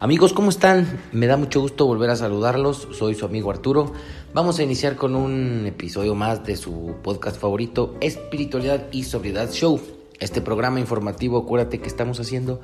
Amigos, 0.00 0.32
¿cómo 0.32 0.50
están? 0.50 1.00
Me 1.10 1.26
da 1.26 1.36
mucho 1.36 1.60
gusto 1.60 1.84
volver 1.84 2.10
a 2.10 2.14
saludarlos. 2.14 2.86
Soy 2.92 3.16
su 3.16 3.26
amigo 3.26 3.50
Arturo. 3.50 3.92
Vamos 4.32 4.60
a 4.60 4.62
iniciar 4.62 4.94
con 4.94 5.16
un 5.16 5.66
episodio 5.66 6.14
más 6.14 6.44
de 6.46 6.56
su 6.56 6.94
podcast 7.02 7.36
favorito, 7.36 7.96
Espiritualidad 8.00 8.86
y 8.92 9.02
Sobriedad 9.02 9.50
Show. 9.50 9.80
Este 10.20 10.40
programa 10.40 10.78
informativo, 10.78 11.38
acuérdate 11.38 11.80
que 11.80 11.88
estamos 11.88 12.20
haciendo 12.20 12.60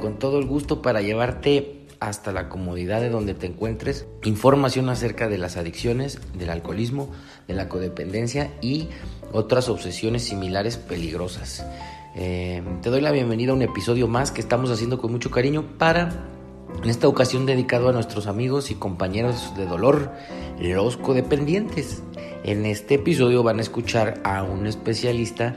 con 0.00 0.20
todo 0.20 0.38
el 0.38 0.46
gusto 0.46 0.80
para 0.80 1.02
llevarte 1.02 1.80
hasta 1.98 2.30
la 2.30 2.48
comodidad 2.48 3.00
de 3.00 3.10
donde 3.10 3.34
te 3.34 3.46
encuentres 3.46 4.06
información 4.22 4.88
acerca 4.88 5.28
de 5.28 5.38
las 5.38 5.56
adicciones, 5.56 6.20
del 6.38 6.50
alcoholismo, 6.50 7.10
de 7.48 7.54
la 7.54 7.68
codependencia 7.68 8.52
y 8.60 8.90
otras 9.32 9.68
obsesiones 9.68 10.22
similares 10.22 10.76
peligrosas. 10.76 11.66
Eh, 12.14 12.62
te 12.80 12.90
doy 12.90 13.00
la 13.00 13.10
bienvenida 13.10 13.50
a 13.50 13.56
un 13.56 13.62
episodio 13.62 14.06
más 14.06 14.30
que 14.30 14.40
estamos 14.40 14.70
haciendo 14.70 14.98
con 14.98 15.10
mucho 15.10 15.32
cariño 15.32 15.64
para 15.78 16.35
en 16.82 16.90
esta 16.90 17.08
ocasión 17.08 17.46
dedicado 17.46 17.88
a 17.88 17.92
nuestros 17.92 18.26
amigos 18.26 18.70
y 18.70 18.74
compañeros 18.74 19.54
de 19.56 19.66
dolor, 19.66 20.12
los 20.60 20.96
codependientes. 20.96 22.02
En 22.44 22.64
este 22.66 22.94
episodio 22.94 23.42
van 23.42 23.58
a 23.58 23.62
escuchar 23.62 24.20
a 24.24 24.42
un 24.42 24.66
especialista, 24.66 25.56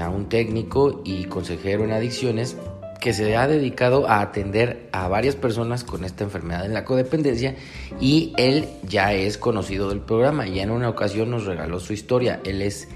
a 0.00 0.10
un 0.10 0.28
técnico 0.28 1.00
y 1.04 1.24
consejero 1.24 1.84
en 1.84 1.92
adicciones 1.92 2.56
que 3.00 3.12
se 3.12 3.36
ha 3.36 3.48
dedicado 3.48 4.08
a 4.08 4.20
atender 4.20 4.88
a 4.92 5.08
varias 5.08 5.34
personas 5.34 5.82
con 5.82 6.04
esta 6.04 6.22
enfermedad 6.22 6.64
en 6.64 6.72
la 6.72 6.84
codependencia 6.84 7.56
y 8.00 8.32
él 8.36 8.68
ya 8.86 9.12
es 9.12 9.38
conocido 9.38 9.88
del 9.88 10.00
programa. 10.00 10.46
Ya 10.46 10.62
en 10.62 10.70
una 10.70 10.88
ocasión 10.88 11.30
nos 11.30 11.44
regaló 11.44 11.80
su 11.80 11.94
historia. 11.94 12.40
Él 12.44 12.62
es 12.62 12.88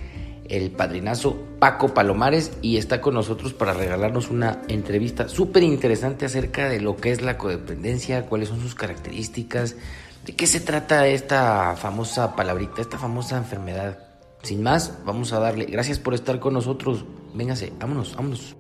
el 0.49 0.71
padrinazo 0.71 1.37
Paco 1.59 1.95
Palomares 1.95 2.53
y 2.63 2.77
está 2.77 3.01
con 3.01 3.15
nosotros 3.15 3.55
para 3.55 3.73
regalarnos 3.73 4.31
una 4.31 4.63
entrevista 4.69 5.29
súper 5.29 5.63
interesante 5.63 6.27
acerca 6.27 6.69
de 6.69 6.81
lo 6.81 6.97
que 6.97 7.13
es 7.13 7.23
la 7.23 7.39
codependencia, 7.39 8.27
cuáles 8.27 8.49
son 8.49 8.61
sus 8.61 8.75
características, 8.75 9.77
de 10.25 10.35
qué 10.35 10.47
se 10.47 10.61
trata 10.61 11.07
esta 11.07 11.77
famosa 11.77 12.35
palabrita, 12.35 12.81
esta 12.83 12.99
famosa 12.99 13.37
enfermedad. 13.37 13.99
Sin 14.43 14.63
más, 14.63 14.99
vamos 15.05 15.33
a 15.33 15.41
darle. 15.41 15.65
Gracias 15.65 15.99
por 15.99 16.15
estar 16.15 16.39
con 16.39 16.55
nosotros. 16.55 17.05
Véngase, 17.35 17.73
vámonos, 17.79 18.15
vámonos. 18.15 18.57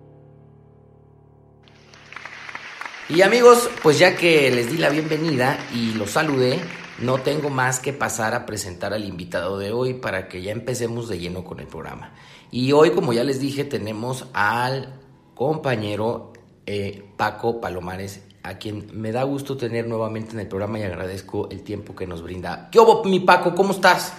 Y 3.09 3.23
amigos, 3.23 3.71
pues 3.83 3.99
ya 4.01 4.17
que 4.17 4.51
les 4.51 4.71
di 4.71 4.79
la 4.79 4.89
bienvenida 4.89 5.59
y 5.73 5.93
los 5.93 6.11
saludé, 6.11 6.59
no 6.99 7.19
tengo 7.19 7.51
más 7.51 7.81
que 7.81 7.93
pasar 7.93 8.35
a 8.35 8.47
presentar 8.47 8.95
al 8.95 9.05
invitado 9.05 9.59
de 9.59 9.73
hoy 9.73 9.95
para 9.95 10.29
que 10.29 10.43
ya 10.43 10.53
empecemos 10.53 11.09
de 11.09 11.19
lleno 11.19 11.45
con 11.45 11.61
el 11.61 11.67
programa. 11.67 12.13
Y 12.51 12.73
hoy, 12.73 12.91
como 12.91 13.13
ya 13.13 13.25
les 13.25 13.41
dije, 13.41 13.65
tenemos 13.65 14.27
al 14.33 14.95
compañero 15.35 16.33
eh, 16.65 17.05
Paco 17.17 17.61
Palomares, 17.61 18.23
a 18.43 18.59
quien 18.59 18.89
me 18.93 19.13
da 19.13 19.25
gusto 19.25 19.57
tener 19.57 19.87
nuevamente 19.87 20.33
en 20.33 20.41
el 20.41 20.49
programa 20.49 20.79
y 20.79 20.85
agradezco 20.85 21.49
el 21.51 21.63
tiempo 21.63 21.95
que 21.95 22.07
nos 22.07 22.23
brinda. 22.23 22.69
¿Qué 22.71 22.79
hubo, 22.79 23.05
mi 23.05 23.21
Paco? 23.21 23.55
¿Cómo 23.55 23.73
estás? 23.73 24.13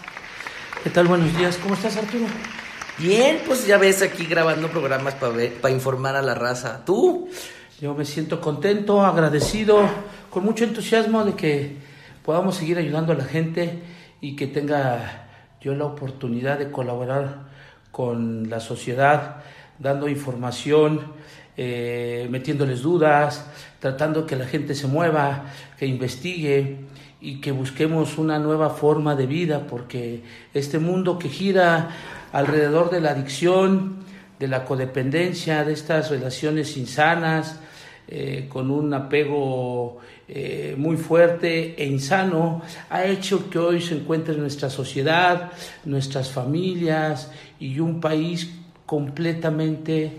¿Qué 0.84 0.90
tal? 0.90 1.08
Buenos 1.08 1.36
días. 1.38 1.58
¿Cómo 1.58 1.74
estás, 1.74 1.98
Arturo? 1.98 2.26
Bien, 3.00 3.42
pues 3.46 3.66
ya 3.66 3.78
ves 3.78 4.02
aquí 4.02 4.26
grabando 4.26 4.70
programas 4.70 5.16
para 5.16 5.34
para 5.62 5.74
informar 5.74 6.16
a 6.16 6.22
la 6.22 6.36
raza. 6.36 6.84
¿Tú? 6.86 7.30
Yo 7.80 7.94
me 7.94 8.06
siento 8.06 8.42
contento, 8.42 9.06
agradecido, 9.06 9.88
con 10.30 10.44
mucho 10.44 10.64
entusiasmo 10.64 11.24
de 11.24 11.36
que 11.36 11.87
podamos 12.28 12.58
seguir 12.58 12.78
ayudando 12.78 13.14
a 13.14 13.16
la 13.16 13.24
gente 13.24 13.80
y 14.20 14.36
que 14.36 14.48
tenga 14.48 15.30
yo 15.62 15.74
la 15.76 15.86
oportunidad 15.86 16.60
de 16.60 16.72
colaborar 16.72 17.48
con 17.90 18.50
la 18.50 18.60
sociedad, 18.60 19.38
dando 19.80 20.10
información, 20.10 21.14
eh, 21.56 22.28
metiéndoles 22.30 22.82
dudas, 22.82 23.50
tratando 23.80 24.26
que 24.26 24.36
la 24.36 24.46
gente 24.46 24.76
se 24.76 24.88
mueva, 24.88 25.46
que 25.80 25.86
investigue 25.86 26.80
y 27.22 27.40
que 27.40 27.54
busquemos 27.54 28.18
una 28.18 28.40
nueva 28.40 28.72
forma 28.72 29.16
de 29.16 29.26
vida, 29.26 29.66
porque 29.66 30.22
este 30.54 30.80
mundo 30.80 31.18
que 31.18 31.30
gira 31.30 31.92
alrededor 32.34 32.90
de 32.90 33.00
la 33.00 33.12
adicción, 33.12 34.00
de 34.38 34.50
la 34.50 34.66
codependencia, 34.66 35.64
de 35.64 35.72
estas 35.72 36.10
relaciones 36.10 36.76
insanas, 36.76 37.62
eh, 38.10 38.48
con 38.50 38.70
un 38.70 38.94
apego 38.94 40.00
eh, 40.30 40.76
muy 40.78 40.98
fuerte 40.98 41.82
e 41.82 41.86
insano, 41.86 42.62
ha 42.90 43.06
hecho 43.06 43.50
que 43.50 43.58
hoy 43.58 43.82
se 43.82 43.96
encuentre 43.96 44.36
nuestra 44.36 44.70
sociedad, 44.70 45.52
nuestras 45.86 46.30
familias 46.30 47.32
y 47.60 47.80
un 47.80 48.02
país 48.02 48.50
completamente 48.86 50.12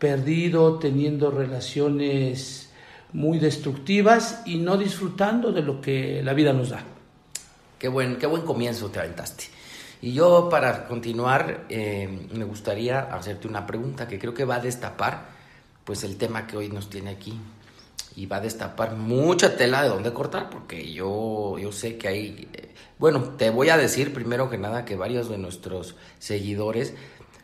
perdido, 0.00 0.80
teniendo 0.80 1.30
relaciones 1.30 2.70
muy 3.12 3.38
destructivas 3.38 4.42
y 4.46 4.56
no 4.56 4.76
disfrutando 4.76 5.52
de 5.52 5.62
lo 5.62 5.80
que 5.80 6.22
la 6.24 6.34
vida 6.34 6.52
nos 6.52 6.70
da. 6.70 6.82
Qué 7.78 7.86
buen, 7.86 8.16
qué 8.16 8.26
buen 8.26 8.42
comienzo 8.42 8.88
te 8.88 8.98
aventaste. 8.98 9.44
Y 10.00 10.12
yo 10.12 10.48
para 10.50 10.88
continuar 10.88 11.66
eh, 11.68 12.26
me 12.32 12.44
gustaría 12.44 13.02
hacerte 13.02 13.46
una 13.46 13.64
pregunta 13.64 14.08
que 14.08 14.18
creo 14.18 14.34
que 14.34 14.44
va 14.44 14.56
a 14.56 14.60
destapar 14.60 15.30
pues 15.84 16.02
el 16.02 16.16
tema 16.16 16.48
que 16.48 16.56
hoy 16.56 16.68
nos 16.68 16.90
tiene 16.90 17.10
aquí 17.10 17.38
y 18.16 18.26
va 18.26 18.36
a 18.36 18.40
destapar 18.40 18.96
mucha 18.96 19.56
tela 19.56 19.82
de 19.82 19.88
dónde 19.88 20.12
cortar, 20.12 20.50
porque 20.50 20.92
yo, 20.92 21.58
yo 21.58 21.72
sé 21.72 21.96
que 21.96 22.08
hay... 22.08 22.48
Eh, 22.52 22.74
bueno, 22.98 23.34
te 23.36 23.50
voy 23.50 23.68
a 23.68 23.76
decir 23.76 24.12
primero 24.12 24.48
que 24.48 24.58
nada 24.58 24.84
que 24.84 24.96
varios 24.96 25.28
de 25.28 25.38
nuestros 25.38 25.96
seguidores 26.18 26.94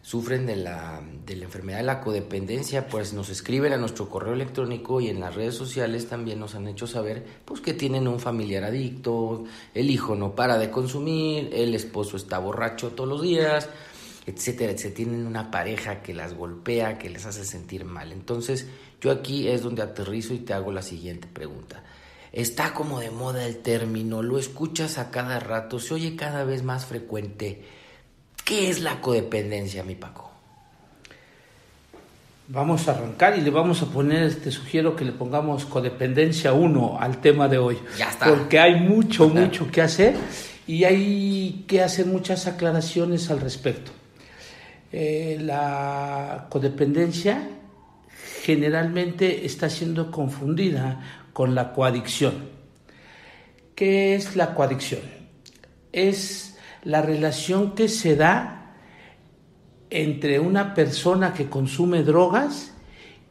sufren 0.08 0.46
de 0.46 0.56
la, 0.56 1.02
de 1.26 1.36
la 1.36 1.44
enfermedad 1.44 1.78
de 1.78 1.84
la 1.84 2.00
codependencia, 2.00 2.88
pues 2.88 3.12
nos 3.12 3.28
escriben 3.28 3.74
a 3.74 3.76
nuestro 3.76 4.08
correo 4.08 4.32
electrónico 4.32 5.02
y 5.02 5.08
en 5.08 5.20
las 5.20 5.34
redes 5.34 5.54
sociales 5.54 6.08
también 6.08 6.40
nos 6.40 6.54
han 6.54 6.66
hecho 6.66 6.86
saber 6.86 7.26
pues 7.44 7.60
que 7.60 7.74
tienen 7.74 8.08
un 8.08 8.18
familiar 8.18 8.64
adicto, 8.64 9.44
el 9.74 9.90
hijo 9.90 10.14
no 10.14 10.34
para 10.34 10.56
de 10.56 10.70
consumir, 10.70 11.50
el 11.52 11.74
esposo 11.74 12.16
está 12.16 12.38
borracho 12.38 12.92
todos 12.92 13.10
los 13.10 13.20
días, 13.20 13.68
etcétera, 14.30 14.72
etcétera. 14.72 14.96
Tienen 14.96 15.26
una 15.26 15.50
pareja 15.50 16.02
que 16.02 16.14
las 16.14 16.34
golpea, 16.34 16.98
que 16.98 17.08
les 17.08 17.24
hace 17.24 17.44
sentir 17.44 17.84
mal. 17.84 18.12
Entonces, 18.12 18.66
yo 19.00 19.10
aquí 19.10 19.48
es 19.48 19.62
donde 19.62 19.82
aterrizo 19.82 20.34
y 20.34 20.38
te 20.38 20.52
hago 20.52 20.72
la 20.72 20.82
siguiente 20.82 21.28
pregunta. 21.32 21.82
Está 22.32 22.74
como 22.74 23.00
de 23.00 23.10
moda 23.10 23.46
el 23.46 23.58
término, 23.58 24.22
lo 24.22 24.38
escuchas 24.38 24.98
a 24.98 25.10
cada 25.10 25.40
rato, 25.40 25.80
se 25.80 25.94
oye 25.94 26.16
cada 26.16 26.44
vez 26.44 26.62
más 26.62 26.84
frecuente. 26.84 27.62
¿Qué 28.44 28.68
es 28.68 28.80
la 28.80 29.00
codependencia, 29.00 29.82
mi 29.82 29.94
Paco? 29.94 30.30
Vamos 32.48 32.88
a 32.88 32.92
arrancar 32.92 33.36
y 33.38 33.42
le 33.42 33.50
vamos 33.50 33.82
a 33.82 33.86
poner, 33.86 34.34
te 34.36 34.50
sugiero 34.50 34.96
que 34.96 35.04
le 35.04 35.12
pongamos 35.12 35.66
codependencia 35.66 36.52
1 36.52 36.98
al 37.00 37.20
tema 37.20 37.48
de 37.48 37.58
hoy. 37.58 37.78
Ya 37.98 38.10
está. 38.10 38.26
Porque 38.26 38.58
hay 38.58 38.80
mucho, 38.80 39.28
mucho 39.28 39.70
que 39.70 39.82
hacer 39.82 40.16
y 40.66 40.84
hay 40.84 41.64
que 41.66 41.82
hacer 41.82 42.06
muchas 42.06 42.46
aclaraciones 42.46 43.30
al 43.30 43.40
respecto. 43.40 43.92
Eh, 44.90 45.38
la 45.40 46.46
codependencia 46.48 47.48
generalmente 48.42 49.44
está 49.44 49.68
siendo 49.68 50.10
confundida 50.10 51.28
con 51.32 51.54
la 51.54 51.72
coadicción. 51.72 52.34
¿Qué 53.74 54.14
es 54.14 54.34
la 54.34 54.54
coadicción? 54.54 55.02
Es 55.92 56.58
la 56.82 57.02
relación 57.02 57.74
que 57.74 57.88
se 57.88 58.16
da 58.16 58.74
entre 59.90 60.40
una 60.40 60.74
persona 60.74 61.34
que 61.34 61.48
consume 61.48 62.02
drogas 62.02 62.74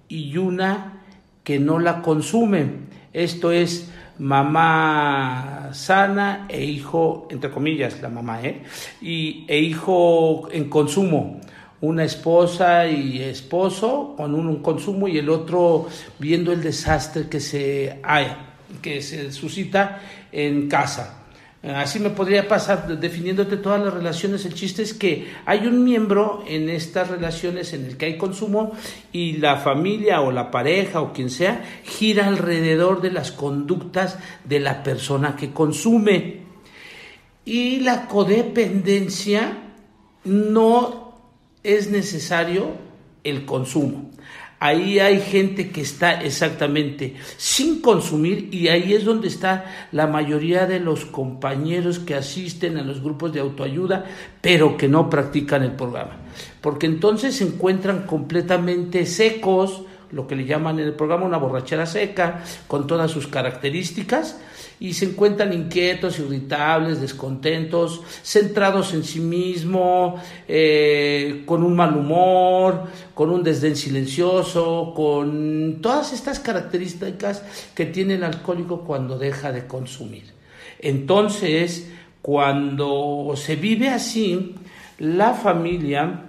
y 0.07 0.37
una 0.37 1.01
que 1.43 1.59
no 1.59 1.79
la 1.79 2.01
consume. 2.01 2.87
Esto 3.13 3.51
es 3.51 3.89
mamá 4.19 5.69
sana 5.73 6.45
e 6.49 6.63
hijo, 6.63 7.27
entre 7.29 7.51
comillas, 7.51 8.01
la 8.01 8.09
mamá, 8.09 8.41
¿eh? 8.41 8.63
y, 9.01 9.45
e 9.47 9.59
hijo 9.59 10.49
en 10.51 10.69
consumo 10.69 11.41
una 11.79 12.03
esposa 12.03 12.87
y 12.87 13.21
esposo 13.21 14.15
con 14.17 14.33
un, 14.33 14.61
consumo 14.63 15.07
y 15.07 15.19
el 15.19 15.29
otro 15.29 15.87
viendo 16.17 16.51
el 16.51 16.61
desastre 16.61 17.27
que 17.29 17.39
se, 17.39 17.99
hay, 18.03 18.35
que 18.81 19.01
se 19.01 19.31
suscita 19.31 20.01
en 20.31 20.67
casa. 20.67 21.16
Así 21.75 21.99
me 21.99 22.11
podría 22.11 22.47
pasar 22.47 22.87
definiéndote 22.99 23.57
todas 23.57 23.83
las 23.83 23.93
relaciones. 23.93 24.45
El 24.45 24.53
chiste 24.53 24.83
es 24.83 24.93
que 24.93 25.27
hay 25.45 25.67
un 25.67 25.83
miembro 25.83 26.43
en 26.47 26.69
estas 26.69 27.09
relaciones 27.09 27.73
en 27.73 27.85
el 27.85 27.97
que 27.97 28.05
hay 28.05 28.17
consumo 28.17 28.71
y 29.11 29.33
la 29.37 29.57
familia 29.57 30.21
o 30.21 30.31
la 30.31 30.49
pareja 30.49 31.01
o 31.01 31.11
quien 31.11 31.29
sea 31.29 31.65
gira 31.83 32.27
alrededor 32.27 33.01
de 33.01 33.11
las 33.11 33.31
conductas 33.31 34.17
de 34.45 34.59
la 34.59 34.83
persona 34.83 35.35
que 35.35 35.51
consume. 35.51 36.41
Y 37.43 37.79
la 37.79 38.07
codependencia 38.07 39.57
no 40.23 41.15
es 41.63 41.89
necesario 41.89 42.71
el 43.23 43.45
consumo. 43.45 44.06
Ahí 44.59 44.97
hay 44.99 45.21
gente 45.21 45.69
que 45.69 45.81
está 45.81 46.21
exactamente 46.23 47.15
sin 47.37 47.79
consumir 47.79 48.49
y 48.51 48.69
ahí 48.69 48.93
es 48.93 49.05
donde 49.05 49.27
está 49.27 49.65
la 49.91 50.07
mayoría 50.07 50.65
de 50.65 50.79
los 50.79 51.05
compañeros 51.05 51.99
que 51.99 52.15
asisten 52.15 52.77
a 52.77 52.81
los 52.81 53.03
grupos 53.03 53.31
de 53.33 53.39
autoayuda, 53.39 54.05
pero 54.41 54.75
que 54.75 54.87
no 54.87 55.11
practican 55.11 55.61
el 55.61 55.73
programa. 55.73 56.17
Porque 56.59 56.87
entonces 56.87 57.35
se 57.35 57.43
encuentran 57.43 58.07
completamente 58.07 59.05
secos, 59.05 59.83
lo 60.11 60.25
que 60.25 60.35
le 60.35 60.45
llaman 60.45 60.79
en 60.79 60.87
el 60.87 60.93
programa 60.93 61.25
una 61.25 61.37
borrachera 61.37 61.85
seca, 61.85 62.43
con 62.67 62.87
todas 62.87 63.11
sus 63.11 63.27
características, 63.27 64.39
y 64.79 64.93
se 64.93 65.05
encuentran 65.05 65.53
inquietos, 65.53 66.19
irritables, 66.19 67.01
descontentos, 67.01 68.01
centrados 68.23 68.93
en 68.93 69.03
sí 69.03 69.19
mismo, 69.19 70.21
eh, 70.47 71.43
con 71.45 71.63
un 71.63 71.75
mal 71.75 71.95
humor, 71.97 72.83
con 73.13 73.31
un 73.31 73.43
desdén 73.43 73.75
silencioso, 73.75 74.93
con 74.95 75.79
todas 75.81 76.13
estas 76.13 76.39
características 76.39 77.43
que 77.73 77.85
tiene 77.85 78.15
el 78.15 78.23
alcohólico 78.23 78.81
cuando 78.81 79.17
deja 79.17 79.51
de 79.51 79.65
consumir. 79.65 80.25
Entonces, 80.79 81.89
cuando 82.21 83.33
se 83.35 83.55
vive 83.55 83.89
así, 83.89 84.55
la 84.99 85.33
familia 85.33 86.25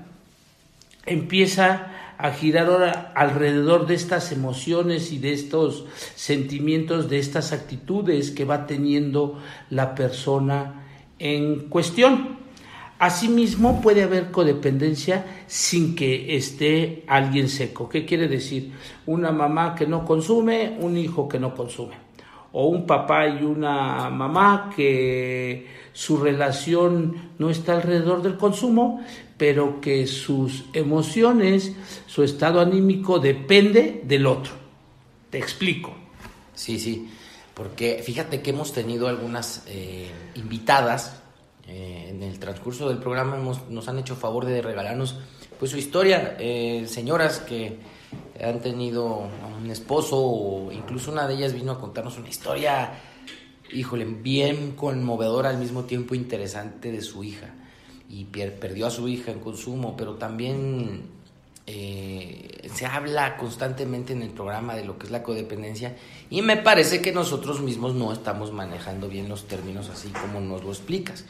empieza 1.04 1.97
a 2.18 2.32
girar 2.32 3.12
alrededor 3.14 3.86
de 3.86 3.94
estas 3.94 4.32
emociones 4.32 5.12
y 5.12 5.18
de 5.18 5.32
estos 5.32 5.84
sentimientos, 6.16 7.08
de 7.08 7.20
estas 7.20 7.52
actitudes 7.52 8.32
que 8.32 8.44
va 8.44 8.66
teniendo 8.66 9.38
la 9.70 9.94
persona 9.94 10.84
en 11.20 11.68
cuestión. 11.68 12.38
Asimismo, 12.98 13.80
puede 13.80 14.02
haber 14.02 14.32
codependencia 14.32 15.44
sin 15.46 15.94
que 15.94 16.36
esté 16.36 17.04
alguien 17.06 17.48
seco. 17.48 17.88
¿Qué 17.88 18.04
quiere 18.04 18.26
decir? 18.26 18.72
Una 19.06 19.30
mamá 19.30 19.76
que 19.76 19.86
no 19.86 20.04
consume, 20.04 20.76
un 20.80 20.96
hijo 20.96 21.28
que 21.28 21.38
no 21.38 21.54
consume. 21.54 21.94
O 22.50 22.66
un 22.66 22.84
papá 22.84 23.28
y 23.28 23.44
una 23.44 24.10
mamá 24.10 24.72
que 24.74 25.68
su 25.92 26.16
relación 26.16 27.14
no 27.38 27.50
está 27.50 27.74
alrededor 27.74 28.22
del 28.22 28.36
consumo, 28.36 29.04
pero 29.38 29.81
que 29.81 30.06
sus 30.08 30.64
emociones, 30.73 31.73
su 32.06 32.25
estado 32.25 32.61
anímico 32.61 33.20
depende 33.20 34.02
del 34.05 34.26
otro. 34.26 34.52
Te 35.31 35.38
explico. 35.38 35.94
Sí, 36.55 36.81
sí, 36.81 37.08
porque 37.55 38.02
fíjate 38.05 38.43
que 38.43 38.50
hemos 38.50 38.73
tenido 38.73 39.06
algunas 39.06 39.62
eh, 39.69 40.11
invitadas 40.35 41.23
eh, 41.69 42.08
en 42.11 42.23
el 42.25 42.40
transcurso 42.40 42.88
del 42.88 42.99
programa, 42.99 43.37
nos 43.70 43.88
han 43.88 43.99
hecho 44.00 44.17
favor 44.17 44.44
de 44.44 44.61
regalarnos 44.61 45.17
pues 45.58 45.70
su 45.70 45.79
historia, 45.79 46.37
eh, 46.38 46.85
señoras 46.88 47.38
que 47.38 47.79
han 48.43 48.61
tenido 48.61 49.29
un 49.61 49.70
esposo 49.70 50.17
o 50.19 50.73
incluso 50.73 51.12
una 51.12 51.29
de 51.29 51.35
ellas 51.35 51.52
vino 51.52 51.73
a 51.73 51.81
contarnos 51.81 52.17
una 52.19 52.29
historia, 52.29 52.93
híjole, 53.73 54.05
bien 54.05 54.73
conmovedora 54.73 55.50
al 55.50 55.58
mismo 55.58 55.85
tiempo 55.85 56.14
interesante 56.14 56.90
de 56.90 57.02
su 57.02 57.23
hija 57.23 57.55
y 58.08 58.25
perdió 58.25 58.87
a 58.87 58.90
su 58.90 59.08
hija 59.08 59.31
en 59.31 59.40
consumo, 59.40 59.96
pero 59.96 60.14
también 60.14 61.02
eh, 61.66 62.69
se 62.72 62.87
habla 62.87 63.37
constantemente 63.37 64.14
en 64.14 64.22
el 64.22 64.31
programa 64.31 64.75
de 64.75 64.84
lo 64.84 64.99
que 64.99 65.06
es 65.06 65.12
la 65.12 65.22
codependencia 65.22 65.96
y 66.31 66.40
me 66.40 66.56
parece 66.56 67.02
que 67.02 67.12
nosotros 67.12 67.60
mismos 67.60 67.94
no 67.94 68.10
estamos 68.12 68.52
manejando 68.52 69.08
bien 69.08 69.28
los 69.28 69.46
términos 69.46 69.90
así 69.90 70.08
como 70.08 70.40
nos 70.40 70.64
lo 70.64 70.70
explicas, 70.70 71.26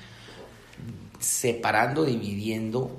separando, 1.19 2.05
dividiendo 2.05 2.91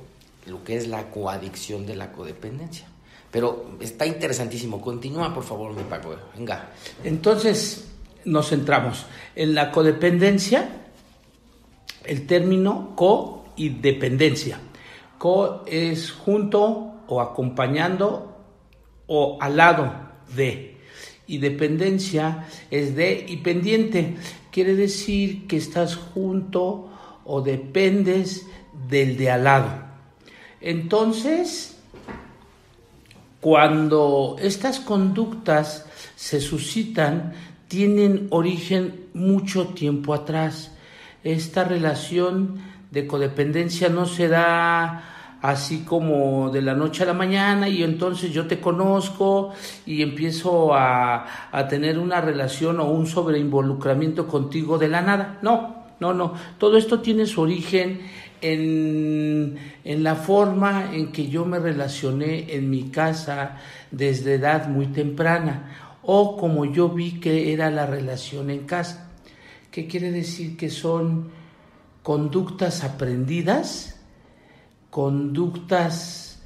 lo 0.48 0.64
que 0.64 0.76
es 0.76 0.88
la 0.88 1.10
coadicción 1.12 1.86
de 1.86 1.96
la 1.96 2.12
codependencia. 2.12 2.88
Pero 3.32 3.78
está 3.80 4.06
interesantísimo. 4.06 4.82
Continúa, 4.82 5.34
por 5.34 5.44
favor, 5.44 5.74
mi 5.76 5.84
Paco. 5.84 6.16
Venga. 6.36 6.72
Entonces, 7.04 7.86
nos 8.26 8.50
centramos 8.50 9.06
en 9.36 9.54
la 9.54 9.72
codependencia. 9.72 10.68
El 12.04 12.26
término 12.26 12.94
co 12.96 13.39
y 13.60 13.70
dependencia. 13.70 14.60
Co 15.18 15.66
es 15.68 16.12
junto 16.12 17.04
o 17.08 17.22
acompañando 17.22 18.38
o 19.06 19.38
al 19.42 19.58
lado 19.58 19.94
de. 20.34 20.78
Y 21.28 21.40
dependencia 21.40 22.48
es 22.72 22.96
de 22.96 23.26
y 23.28 23.38
pendiente. 23.38 24.16
Quiere 24.50 24.76
decir 24.76 25.46
que 25.46 25.58
estás 25.58 25.96
junto 25.96 26.90
o 27.26 27.42
dependes 27.42 28.48
del 28.88 29.18
de 29.18 29.30
al 29.30 29.44
lado. 29.44 29.70
Entonces, 30.62 31.78
cuando 33.42 34.38
estas 34.40 34.80
conductas 34.80 35.86
se 36.16 36.40
suscitan, 36.40 37.34
tienen 37.68 38.28
origen 38.32 39.08
mucho 39.14 39.68
tiempo 39.68 40.14
atrás. 40.14 40.72
Esta 41.24 41.66
relación 41.66 42.69
de 42.92 43.08
codependencia 43.08 43.90
no 43.90 44.06
se 44.06 44.28
da 44.28 45.20
así 45.42 45.80
como 45.80 46.50
de 46.50 46.62
la 46.62 46.74
noche 46.74 47.04
a 47.04 47.06
la 47.06 47.14
mañana 47.14 47.70
y 47.70 47.84
entonces 47.84 48.32
yo 48.32 48.48
te 48.48 48.60
conozco 48.60 49.54
y 49.86 50.02
empiezo 50.02 50.74
a, 50.74 51.26
tener 51.70 51.98
una 52.00 52.22
relación 52.22 52.80
o 52.80 52.86
un 52.86 53.08
sobreinvolucramiento 53.08 54.28
contigo 54.28 54.78
de 54.78 54.88
la 54.90 55.02
nada. 55.02 55.40
No, 55.42 55.86
no, 56.00 56.14
no. 56.14 56.34
Todo 56.58 56.78
esto 56.78 57.00
tiene 57.00 57.26
su 57.26 57.42
origen 57.42 58.02
en, 58.42 59.58
en, 59.84 60.04
la 60.04 60.16
forma 60.16 60.94
en 60.94 61.12
que 61.12 61.28
yo 61.28 61.46
me 61.46 61.60
relacioné 61.60 62.54
en 62.54 62.70
mi 62.70 62.90
casa 62.90 63.58
desde 63.92 64.36
edad 64.36 64.68
muy 64.68 64.88
temprana 64.88 65.98
o 66.04 66.38
como 66.38 66.66
yo 66.66 66.90
vi 66.90 67.20
que 67.20 67.54
era 67.54 67.70
la 67.70 67.86
relación 67.86 68.50
en 68.50 68.66
casa. 68.66 69.10
¿Qué 69.72 69.88
quiere 69.88 70.12
decir? 70.12 70.58
Que 70.58 70.70
son 70.70 71.39
conductas 72.10 72.84
aprendidas, 72.84 73.94
conductas 74.90 76.40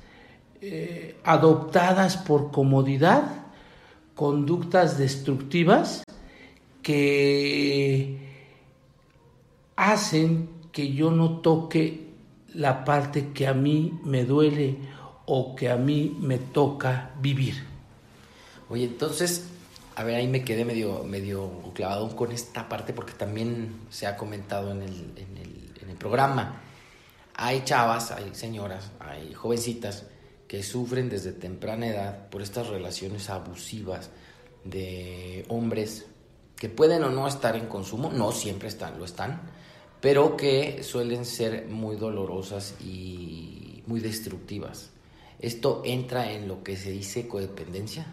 eh, 0.60 1.16
adoptadas 1.24 2.18
por 2.18 2.52
comodidad, 2.52 3.46
conductas 4.14 4.98
destructivas 4.98 6.04
que 6.82 8.18
hacen 9.78 10.50
que 10.74 10.92
yo 10.92 11.12
no 11.12 11.40
toque 11.40 12.10
la 12.54 12.84
parte 12.84 13.30
que 13.30 13.48
a 13.48 13.54
mí 13.54 13.98
me 14.04 14.26
duele 14.26 14.76
o 15.26 15.56
que 15.56 15.70
a 15.70 15.78
mí 15.78 16.14
me 16.20 16.40
toca 16.40 17.12
vivir. 17.22 17.64
Oye, 18.68 18.84
entonces, 18.84 19.48
a 19.96 20.04
ver, 20.04 20.16
ahí 20.16 20.28
me 20.28 20.44
quedé 20.44 20.66
medio, 20.66 21.06
medio 21.06 21.50
clavado 21.74 22.14
con 22.18 22.34
esta 22.34 22.68
parte 22.68 22.92
porque 22.92 23.14
también 23.14 23.76
se 23.90 24.08
ha 24.08 24.18
comentado 24.18 24.70
en 24.72 24.82
el, 24.82 25.53
programa. 26.04 26.62
Hay 27.36 27.64
chavas, 27.64 28.12
hay 28.12 28.36
señoras, 28.36 28.92
hay 29.00 29.34
jovencitas 29.34 30.06
que 30.50 30.62
sufren 30.62 31.08
desde 31.08 31.32
temprana 31.32 31.88
edad 31.88 32.30
por 32.30 32.42
estas 32.42 32.68
relaciones 32.68 33.30
abusivas 33.30 34.10
de 34.66 35.46
hombres 35.48 36.06
que 36.58 36.68
pueden 36.68 37.04
o 37.04 37.10
no 37.10 37.26
estar 37.26 37.56
en 37.56 37.68
consumo, 37.68 38.12
no 38.12 38.34
siempre 38.34 38.68
están, 38.68 39.00
lo 39.00 39.06
están, 39.06 39.42
pero 40.02 40.36
que 40.36 40.84
suelen 40.84 41.24
ser 41.26 41.68
muy 41.70 41.96
dolorosas 41.96 42.76
y 42.82 43.82
muy 43.88 44.02
destructivas. 44.02 44.92
¿Esto 45.40 45.82
entra 45.86 46.32
en 46.34 46.50
lo 46.50 46.64
que 46.64 46.76
se 46.76 46.92
dice 46.92 47.30
codependencia? 47.30 48.06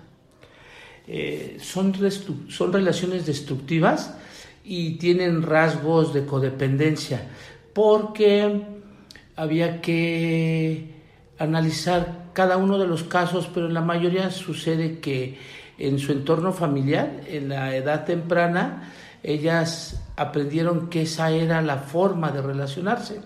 Eh, 1.09 1.59
son, 1.61 1.93
son 2.49 2.73
relaciones 2.73 3.27
destructivas 3.27 4.15
y 4.65 4.99
tienen 4.99 5.43
rasgos 5.43 6.15
de 6.15 6.27
codependencia, 6.27 7.29
porque 7.81 8.61
había 9.37 9.81
que 9.81 11.01
analizar 11.39 12.27
cada 12.35 12.59
uno 12.59 12.77
de 12.77 12.87
los 12.87 13.05
casos, 13.05 13.49
pero 13.55 13.69
en 13.69 13.73
la 13.73 13.81
mayoría 13.81 14.31
sucede 14.31 15.01
que 15.01 15.39
en 15.79 15.99
su 15.99 16.13
entorno 16.13 16.53
familiar, 16.53 17.23
en 17.27 17.49
la 17.49 17.75
edad 17.75 18.05
temprana, 18.05 18.93
ellas 19.23 19.99
aprendieron 20.15 20.91
que 20.91 21.03
esa 21.03 21.31
era 21.31 21.63
la 21.63 21.79
forma 21.79 22.31
de 22.31 22.43
relacionarse. 22.43 23.23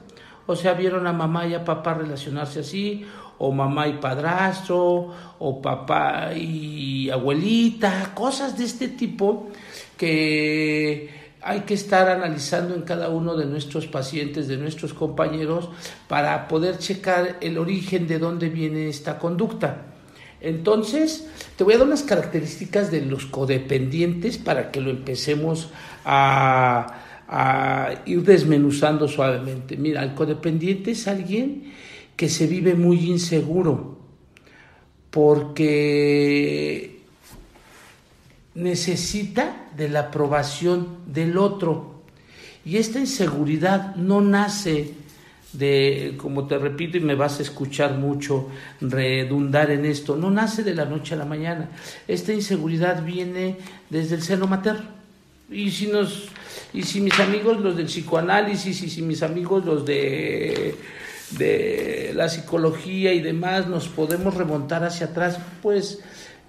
O 0.46 0.54
sea, 0.54 0.74
vieron 0.74 1.08
a 1.08 1.12
mamá 1.12 1.48
y 1.48 1.54
a 1.54 1.64
papá 1.64 1.94
relacionarse 1.94 2.60
así, 2.60 3.04
o 3.38 3.50
mamá 3.50 3.88
y 3.88 3.94
padrastro, 3.94 5.10
o 5.40 5.60
papá 5.60 6.32
y 6.32 7.10
abuelita, 7.10 8.12
cosas 8.14 8.56
de 8.56 8.66
este 8.66 8.86
tipo 8.86 9.48
que 9.96 11.23
hay 11.44 11.60
que 11.60 11.74
estar 11.74 12.08
analizando 12.08 12.74
en 12.74 12.82
cada 12.82 13.10
uno 13.10 13.36
de 13.36 13.44
nuestros 13.44 13.86
pacientes, 13.86 14.48
de 14.48 14.56
nuestros 14.56 14.94
compañeros, 14.94 15.68
para 16.08 16.48
poder 16.48 16.78
checar 16.78 17.36
el 17.42 17.58
origen 17.58 18.06
de 18.08 18.18
dónde 18.18 18.48
viene 18.48 18.88
esta 18.88 19.18
conducta. 19.18 19.82
Entonces, 20.40 21.28
te 21.56 21.64
voy 21.64 21.74
a 21.74 21.78
dar 21.78 21.86
unas 21.86 22.02
características 22.02 22.90
de 22.90 23.02
los 23.02 23.26
codependientes 23.26 24.38
para 24.38 24.70
que 24.70 24.80
lo 24.80 24.88
empecemos 24.88 25.68
a, 26.06 27.02
a 27.28 27.90
ir 28.06 28.22
desmenuzando 28.22 29.06
suavemente. 29.06 29.76
Mira, 29.76 30.02
el 30.02 30.14
codependiente 30.14 30.92
es 30.92 31.06
alguien 31.06 31.74
que 32.16 32.30
se 32.30 32.46
vive 32.46 32.74
muy 32.74 33.10
inseguro 33.10 33.98
porque 35.10 37.00
necesita 38.54 39.63
de 39.76 39.88
la 39.88 40.00
aprobación 40.00 40.98
del 41.06 41.38
otro. 41.38 42.02
Y 42.64 42.76
esta 42.76 42.98
inseguridad 42.98 43.94
no 43.96 44.20
nace 44.20 44.94
de, 45.52 46.14
como 46.16 46.46
te 46.46 46.58
repito 46.58 46.96
y 46.96 47.00
me 47.00 47.14
vas 47.14 47.38
a 47.38 47.42
escuchar 47.42 47.96
mucho 47.98 48.48
redundar 48.80 49.70
en 49.70 49.84
esto, 49.84 50.16
no 50.16 50.30
nace 50.30 50.62
de 50.62 50.74
la 50.74 50.84
noche 50.84 51.14
a 51.14 51.18
la 51.18 51.24
mañana. 51.24 51.70
Esta 52.08 52.32
inseguridad 52.32 53.04
viene 53.04 53.58
desde 53.90 54.16
el 54.16 54.22
seno 54.22 54.46
materno. 54.46 54.88
Y 55.50 55.70
si 55.70 55.86
nos 55.86 56.28
y 56.72 56.82
si 56.82 57.00
mis 57.00 57.18
amigos 57.20 57.60
los 57.60 57.76
del 57.76 57.86
psicoanálisis 57.86 58.82
y 58.82 58.90
si 58.90 59.02
mis 59.02 59.22
amigos 59.22 59.64
los 59.64 59.84
de 59.84 60.74
de 61.38 62.12
la 62.14 62.28
psicología 62.28 63.12
y 63.12 63.20
demás 63.20 63.66
nos 63.66 63.88
podemos 63.88 64.34
remontar 64.34 64.84
hacia 64.84 65.06
atrás, 65.06 65.38
pues 65.62 66.00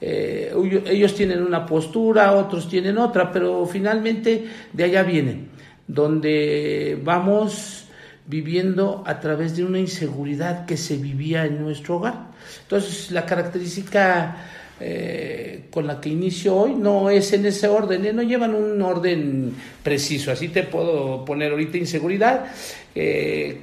eh, 0.01 0.53
ellos 0.87 1.15
tienen 1.15 1.41
una 1.41 1.65
postura, 1.65 2.33
otros 2.33 2.67
tienen 2.67 2.97
otra, 2.97 3.31
pero 3.31 3.65
finalmente 3.65 4.45
de 4.73 4.83
allá 4.83 5.03
vienen, 5.03 5.49
donde 5.87 6.99
vamos 7.03 7.87
viviendo 8.27 9.03
a 9.05 9.19
través 9.19 9.55
de 9.55 9.63
una 9.63 9.79
inseguridad 9.79 10.65
que 10.65 10.77
se 10.77 10.97
vivía 10.97 11.45
en 11.45 11.61
nuestro 11.61 11.97
hogar. 11.97 12.31
Entonces, 12.63 13.11
la 13.11 13.25
característica 13.25 14.35
eh, 14.79 15.65
con 15.69 15.87
la 15.87 16.01
que 16.01 16.09
inicio 16.09 16.55
hoy 16.55 16.73
no 16.73 17.09
es 17.09 17.31
en 17.31 17.45
ese 17.45 17.67
orden, 17.67 18.05
¿eh? 18.05 18.11
no 18.11 18.23
llevan 18.23 18.53
un 18.53 18.81
orden 18.81 19.53
preciso, 19.81 20.31
así 20.31 20.49
te 20.49 20.63
puedo 20.63 21.23
poner 21.23 21.51
ahorita 21.51 21.77
inseguridad, 21.77 22.47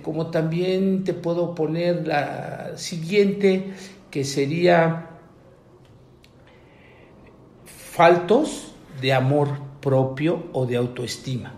como 0.03 0.29
también 0.29 1.05
te 1.05 1.13
puedo 1.13 1.55
poner 1.55 2.07
la 2.07 2.73
siguiente, 2.77 3.65
que 4.11 4.25
sería 4.25 5.12
faltos 8.03 8.75
de 9.01 9.13
amor 9.13 9.49
propio 9.81 10.49
o 10.53 10.67
de 10.67 10.75
autoestima. 10.75 11.53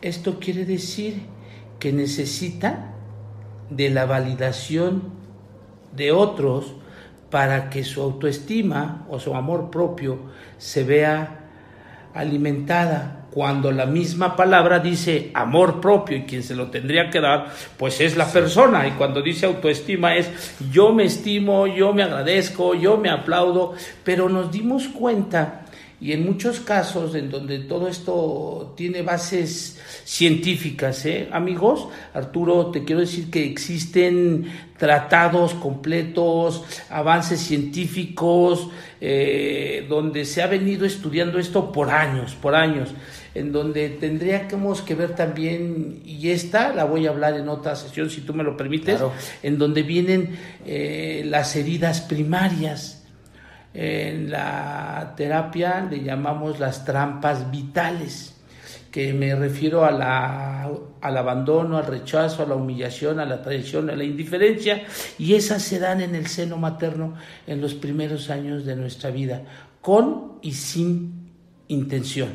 Esto 0.00 0.38
quiere 0.38 0.64
decir 0.64 1.22
que 1.80 1.92
necesita 1.92 2.94
de 3.68 3.90
la 3.90 4.06
validación 4.06 5.10
de 5.90 6.12
otros 6.12 6.76
para 7.30 7.68
que 7.68 7.82
su 7.82 8.00
autoestima 8.00 9.08
o 9.10 9.18
su 9.18 9.34
amor 9.34 9.70
propio 9.70 10.20
se 10.56 10.84
vea 10.84 11.50
alimentada 12.14 13.19
cuando 13.30 13.70
la 13.70 13.86
misma 13.86 14.36
palabra 14.36 14.80
dice 14.80 15.30
amor 15.34 15.80
propio 15.80 16.16
y 16.16 16.22
quien 16.22 16.42
se 16.42 16.54
lo 16.54 16.68
tendría 16.68 17.10
que 17.10 17.20
dar 17.20 17.52
pues 17.76 18.00
es 18.00 18.16
la 18.16 18.26
persona. 18.26 18.86
Y 18.86 18.92
cuando 18.92 19.22
dice 19.22 19.46
autoestima 19.46 20.16
es 20.16 20.56
yo 20.70 20.92
me 20.92 21.04
estimo, 21.04 21.66
yo 21.66 21.92
me 21.92 22.02
agradezco, 22.02 22.74
yo 22.74 22.96
me 22.96 23.10
aplaudo, 23.10 23.74
pero 24.04 24.28
nos 24.28 24.50
dimos 24.50 24.88
cuenta 24.88 25.62
y 26.00 26.12
en 26.12 26.24
muchos 26.24 26.60
casos 26.60 27.14
en 27.14 27.30
donde 27.30 27.58
todo 27.58 27.86
esto 27.86 28.72
tiene 28.74 29.02
bases 29.02 29.78
científicas, 30.04 31.04
¿eh? 31.04 31.28
amigos, 31.30 31.88
Arturo, 32.14 32.70
te 32.70 32.84
quiero 32.84 33.02
decir 33.02 33.30
que 33.30 33.44
existen 33.44 34.46
tratados 34.78 35.52
completos, 35.52 36.64
avances 36.88 37.40
científicos, 37.40 38.70
eh, 38.98 39.84
donde 39.90 40.24
se 40.24 40.42
ha 40.42 40.46
venido 40.46 40.86
estudiando 40.86 41.38
esto 41.38 41.70
por 41.70 41.90
años, 41.90 42.34
por 42.34 42.54
años, 42.54 42.94
en 43.34 43.52
donde 43.52 43.90
tendríamos 43.90 44.80
que 44.80 44.94
ver 44.94 45.14
también, 45.14 46.00
y 46.06 46.30
esta 46.30 46.72
la 46.72 46.84
voy 46.84 47.06
a 47.06 47.10
hablar 47.10 47.34
en 47.34 47.48
otra 47.50 47.76
sesión, 47.76 48.08
si 48.08 48.22
tú 48.22 48.32
me 48.32 48.42
lo 48.42 48.56
permites, 48.56 49.00
en 49.42 49.58
donde 49.58 49.82
vienen 49.82 50.38
eh, 50.64 51.24
las 51.26 51.54
heridas 51.56 52.00
primarias 52.00 52.99
en 53.72 54.30
la 54.30 55.14
terapia 55.16 55.86
le 55.88 56.02
llamamos 56.02 56.58
las 56.58 56.84
trampas 56.84 57.50
vitales, 57.50 58.36
que 58.90 59.12
me 59.12 59.34
refiero 59.36 59.84
a 59.84 60.64
al 61.00 61.16
abandono, 61.16 61.78
al 61.78 61.86
rechazo, 61.86 62.42
a 62.42 62.46
la 62.46 62.56
humillación, 62.56 63.20
a 63.20 63.24
la 63.24 63.42
traición, 63.42 63.88
a 63.88 63.96
la 63.96 64.04
indiferencia, 64.04 64.82
y 65.18 65.34
esas 65.34 65.62
se 65.62 65.78
dan 65.78 66.00
en 66.00 66.14
el 66.14 66.26
seno 66.26 66.56
materno 66.56 67.14
en 67.46 67.60
los 67.60 67.74
primeros 67.74 68.30
años 68.30 68.64
de 68.64 68.76
nuestra 68.76 69.10
vida, 69.10 69.42
con 69.80 70.38
y 70.42 70.52
sin 70.52 71.30
intención. 71.68 72.30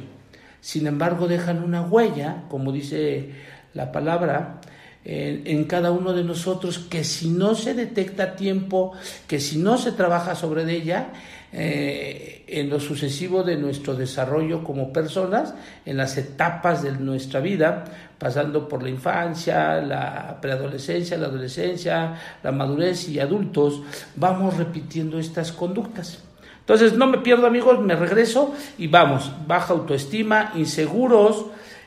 Sin 0.61 0.87
embargo, 0.87 1.27
dejan 1.27 1.61
una 1.61 1.81
huella, 1.81 2.45
como 2.49 2.71
dice 2.71 3.33
la 3.73 3.91
palabra, 3.91 4.61
en, 5.05 5.65
cada 5.65 5.91
uno 5.91 6.13
de 6.13 6.23
nosotros 6.23 6.79
que 6.79 7.03
si 7.03 7.29
no 7.29 7.53
se 7.53 7.75
detecta 7.75 8.23
a 8.23 8.35
tiempo, 8.35 8.93
que 9.27 9.39
si 9.39 9.59
no 9.59 9.77
se 9.77 9.91
trabaja 9.91 10.33
sobre 10.33 10.63
ella, 10.71 11.09
eh, 11.53 12.43
en 12.47 12.69
lo 12.69 12.79
sucesivo 12.79 13.43
de 13.43 13.55
nuestro 13.55 13.95
desarrollo 13.95 14.63
como 14.63 14.91
personas, 14.91 15.53
en 15.85 15.97
las 15.97 16.17
etapas 16.17 16.81
de 16.83 16.91
nuestra 16.91 17.39
vida, 17.39 17.85
pasando 18.17 18.67
por 18.67 18.81
la 18.81 18.89
infancia, 18.89 19.79
la 19.81 20.39
preadolescencia, 20.41 21.17
la 21.17 21.27
adolescencia, 21.27 22.15
la 22.43 22.51
madurez 22.51 23.07
y 23.07 23.19
adultos, 23.19 23.83
vamos 24.15 24.57
repitiendo 24.57 25.19
estas 25.19 25.51
conductas. 25.51 26.23
Entonces, 26.61 26.93
no 26.93 27.05
me 27.05 27.19
pierdo 27.19 27.45
amigos, 27.45 27.79
me 27.79 27.95
regreso 27.95 28.55
y 28.79 28.87
vamos, 28.87 29.31
baja 29.45 29.73
autoestima, 29.73 30.51
inseguros, 30.55 31.45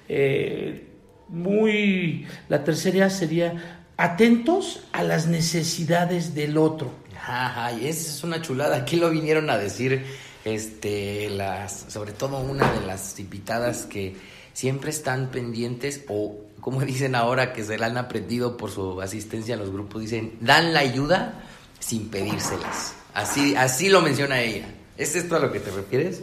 eh, 0.08 0.87
muy, 1.28 2.26
la 2.48 2.64
tercera 2.64 3.10
sería 3.10 3.82
atentos 3.96 4.84
a 4.92 5.02
las 5.02 5.26
necesidades 5.26 6.34
del 6.34 6.56
otro. 6.56 6.90
Ajá, 7.20 7.72
y 7.72 7.86
esa 7.86 8.10
es 8.10 8.24
una 8.24 8.40
chulada. 8.40 8.76
Aquí 8.76 8.96
lo 8.96 9.10
vinieron 9.10 9.50
a 9.50 9.58
decir, 9.58 10.04
este, 10.44 11.28
las, 11.30 11.86
sobre 11.88 12.12
todo 12.12 12.38
una 12.38 12.70
de 12.72 12.86
las 12.86 13.18
invitadas 13.18 13.84
que 13.86 14.16
siempre 14.52 14.90
están 14.90 15.30
pendientes 15.30 16.04
o 16.08 16.36
como 16.60 16.80
dicen 16.80 17.14
ahora 17.14 17.52
que 17.52 17.64
se 17.64 17.78
la 17.78 17.86
han 17.86 17.96
aprendido 17.96 18.56
por 18.56 18.70
su 18.70 19.00
asistencia 19.00 19.54
a 19.54 19.58
los 19.58 19.70
grupos, 19.70 20.02
dicen, 20.02 20.36
dan 20.40 20.72
la 20.72 20.80
ayuda 20.80 21.44
sin 21.78 22.08
pedírselas. 22.08 22.94
Así, 23.14 23.54
así 23.56 23.88
lo 23.88 24.00
menciona 24.00 24.40
ella. 24.40 24.68
¿Es 24.96 25.14
esto 25.14 25.36
a 25.36 25.38
lo 25.38 25.52
que 25.52 25.60
te 25.60 25.70
refieres? 25.70 26.22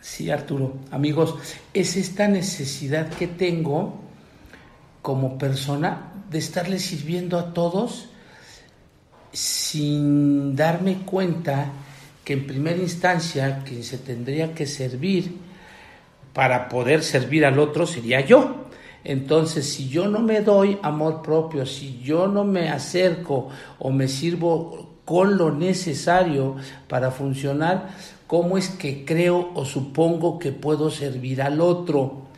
Sí, 0.00 0.30
Arturo. 0.30 0.74
Amigos, 0.90 1.34
es 1.74 1.96
esta 1.96 2.26
necesidad 2.26 3.10
que 3.10 3.26
tengo 3.26 4.00
como 5.02 5.36
persona 5.38 6.12
de 6.30 6.38
estarle 6.38 6.78
sirviendo 6.78 7.38
a 7.38 7.52
todos 7.52 8.08
sin 9.32 10.56
darme 10.56 11.02
cuenta 11.04 11.66
que 12.24 12.32
en 12.32 12.46
primera 12.46 12.78
instancia 12.78 13.62
quien 13.64 13.82
se 13.82 13.98
tendría 13.98 14.54
que 14.54 14.66
servir 14.66 15.36
para 16.32 16.68
poder 16.68 17.02
servir 17.02 17.44
al 17.44 17.58
otro 17.58 17.86
sería 17.86 18.20
yo. 18.20 18.68
Entonces, 19.02 19.66
si 19.66 19.88
yo 19.88 20.08
no 20.08 20.20
me 20.20 20.40
doy 20.40 20.78
amor 20.82 21.22
propio, 21.22 21.64
si 21.64 22.00
yo 22.00 22.26
no 22.26 22.44
me 22.44 22.68
acerco 22.68 23.48
o 23.78 23.90
me 23.90 24.08
sirvo 24.08 25.00
con 25.04 25.38
lo 25.38 25.50
necesario 25.50 26.56
para 26.86 27.10
funcionar, 27.10 27.90
¿cómo 28.30 28.56
es 28.56 28.68
que 28.68 29.04
creo 29.04 29.50
o 29.54 29.64
supongo 29.64 30.38
que 30.38 30.52
puedo 30.52 30.88
servir 30.92 31.42
al 31.42 31.60
otro? 31.60 32.28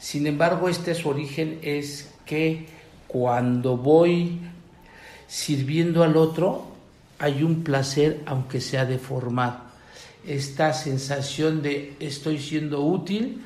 Sin 0.00 0.26
embargo, 0.26 0.68
este 0.68 0.92
su 0.92 1.08
origen 1.08 1.60
es 1.62 2.12
que 2.24 2.66
cuando 3.06 3.76
voy 3.76 4.40
sirviendo 5.28 6.02
al 6.02 6.16
otro, 6.16 6.64
hay 7.20 7.44
un 7.44 7.62
placer 7.62 8.22
aunque 8.26 8.60
sea 8.60 8.86
deformado. 8.86 9.58
Esta 10.26 10.72
sensación 10.72 11.62
de 11.62 11.94
estoy 12.00 12.40
siendo 12.40 12.80
útil 12.80 13.44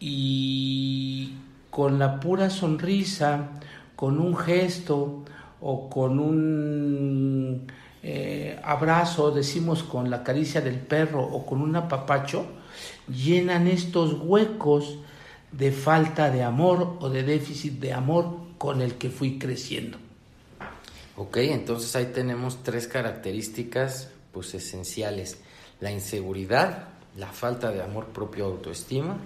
y 0.00 1.34
con 1.68 1.98
la 1.98 2.18
pura 2.18 2.48
sonrisa, 2.48 3.50
con 3.94 4.20
un 4.20 4.34
gesto 4.38 5.22
o 5.60 5.90
con 5.90 6.18
un 6.18 7.66
eh, 8.08 8.60
abrazo, 8.62 9.32
decimos 9.32 9.82
con 9.82 10.10
la 10.10 10.22
caricia 10.22 10.60
del 10.60 10.78
perro 10.78 11.24
o 11.24 11.44
con 11.44 11.60
un 11.60 11.74
apapacho, 11.74 12.46
llenan 13.08 13.66
estos 13.66 14.14
huecos 14.20 14.98
de 15.50 15.72
falta 15.72 16.30
de 16.30 16.44
amor 16.44 16.98
o 17.00 17.08
de 17.08 17.24
déficit 17.24 17.80
de 17.80 17.92
amor 17.92 18.38
con 18.58 18.80
el 18.80 18.94
que 18.94 19.10
fui 19.10 19.40
creciendo. 19.40 19.98
Ok, 21.16 21.38
entonces 21.38 21.96
ahí 21.96 22.12
tenemos 22.14 22.62
tres 22.62 22.86
características 22.86 24.10
pues 24.30 24.54
esenciales. 24.54 25.38
La 25.80 25.90
inseguridad, 25.90 26.90
la 27.16 27.32
falta 27.32 27.72
de 27.72 27.82
amor 27.82 28.06
propio, 28.10 28.44
autoestima 28.44 29.16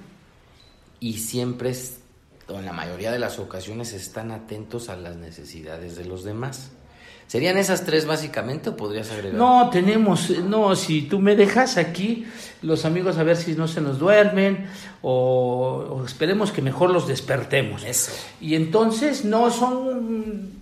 y 1.00 1.18
siempre, 1.18 1.74
en 2.48 2.64
la 2.64 2.72
mayoría 2.72 3.12
de 3.12 3.18
las 3.18 3.38
ocasiones, 3.38 3.92
están 3.92 4.30
atentos 4.30 4.88
a 4.88 4.96
las 4.96 5.16
necesidades 5.16 5.96
de 5.96 6.06
los 6.06 6.24
demás. 6.24 6.70
¿Serían 7.30 7.58
esas 7.58 7.84
tres 7.84 8.06
básicamente 8.06 8.70
o 8.70 8.76
podrías 8.76 9.08
agregar? 9.12 9.38
No, 9.38 9.70
tenemos, 9.70 10.30
no, 10.40 10.74
si 10.74 11.02
tú 11.02 11.20
me 11.20 11.36
dejas 11.36 11.76
aquí, 11.76 12.26
los 12.60 12.84
amigos 12.84 13.18
a 13.18 13.22
ver 13.22 13.36
si 13.36 13.52
no 13.52 13.68
se 13.68 13.80
nos 13.80 14.00
duermen 14.00 14.66
o, 15.00 16.02
esperemos 16.04 16.50
que 16.50 16.60
mejor 16.60 16.90
los 16.90 17.06
despertemos. 17.06 17.84
Eso. 17.84 18.10
Y 18.40 18.56
entonces, 18.56 19.24
no, 19.24 19.48
son, 19.52 20.54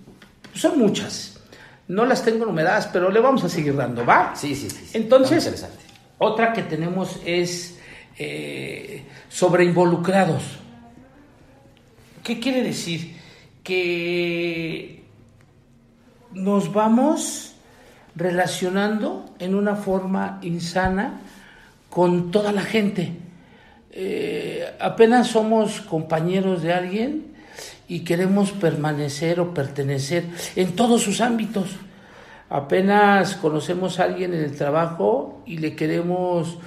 son 0.53 0.77
muchas. 0.77 1.39
No 1.87 2.05
las 2.05 2.23
tengo 2.23 2.45
numeradas, 2.45 2.85
pero 2.93 3.09
le 3.09 3.19
vamos 3.19 3.43
a 3.43 3.49
seguir 3.49 3.75
dando, 3.75 4.05
¿va? 4.05 4.35
Sí, 4.35 4.53
sí, 4.53 4.69
sí. 4.69 4.91
Entonces, 4.93 5.65
otra 6.19 6.53
que 6.53 6.61
tenemos 6.61 7.19
es 7.25 7.79
eh, 8.19 9.05
sobre 9.27 9.63
involucrados. 9.65 10.43
¿Qué 12.23 12.39
quiere 12.39 12.61
decir? 12.61 13.17
Que 13.63 14.98
nos 16.33 16.71
vamos 16.73 17.53
relacionando 18.15 19.25
en 19.39 19.55
una 19.55 19.75
forma 19.75 20.39
insana 20.41 21.21
con 21.89 22.31
toda 22.31 22.51
la 22.51 22.61
gente. 22.61 23.13
Eh, 23.91 24.65
apenas 24.79 25.27
somos 25.27 25.81
compañeros 25.81 26.61
de 26.61 26.73
alguien 26.73 27.33
y 27.87 28.01
queremos 28.01 28.51
permanecer 28.51 29.39
o 29.39 29.53
pertenecer 29.53 30.25
en 30.55 30.75
todos 30.75 31.01
sus 31.01 31.21
ámbitos. 31.21 31.69
Apenas 32.49 33.35
conocemos 33.35 33.99
a 33.99 34.03
alguien 34.03 34.33
en 34.33 34.43
el 34.43 34.55
trabajo 34.55 35.43
y 35.45 35.57
le 35.57 35.75
queremos 35.75 36.57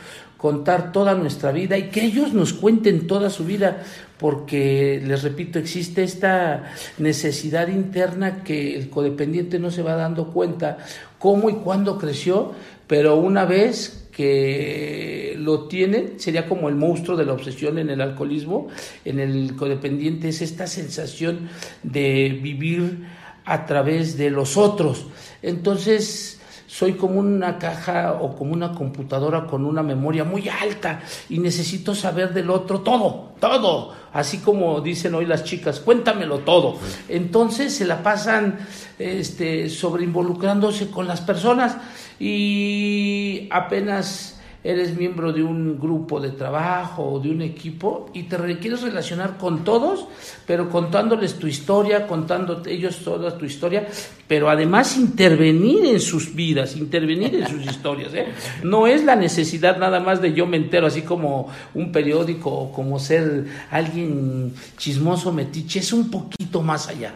contar 0.42 0.90
toda 0.90 1.14
nuestra 1.14 1.52
vida 1.52 1.78
y 1.78 1.84
que 1.84 2.04
ellos 2.04 2.34
nos 2.34 2.52
cuenten 2.52 3.06
toda 3.06 3.30
su 3.30 3.44
vida, 3.44 3.84
porque 4.18 5.00
les 5.06 5.22
repito, 5.22 5.60
existe 5.60 6.02
esta 6.02 6.72
necesidad 6.98 7.68
interna 7.68 8.42
que 8.42 8.76
el 8.76 8.90
codependiente 8.90 9.60
no 9.60 9.70
se 9.70 9.82
va 9.82 9.94
dando 9.94 10.32
cuenta 10.32 10.78
cómo 11.20 11.48
y 11.48 11.54
cuándo 11.54 11.96
creció, 11.96 12.54
pero 12.88 13.18
una 13.18 13.44
vez 13.44 14.08
que 14.10 15.36
lo 15.38 15.68
tienen, 15.68 16.18
sería 16.18 16.48
como 16.48 16.68
el 16.68 16.74
monstruo 16.74 17.16
de 17.16 17.24
la 17.24 17.34
obsesión 17.34 17.78
en 17.78 17.88
el 17.88 18.00
alcoholismo, 18.00 18.66
en 19.04 19.20
el 19.20 19.54
codependiente 19.54 20.28
es 20.28 20.42
esta 20.42 20.66
sensación 20.66 21.48
de 21.84 22.36
vivir 22.42 23.06
a 23.44 23.64
través 23.64 24.18
de 24.18 24.30
los 24.30 24.56
otros. 24.56 25.06
Entonces, 25.40 26.31
soy 26.72 26.94
como 26.94 27.20
una 27.20 27.58
caja 27.58 28.14
o 28.18 28.34
como 28.34 28.54
una 28.54 28.72
computadora 28.72 29.44
con 29.44 29.66
una 29.66 29.82
memoria 29.82 30.24
muy 30.24 30.48
alta 30.48 31.02
y 31.28 31.38
necesito 31.38 31.94
saber 31.94 32.32
del 32.32 32.48
otro 32.48 32.80
todo, 32.80 33.32
todo, 33.38 33.92
así 34.14 34.38
como 34.38 34.80
dicen 34.80 35.14
hoy 35.14 35.26
las 35.26 35.44
chicas, 35.44 35.80
cuéntamelo 35.80 36.38
todo. 36.38 36.78
Entonces 37.10 37.74
se 37.74 37.84
la 37.84 38.02
pasan 38.02 38.58
este, 38.98 39.68
sobre 39.68 40.04
involucrándose 40.04 40.88
con 40.90 41.06
las 41.06 41.20
personas 41.20 41.76
y 42.18 43.48
apenas 43.50 44.40
eres 44.64 44.96
miembro 44.96 45.32
de 45.32 45.42
un 45.42 45.78
grupo 45.78 46.20
de 46.20 46.30
trabajo 46.30 47.04
o 47.04 47.20
de 47.20 47.30
un 47.30 47.42
equipo 47.42 48.10
y 48.12 48.24
te 48.24 48.36
quieres 48.58 48.82
relacionar 48.82 49.36
con 49.36 49.64
todos, 49.64 50.06
pero 50.46 50.70
contándoles 50.70 51.38
tu 51.38 51.46
historia, 51.46 52.06
contando 52.06 52.62
ellos 52.66 52.98
toda 52.98 53.36
tu 53.36 53.44
historia, 53.44 53.88
pero 54.28 54.48
además 54.48 54.96
intervenir 54.96 55.86
en 55.86 56.00
sus 56.00 56.34
vidas, 56.34 56.76
intervenir 56.76 57.34
en 57.34 57.48
sus 57.48 57.64
historias. 57.64 58.14
¿eh? 58.14 58.28
No 58.62 58.86
es 58.86 59.04
la 59.04 59.16
necesidad 59.16 59.78
nada 59.78 60.00
más 60.00 60.22
de 60.22 60.32
yo 60.32 60.46
me 60.46 60.56
entero, 60.56 60.86
así 60.86 61.02
como 61.02 61.48
un 61.74 61.90
periódico 61.90 62.50
o 62.50 62.72
como 62.72 62.98
ser 62.98 63.46
alguien 63.70 64.54
chismoso, 64.76 65.32
metiche, 65.32 65.80
es 65.80 65.92
un 65.92 66.10
poquito 66.10 66.62
más 66.62 66.88
allá. 66.88 67.12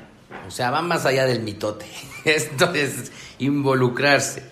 O 0.47 0.51
sea, 0.51 0.71
va 0.71 0.83
más 0.83 1.07
allá 1.07 1.27
del 1.27 1.41
mitote. 1.41 1.87
Esto 2.25 2.73
es 2.75 3.13
involucrarse. 3.39 4.43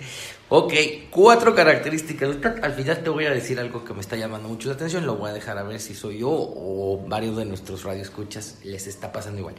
Ok, 0.51 0.75
cuatro 1.11 1.55
características. 1.55 2.37
Al 2.63 2.73
final 2.75 3.03
te 3.03 3.09
voy 3.09 3.25
a 3.25 3.31
decir 3.31 3.59
algo 3.59 3.83
que 3.83 3.95
me 3.95 4.01
está 4.01 4.17
llamando 4.17 4.49
mucho 4.49 4.69
la 4.69 4.75
atención. 4.75 5.07
Lo 5.07 5.17
voy 5.17 5.31
a 5.31 5.33
dejar 5.33 5.57
a 5.57 5.63
ver 5.63 5.81
si 5.81 5.95
soy 5.95 6.19
yo 6.19 6.31
o 6.31 7.03
varios 7.09 7.37
de 7.37 7.47
nuestros 7.47 7.83
radioescuchas 7.83 8.59
les 8.63 8.87
está 8.87 9.11
pasando 9.11 9.39
igual. 9.39 9.55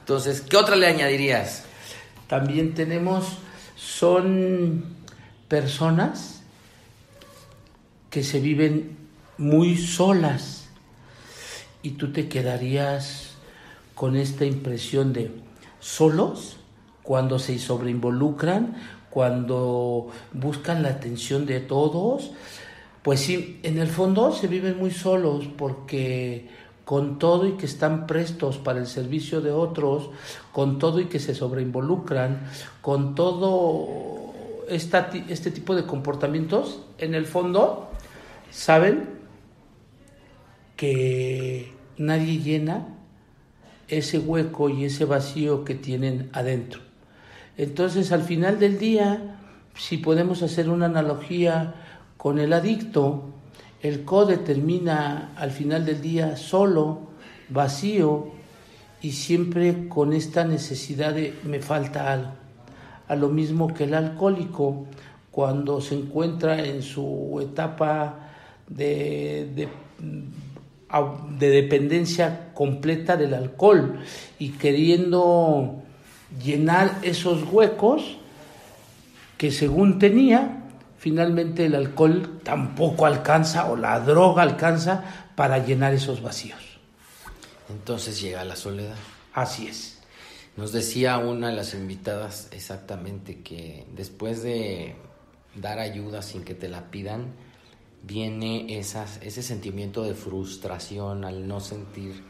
Entonces, 0.00 0.40
¿qué 0.40 0.56
otra 0.56 0.74
le 0.74 0.86
añadirías? 0.86 1.64
También 2.26 2.74
tenemos, 2.74 3.38
son 3.76 4.96
personas 5.46 6.42
que 8.10 8.24
se 8.24 8.40
viven 8.40 8.96
muy 9.38 9.76
solas 9.76 10.68
y 11.82 11.90
tú 11.90 12.12
te 12.12 12.28
quedarías 12.28 13.36
con 13.94 14.16
esta 14.16 14.44
impresión 14.44 15.12
de 15.12 15.30
solos 15.78 16.56
cuando 17.04 17.38
se 17.38 17.58
sobreinvolucran 17.60 18.76
cuando 19.16 20.08
buscan 20.34 20.82
la 20.82 20.90
atención 20.90 21.46
de 21.46 21.60
todos, 21.60 22.32
pues 23.02 23.20
sí, 23.20 23.60
en 23.62 23.78
el 23.78 23.88
fondo 23.88 24.30
se 24.30 24.46
viven 24.46 24.76
muy 24.76 24.90
solos 24.90 25.46
porque 25.56 26.50
con 26.84 27.18
todo 27.18 27.48
y 27.48 27.52
que 27.52 27.64
están 27.64 28.06
prestos 28.06 28.58
para 28.58 28.78
el 28.78 28.86
servicio 28.86 29.40
de 29.40 29.52
otros, 29.52 30.10
con 30.52 30.78
todo 30.78 31.00
y 31.00 31.06
que 31.06 31.18
se 31.18 31.34
sobreinvolucran, 31.34 32.46
con 32.82 33.14
todo 33.14 34.34
este 34.68 35.50
tipo 35.50 35.74
de 35.74 35.86
comportamientos, 35.86 36.82
en 36.98 37.14
el 37.14 37.24
fondo 37.24 37.88
saben 38.50 39.08
que 40.76 41.72
nadie 41.96 42.42
llena 42.42 42.86
ese 43.88 44.18
hueco 44.18 44.68
y 44.68 44.84
ese 44.84 45.06
vacío 45.06 45.64
que 45.64 45.74
tienen 45.74 46.28
adentro. 46.34 46.85
Entonces, 47.58 48.12
al 48.12 48.22
final 48.22 48.58
del 48.58 48.78
día, 48.78 49.38
si 49.74 49.98
podemos 49.98 50.42
hacer 50.42 50.68
una 50.68 50.86
analogía 50.86 51.74
con 52.16 52.38
el 52.38 52.52
adicto, 52.52 53.24
el 53.82 54.04
code 54.04 54.38
termina 54.38 55.32
al 55.36 55.50
final 55.50 55.84
del 55.84 56.00
día 56.00 56.36
solo, 56.36 57.00
vacío 57.48 58.28
y 59.00 59.12
siempre 59.12 59.88
con 59.88 60.12
esta 60.12 60.44
necesidad 60.44 61.14
de 61.14 61.34
me 61.44 61.60
falta 61.60 62.12
algo. 62.12 62.32
A 63.08 63.14
lo 63.14 63.28
mismo 63.28 63.72
que 63.72 63.84
el 63.84 63.94
alcohólico, 63.94 64.86
cuando 65.30 65.80
se 65.80 65.94
encuentra 65.94 66.64
en 66.64 66.82
su 66.82 67.38
etapa 67.40 68.30
de, 68.68 69.48
de, 69.54 69.68
de 71.38 71.50
dependencia 71.50 72.52
completa 72.52 73.16
del 73.16 73.34
alcohol 73.34 74.00
y 74.38 74.50
queriendo 74.52 75.82
llenar 76.42 76.98
esos 77.02 77.42
huecos 77.50 78.18
que 79.38 79.50
según 79.50 79.98
tenía, 79.98 80.64
finalmente 80.98 81.66
el 81.66 81.74
alcohol 81.74 82.40
tampoco 82.42 83.06
alcanza 83.06 83.70
o 83.70 83.76
la 83.76 84.00
droga 84.00 84.42
alcanza 84.42 85.04
para 85.34 85.58
llenar 85.58 85.92
esos 85.92 86.22
vacíos. 86.22 86.60
Entonces 87.68 88.20
llega 88.20 88.44
la 88.44 88.56
soledad. 88.56 88.96
Así 89.32 89.66
es. 89.66 89.98
Nos 90.56 90.72
decía 90.72 91.18
una 91.18 91.48
de 91.48 91.56
las 91.56 91.74
invitadas 91.74 92.48
exactamente 92.50 93.42
que 93.42 93.86
después 93.94 94.42
de 94.42 94.96
dar 95.54 95.78
ayuda 95.78 96.22
sin 96.22 96.44
que 96.44 96.54
te 96.54 96.68
la 96.68 96.90
pidan, 96.90 97.34
viene 98.02 98.78
esas, 98.78 99.18
ese 99.22 99.42
sentimiento 99.42 100.02
de 100.04 100.14
frustración 100.14 101.24
al 101.24 101.46
no 101.46 101.60
sentir 101.60 102.22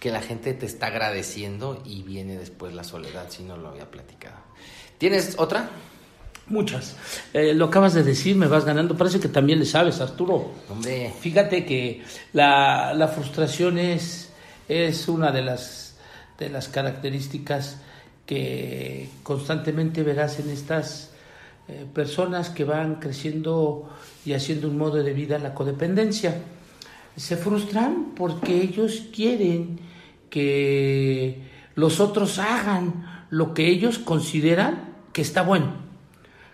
que 0.00 0.10
la 0.10 0.22
gente 0.22 0.54
te 0.54 0.66
está 0.66 0.86
agradeciendo 0.86 1.82
y 1.84 2.02
viene 2.02 2.36
después 2.36 2.74
la 2.74 2.82
soledad, 2.82 3.26
si 3.28 3.44
no 3.44 3.56
lo 3.56 3.68
había 3.68 3.90
platicado. 3.90 4.38
¿Tienes 4.98 5.34
otra? 5.38 5.70
Muchas. 6.46 6.96
Eh, 7.32 7.54
lo 7.54 7.66
acabas 7.66 7.94
de 7.94 8.02
decir, 8.02 8.34
me 8.34 8.48
vas 8.48 8.64
ganando. 8.64 8.96
Parece 8.96 9.20
que 9.20 9.28
también 9.28 9.60
le 9.60 9.66
sabes, 9.66 10.00
Arturo. 10.00 10.50
Hombre. 10.68 11.12
Fíjate 11.20 11.64
que 11.64 12.02
la, 12.32 12.92
la 12.94 13.06
frustración 13.08 13.78
es, 13.78 14.30
es 14.68 15.06
una 15.06 15.30
de 15.30 15.42
las, 15.42 15.96
de 16.38 16.48
las 16.48 16.68
características 16.68 17.76
que 18.26 19.08
constantemente 19.22 20.02
verás 20.02 20.40
en 20.40 20.50
estas 20.50 21.10
eh, 21.68 21.86
personas 21.92 22.48
que 22.50 22.64
van 22.64 22.96
creciendo 22.96 23.88
y 24.24 24.32
haciendo 24.32 24.68
un 24.68 24.78
modo 24.78 25.02
de 25.02 25.12
vida 25.12 25.38
la 25.38 25.54
codependencia. 25.54 26.34
Se 27.16 27.36
frustran 27.36 28.12
porque 28.16 28.60
ellos 28.60 29.08
quieren 29.14 29.78
que 30.30 31.42
los 31.74 32.00
otros 32.00 32.38
hagan 32.38 33.26
lo 33.30 33.54
que 33.54 33.68
ellos 33.68 33.98
consideran 33.98 34.94
que 35.12 35.22
está 35.22 35.42
bueno, 35.42 35.72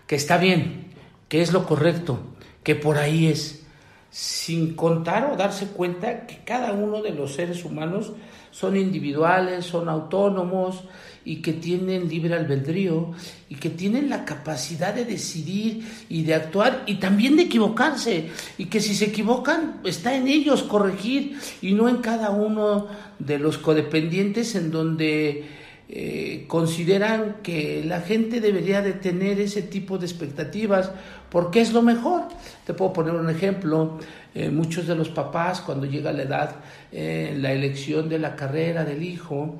que 0.07 0.15
está 0.15 0.37
bien, 0.37 0.87
que 1.29 1.41
es 1.41 1.53
lo 1.53 1.65
correcto, 1.65 2.19
que 2.63 2.75
por 2.75 2.97
ahí 2.97 3.27
es, 3.27 3.65
sin 4.09 4.75
contar 4.75 5.31
o 5.31 5.37
darse 5.37 5.67
cuenta 5.67 6.25
que 6.25 6.43
cada 6.43 6.73
uno 6.73 7.01
de 7.01 7.11
los 7.11 7.35
seres 7.35 7.65
humanos 7.65 8.13
son 8.57 8.75
individuales, 8.75 9.65
son 9.65 9.87
autónomos, 9.87 10.83
y 11.27 11.41
que 11.41 11.51
tienen 11.51 12.07
libre 12.07 12.33
albedrío 12.35 13.11
y 13.49 13.55
que 13.55 13.69
tienen 13.69 14.09
la 14.09 14.23
capacidad 14.23 14.93
de 14.93 15.03
decidir 15.03 15.85
y 16.07 16.23
de 16.23 16.33
actuar 16.33 16.83
y 16.85 16.95
también 16.95 17.35
de 17.35 17.43
equivocarse. 17.43 18.29
Y 18.57 18.67
que 18.67 18.79
si 18.79 18.95
se 18.95 19.07
equivocan 19.07 19.81
está 19.83 20.15
en 20.15 20.29
ellos 20.29 20.63
corregir 20.63 21.37
y 21.61 21.73
no 21.73 21.89
en 21.89 21.97
cada 21.97 22.29
uno 22.29 22.87
de 23.19 23.39
los 23.39 23.57
codependientes 23.57 24.55
en 24.55 24.71
donde 24.71 25.43
eh, 25.89 26.43
consideran 26.49 27.37
que 27.41 27.81
la 27.85 28.01
gente 28.01 28.41
debería 28.41 28.81
de 28.81 28.91
tener 28.91 29.39
ese 29.39 29.61
tipo 29.61 29.97
de 29.97 30.05
expectativas 30.05 30.91
porque 31.29 31.61
es 31.61 31.71
lo 31.71 31.81
mejor. 31.81 32.23
Te 32.65 32.73
puedo 32.73 32.91
poner 32.91 33.13
un 33.13 33.29
ejemplo, 33.29 33.97
eh, 34.35 34.49
muchos 34.49 34.85
de 34.85 34.95
los 34.95 35.07
papás 35.07 35.61
cuando 35.61 35.85
llega 35.85 36.11
la 36.11 36.23
edad, 36.23 36.55
eh, 36.91 37.37
la 37.39 37.53
elección 37.53 38.09
de 38.09 38.19
la 38.19 38.35
carrera 38.35 38.83
del 38.83 39.01
hijo, 39.01 39.55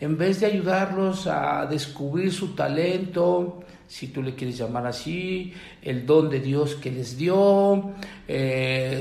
en 0.00 0.18
vez 0.18 0.40
de 0.40 0.46
ayudarlos 0.46 1.28
a 1.28 1.64
descubrir 1.66 2.32
su 2.32 2.56
talento, 2.56 3.60
si 3.86 4.08
tú 4.08 4.20
le 4.20 4.34
quieres 4.34 4.58
llamar 4.58 4.86
así, 4.86 5.52
el 5.80 6.04
don 6.06 6.28
de 6.28 6.40
Dios 6.40 6.74
que 6.74 6.90
les 6.90 7.16
dio, 7.16 7.94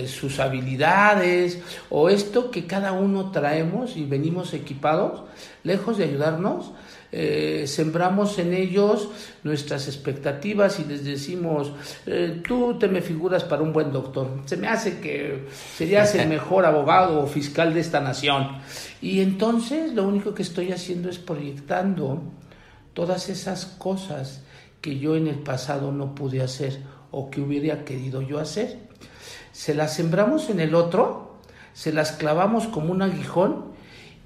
sus 0.08 0.40
habilidades 0.40 1.60
o 1.90 2.10
esto 2.10 2.50
que 2.50 2.66
cada 2.66 2.94
uno 2.94 3.32
traemos 3.32 3.98
y 3.98 4.06
venimos 4.06 4.54
equipados, 4.54 5.24
lejos 5.67 5.97
de 5.97 6.06
ayudarnos, 6.06 6.71
eh, 7.12 7.65
sembramos 7.67 8.38
en 8.39 8.53
ellos 8.53 9.10
nuestras 9.43 9.88
expectativas 9.88 10.80
y 10.80 10.86
les 10.86 11.06
decimos, 11.06 11.71
eh, 12.06 12.41
tú 12.45 12.77
te 12.77 12.88
me 12.88 13.01
figuras 13.01 13.43
para 13.43 13.62
un 13.62 13.71
buen 13.71 13.91
doctor, 13.91 14.41
se 14.45 14.58
me 14.58 14.67
hace 14.67 14.99
que 14.99 15.47
serías 15.77 16.15
el 16.15 16.27
mejor 16.30 16.65
abogado 16.65 17.21
o 17.21 17.27
fiscal 17.27 17.73
de 17.73 17.82
esta 17.82 17.99
nación. 17.99 18.58
Y 19.01 19.21
entonces 19.21 19.93
lo 19.93 20.08
único 20.08 20.34
que 20.34 20.41
estoy 20.41 20.71
haciendo 20.71 21.10
es 21.10 21.19
proyectando 21.19 22.23
todas 22.93 23.30
esas 23.30 23.65
cosas 23.65 24.41
que 24.82 24.99
yo 24.99 25.15
en 25.15 25.27
el 25.27 25.39
pasado 25.39 25.91
no 25.91 26.15
pude 26.15 26.41
hacer 26.41 26.82
o 27.12 27.30
que 27.30 27.41
hubiera 27.41 27.86
querido 27.86 28.21
yo 28.21 28.39
hacer. 28.39 28.80
Se 29.51 29.73
las 29.73 29.93
sembramos 29.93 30.49
en 30.49 30.60
el 30.60 30.75
otro, 30.75 31.38
se 31.73 31.93
las 31.93 32.12
clavamos 32.12 32.67
como 32.67 32.91
un 32.91 33.01
aguijón 33.01 33.77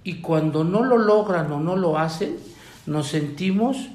y 0.03 0.21
cuando 0.21 0.63
no 0.63 0.83
lo 0.83 0.97
logran 0.97 1.51
o 1.51 1.59
no 1.59 1.75
lo 1.75 1.97
hacen, 1.97 2.37
nos 2.85 3.07
sentimos 3.09 3.89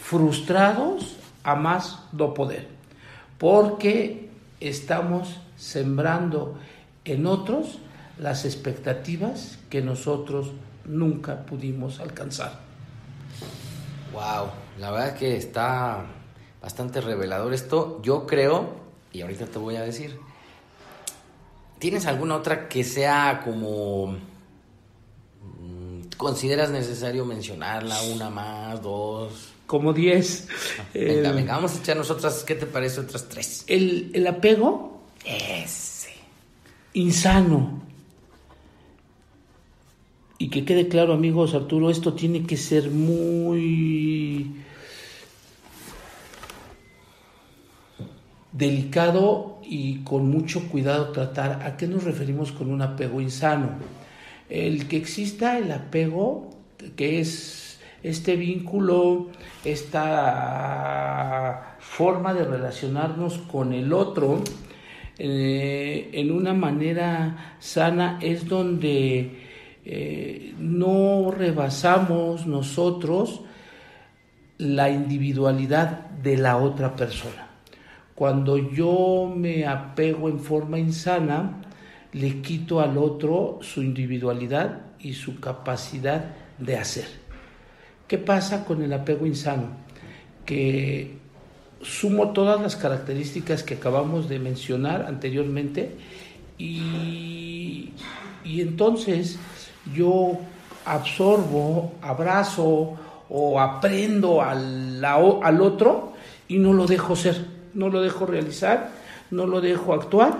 frustrados 0.00 1.16
a 1.44 1.54
más 1.54 2.00
no 2.12 2.34
poder, 2.34 2.68
porque 3.38 4.30
estamos 4.60 5.40
sembrando 5.56 6.58
en 7.04 7.26
otros 7.26 7.78
las 8.18 8.44
expectativas 8.44 9.58
que 9.68 9.82
nosotros 9.82 10.52
nunca 10.84 11.44
pudimos 11.44 12.00
alcanzar. 12.00 12.60
Wow, 14.12 14.50
la 14.78 14.90
verdad 14.90 15.14
que 15.16 15.36
está 15.36 16.04
bastante 16.60 17.00
revelador 17.00 17.52
esto. 17.54 18.00
Yo 18.02 18.26
creo, 18.26 18.76
y 19.12 19.22
ahorita 19.22 19.46
te 19.46 19.58
voy 19.58 19.76
a 19.76 19.82
decir, 19.82 20.18
¿tienes 21.78 22.06
alguna 22.06 22.36
otra 22.36 22.68
que 22.68 22.84
sea 22.84 23.42
como 23.44 24.16
¿Consideras 26.22 26.70
necesario 26.70 27.26
mencionarla? 27.26 28.00
¿Una 28.02 28.30
más? 28.30 28.80
¿Dos? 28.80 29.48
Como 29.66 29.92
diez. 29.92 30.46
Venga, 30.94 31.30
eh, 31.30 31.32
venga, 31.32 31.56
vamos 31.56 31.74
a 31.74 31.78
echar 31.80 31.96
nosotras, 31.96 32.44
¿qué 32.46 32.54
te 32.54 32.64
parece? 32.64 33.00
Otras 33.00 33.28
tres. 33.28 33.64
El, 33.66 34.12
el 34.14 34.24
apego. 34.28 35.02
Ese. 35.24 36.12
Insano. 36.92 37.82
Y 40.38 40.48
que 40.48 40.64
quede 40.64 40.86
claro, 40.86 41.12
amigos, 41.12 41.54
Arturo, 41.54 41.90
esto 41.90 42.14
tiene 42.14 42.46
que 42.46 42.56
ser 42.56 42.92
muy 42.92 44.62
delicado 48.52 49.58
y 49.64 50.04
con 50.04 50.30
mucho 50.30 50.68
cuidado 50.68 51.10
tratar 51.10 51.66
a 51.66 51.76
qué 51.76 51.88
nos 51.88 52.04
referimos 52.04 52.52
con 52.52 52.70
un 52.70 52.80
apego 52.80 53.20
insano 53.20 53.70
el 54.52 54.86
que 54.86 54.98
exista 54.98 55.56
el 55.56 55.72
apego, 55.72 56.50
que 56.94 57.20
es 57.20 57.80
este 58.02 58.36
vínculo, 58.36 59.28
esta 59.64 60.02
forma 61.80 62.34
de 62.34 62.44
relacionarnos 62.44 63.38
con 63.38 63.72
el 63.72 63.94
otro 63.94 64.42
eh, 65.18 66.10
en 66.12 66.30
una 66.30 66.52
manera 66.52 67.56
sana 67.60 68.18
es 68.20 68.46
donde 68.46 69.40
eh, 69.86 70.54
no 70.58 71.30
rebasamos 71.30 72.46
nosotros 72.46 73.40
la 74.58 74.90
individualidad 74.90 76.10
de 76.10 76.36
la 76.36 76.58
otra 76.58 76.94
persona. 76.94 77.48
Cuando 78.14 78.58
yo 78.58 79.32
me 79.34 79.66
apego 79.66 80.28
en 80.28 80.40
forma 80.40 80.78
insana, 80.78 81.61
le 82.12 82.42
quito 82.42 82.80
al 82.80 82.98
otro 82.98 83.58
su 83.62 83.82
individualidad 83.82 84.80
y 85.00 85.14
su 85.14 85.40
capacidad 85.40 86.24
de 86.58 86.76
hacer. 86.76 87.06
¿Qué 88.06 88.18
pasa 88.18 88.64
con 88.64 88.82
el 88.82 88.92
apego 88.92 89.26
insano? 89.26 89.68
Que 90.44 91.16
sumo 91.80 92.30
todas 92.32 92.60
las 92.60 92.76
características 92.76 93.62
que 93.62 93.74
acabamos 93.74 94.28
de 94.28 94.38
mencionar 94.38 95.06
anteriormente 95.06 95.96
y, 96.58 97.90
entonces 98.44 99.38
yo 99.94 100.38
absorbo, 100.84 101.94
abrazo 102.02 102.96
o 103.28 103.60
aprendo 103.60 104.42
al, 104.42 105.02
al 105.04 105.60
otro 105.60 106.12
y 106.46 106.58
no 106.58 106.72
lo 106.72 106.86
dejo 106.86 107.16
ser, 107.16 107.46
no 107.74 107.88
lo 107.88 108.02
dejo 108.02 108.26
realizar, 108.26 108.90
no 109.30 109.46
lo 109.46 109.60
dejo 109.60 109.94
actuar 109.94 110.38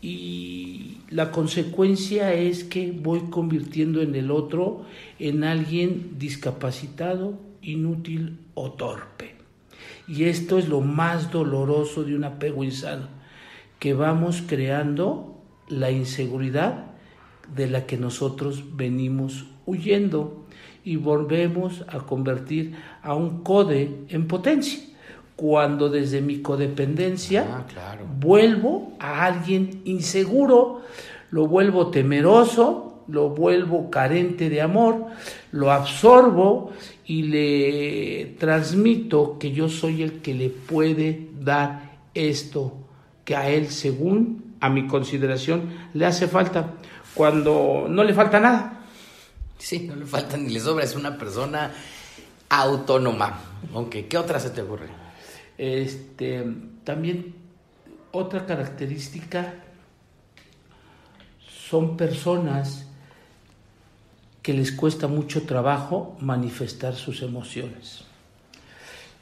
y 0.00 0.89
la 1.10 1.32
consecuencia 1.32 2.32
es 2.34 2.62
que 2.62 2.92
voy 2.92 3.22
convirtiendo 3.30 4.00
en 4.00 4.14
el 4.14 4.30
otro 4.30 4.84
en 5.18 5.42
alguien 5.42 6.18
discapacitado, 6.18 7.38
inútil 7.62 8.38
o 8.54 8.72
torpe. 8.72 9.34
Y 10.06 10.24
esto 10.24 10.56
es 10.58 10.68
lo 10.68 10.80
más 10.80 11.32
doloroso 11.32 12.04
de 12.04 12.14
un 12.14 12.24
apego 12.24 12.62
insano, 12.62 13.08
que 13.80 13.92
vamos 13.92 14.42
creando 14.46 15.42
la 15.68 15.90
inseguridad 15.90 16.92
de 17.54 17.68
la 17.68 17.86
que 17.86 17.96
nosotros 17.96 18.76
venimos 18.76 19.46
huyendo 19.66 20.46
y 20.84 20.96
volvemos 20.96 21.84
a 21.88 22.00
convertir 22.00 22.74
a 23.02 23.14
un 23.14 23.42
code 23.42 24.04
en 24.08 24.28
potencia 24.28 24.89
cuando 25.40 25.88
desde 25.88 26.20
mi 26.20 26.42
codependencia 26.42 27.46
ah, 27.50 27.96
vuelvo 28.18 28.92
a 28.98 29.24
alguien 29.24 29.80
inseguro, 29.86 30.82
lo 31.30 31.46
vuelvo 31.46 31.90
temeroso, 31.90 33.04
lo 33.08 33.30
vuelvo 33.30 33.88
carente 33.88 34.50
de 34.50 34.60
amor, 34.60 35.06
lo 35.50 35.72
absorbo 35.72 36.72
y 37.06 37.22
le 37.22 38.36
transmito 38.38 39.38
que 39.38 39.52
yo 39.52 39.70
soy 39.70 40.02
el 40.02 40.20
que 40.20 40.34
le 40.34 40.50
puede 40.50 41.28
dar 41.40 42.00
esto 42.12 42.74
que 43.24 43.34
a 43.34 43.48
él, 43.48 43.70
según 43.70 44.56
a 44.60 44.68
mi 44.68 44.86
consideración, 44.88 45.70
le 45.94 46.04
hace 46.04 46.28
falta, 46.28 46.74
cuando 47.14 47.86
no 47.88 48.04
le 48.04 48.12
falta 48.12 48.40
nada. 48.40 48.82
Sí, 49.56 49.86
no 49.88 49.96
le 49.96 50.04
falta 50.04 50.36
ni 50.36 50.50
le 50.50 50.60
sobra, 50.60 50.84
es 50.84 50.94
una 50.94 51.16
persona 51.16 51.72
autónoma. 52.50 53.40
Aunque, 53.72 54.06
¿qué 54.06 54.18
otra 54.18 54.38
se 54.38 54.50
te 54.50 54.60
ocurre? 54.60 55.09
Este, 55.60 56.42
también 56.84 57.34
otra 58.12 58.46
característica 58.46 59.56
son 61.68 61.98
personas 61.98 62.88
que 64.40 64.54
les 64.54 64.72
cuesta 64.72 65.06
mucho 65.06 65.42
trabajo 65.42 66.16
manifestar 66.20 66.94
sus 66.94 67.20
emociones. 67.20 68.06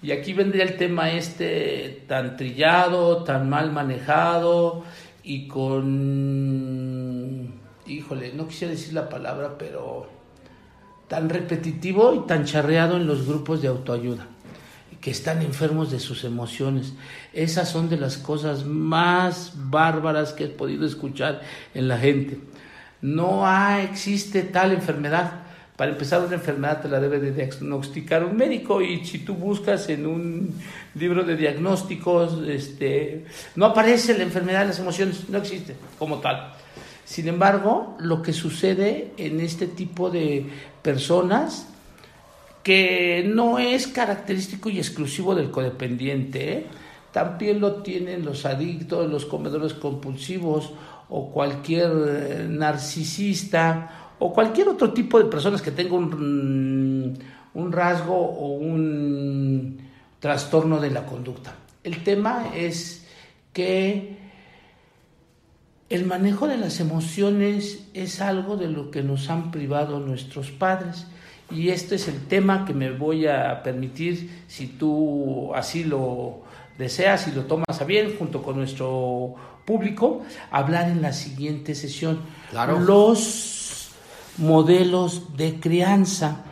Y 0.01 0.13
aquí 0.13 0.33
vendría 0.33 0.63
el 0.63 0.77
tema 0.77 1.11
este 1.11 2.05
tan 2.07 2.37
trillado, 2.37 3.25
tan 3.25 3.51
mal 3.51 3.73
manejado 3.73 4.85
y 5.25 5.49
con, 5.49 5.93
híjole, 7.85 8.33
no 8.35 8.47
quisiera 8.47 8.75
decir 8.75 8.95
la 8.95 9.09
palabra, 9.09 9.59
pero 9.59 10.09
tan 11.09 11.29
repetitivo 11.29 12.15
y 12.15 12.21
tan 12.29 12.45
charreado 12.45 12.97
en 12.97 13.09
los 13.09 13.27
grupos 13.27 13.61
de 13.61 13.67
autoayuda 13.67 14.29
que 15.01 15.11
están 15.11 15.43
enfermos 15.43 15.91
de 15.91 16.01
sus 16.01 16.25
emociones. 16.25 16.93
Esas 17.33 17.69
son 17.69 17.89
de 17.89 17.97
las 17.97 18.17
cosas 18.17 18.65
más 18.65 19.53
bárbaras 19.55 20.33
que 20.33 20.45
he 20.45 20.49
podido 20.49 20.87
escuchar 20.87 21.43
en 21.75 21.89
la 21.89 21.99
gente. 21.99 22.39
No 23.01 23.45
existe 23.79 24.43
tal 24.43 24.73
enfermedad. 24.73 25.43
Para 25.77 25.93
empezar, 25.93 26.25
una 26.25 26.35
enfermedad 26.35 26.83
te 26.83 26.89
la 26.89 26.99
debe 26.99 27.21
de 27.21 27.31
diagnosticar 27.31 28.25
un 28.25 28.37
médico 28.37 28.83
y 28.83 29.05
si 29.05 29.21
tú 29.21 29.35
buscas 29.35 29.89
en 29.89 30.07
un 30.07 30.53
libro 30.97 31.23
de 31.23 31.37
diagnósticos, 31.37 32.49
este, 32.49 33.27
no 33.55 33.67
aparece 33.67 34.19
la 34.19 34.25
enfermedad 34.25 34.63
de 34.63 34.67
las 34.67 34.81
emociones, 34.81 35.29
no 35.29 35.39
existe 35.39 35.77
como 35.97 36.19
tal. 36.19 36.53
Sin 37.05 37.29
embargo, 37.29 37.97
lo 38.01 38.21
que 38.23 38.33
sucede 38.33 39.13
en 39.17 39.41
este 39.41 39.69
tipo 39.69 40.11
de 40.11 40.51
personas 40.83 41.69
que 42.69 43.25
no 43.27 43.59
es 43.59 43.87
característico 43.87 44.69
y 44.69 44.77
exclusivo 44.77 45.35
del 45.35 45.51
codependiente, 45.51 46.53
¿eh? 46.53 46.67
también 47.13 47.61
lo 47.61 47.77
tienen 47.77 48.27
los 48.27 48.45
adictos, 48.45 49.11
los 49.11 49.25
comedores 49.25 49.73
compulsivos 49.73 50.75
o 51.09 51.31
cualquier 51.31 51.91
eh, 51.91 52.47
narcisista 52.47 54.13
o 54.19 54.35
cualquier 54.35 54.69
otro 54.69 54.93
tipo 54.93 55.19
de 55.19 55.31
personas 55.31 55.63
que 55.63 55.71
tenga 55.71 55.95
un, 55.95 57.19
un 57.55 57.73
rasgo 57.73 58.15
o 58.15 58.59
un 58.59 59.79
trastorno 60.21 60.79
de 60.79 60.91
la 60.91 61.07
conducta. 61.07 61.55
El 61.83 62.05
tema 62.05 62.49
es 62.55 63.07
que 63.55 64.19
el 65.89 66.05
manejo 66.05 66.47
de 66.47 66.59
las 66.59 66.81
emociones 66.81 67.89
es 67.95 68.21
algo 68.21 68.59
de 68.59 68.69
lo 68.69 68.91
que 68.91 69.03
nos 69.03 69.31
han 69.31 69.53
privado 69.53 70.01
nuestros 70.01 70.51
padres 70.51 71.07
y 71.51 71.71
este 71.71 71.95
es 71.95 72.09
el 72.09 72.27
tema 72.27 72.65
que 72.65 72.75
me 72.75 72.91
voy 72.91 73.27
a 73.27 73.63
permitir, 73.63 74.45
si 74.49 74.67
tú 74.67 75.55
así 75.55 75.85
lo 75.85 76.43
deseas 76.77 77.27
y 77.29 77.33
lo 77.33 77.45
tomas 77.45 77.81
a 77.81 77.85
bien, 77.85 78.17
junto 78.19 78.43
con 78.43 78.57
nuestro 78.57 79.35
público, 79.65 80.23
hablar 80.51 80.89
en 80.91 81.01
la 81.01 81.13
siguiente 81.13 81.75
sesión. 81.75 82.21
Los 82.53 83.91
modelos 84.37 85.37
de 85.37 85.59
crianza, 85.59 86.45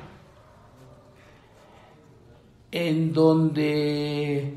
en 2.72 3.12
donde 3.12 4.54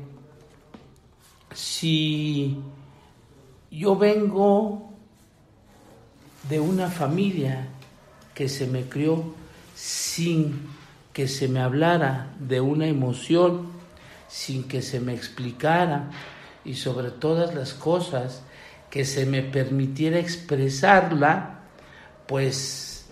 si 1.52 2.58
yo 3.70 3.96
vengo 3.96 4.90
de 6.48 6.60
una 6.60 6.88
familia 6.88 7.68
que 8.34 8.48
se 8.48 8.66
me 8.66 8.84
crió 8.84 9.34
sin 9.80 10.60
que 11.14 11.26
se 11.26 11.48
me 11.48 11.60
hablara 11.60 12.34
de 12.38 12.60
una 12.60 12.86
emoción, 12.86 13.68
sin 14.28 14.68
que 14.68 14.82
se 14.82 15.00
me 15.00 15.14
explicara 15.14 16.10
y 16.66 16.74
sobre 16.74 17.10
todas 17.10 17.54
las 17.54 17.72
cosas 17.72 18.42
que 18.90 19.06
se 19.06 19.24
me 19.24 19.40
permitiera 19.40 20.18
expresarla, 20.18 21.60
pues 22.26 23.06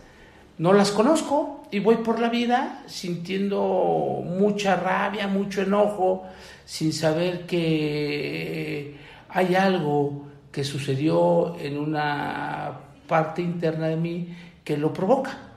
no 0.59 0.75
las 0.75 0.91
conozco 0.91 1.63
y 1.71 1.79
voy 1.79 1.97
por 1.97 2.21
la 2.21 2.29
vida 2.29 2.83
sintiendo 2.87 4.23
mucha 4.27 4.77
rabia, 4.77 5.27
mucho 5.27 5.63
enojo, 5.63 6.27
sin 6.67 6.93
saber 6.93 7.47
que 7.47 8.95
hay 9.31 9.55
algo 9.55 10.27
que 10.53 10.65
sucedió 10.65 11.57
en 11.59 11.79
una 11.79 12.79
parte 13.07 13.41
interna 13.41 13.87
de 13.87 13.97
mí 13.97 14.37
que 14.63 14.77
lo 14.77 14.93
provoca. 14.93 15.48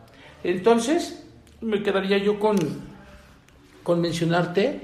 Entonces, 0.43 1.23
me 1.61 1.83
quedaría 1.83 2.17
yo 2.17 2.39
con, 2.39 2.57
con 3.83 4.01
mencionarte 4.01 4.81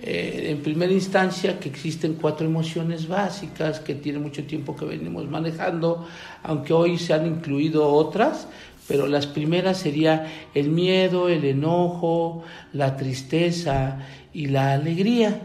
eh, 0.00 0.50
en 0.50 0.62
primera 0.62 0.92
instancia 0.92 1.58
que 1.58 1.68
existen 1.68 2.14
cuatro 2.14 2.46
emociones 2.46 3.08
básicas 3.08 3.80
que 3.80 3.96
tiene 3.96 4.20
mucho 4.20 4.44
tiempo 4.44 4.76
que 4.76 4.84
venimos 4.84 5.28
manejando, 5.28 6.06
aunque 6.44 6.72
hoy 6.72 6.98
se 6.98 7.14
han 7.14 7.26
incluido 7.26 7.88
otras, 7.88 8.46
pero 8.86 9.08
las 9.08 9.26
primeras 9.26 9.78
sería 9.78 10.48
el 10.54 10.68
miedo, 10.68 11.28
el 11.28 11.44
enojo, 11.44 12.44
la 12.72 12.96
tristeza 12.96 13.98
y 14.32 14.46
la 14.46 14.72
alegría. 14.74 15.40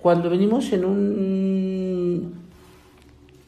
Cuando 0.00 0.30
venimos 0.30 0.72
en 0.72 0.84
un 0.84 2.44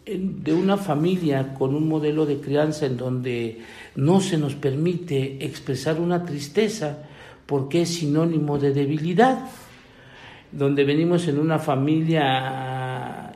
de 0.07 0.55
una 0.55 0.77
familia 0.77 1.53
con 1.55 1.75
un 1.75 1.89
modelo 1.89 2.27
de 2.27 2.39
crianza 2.39 2.87
en 2.87 2.97
donde 2.97 3.59
no 3.97 4.21
se 4.21 4.39
nos 4.39 4.55
permite 4.55 5.45
expresar 5.45 6.01
una 6.01 6.25
tristeza 6.25 6.99
porque 7.47 7.83
es 7.83 7.95
sinónimo 7.95 8.59
de 8.59 8.73
debilidad, 8.73 9.39
donde 10.53 10.85
venimos 10.85 11.27
en 11.29 11.39
una 11.39 11.59
familia 11.59 13.33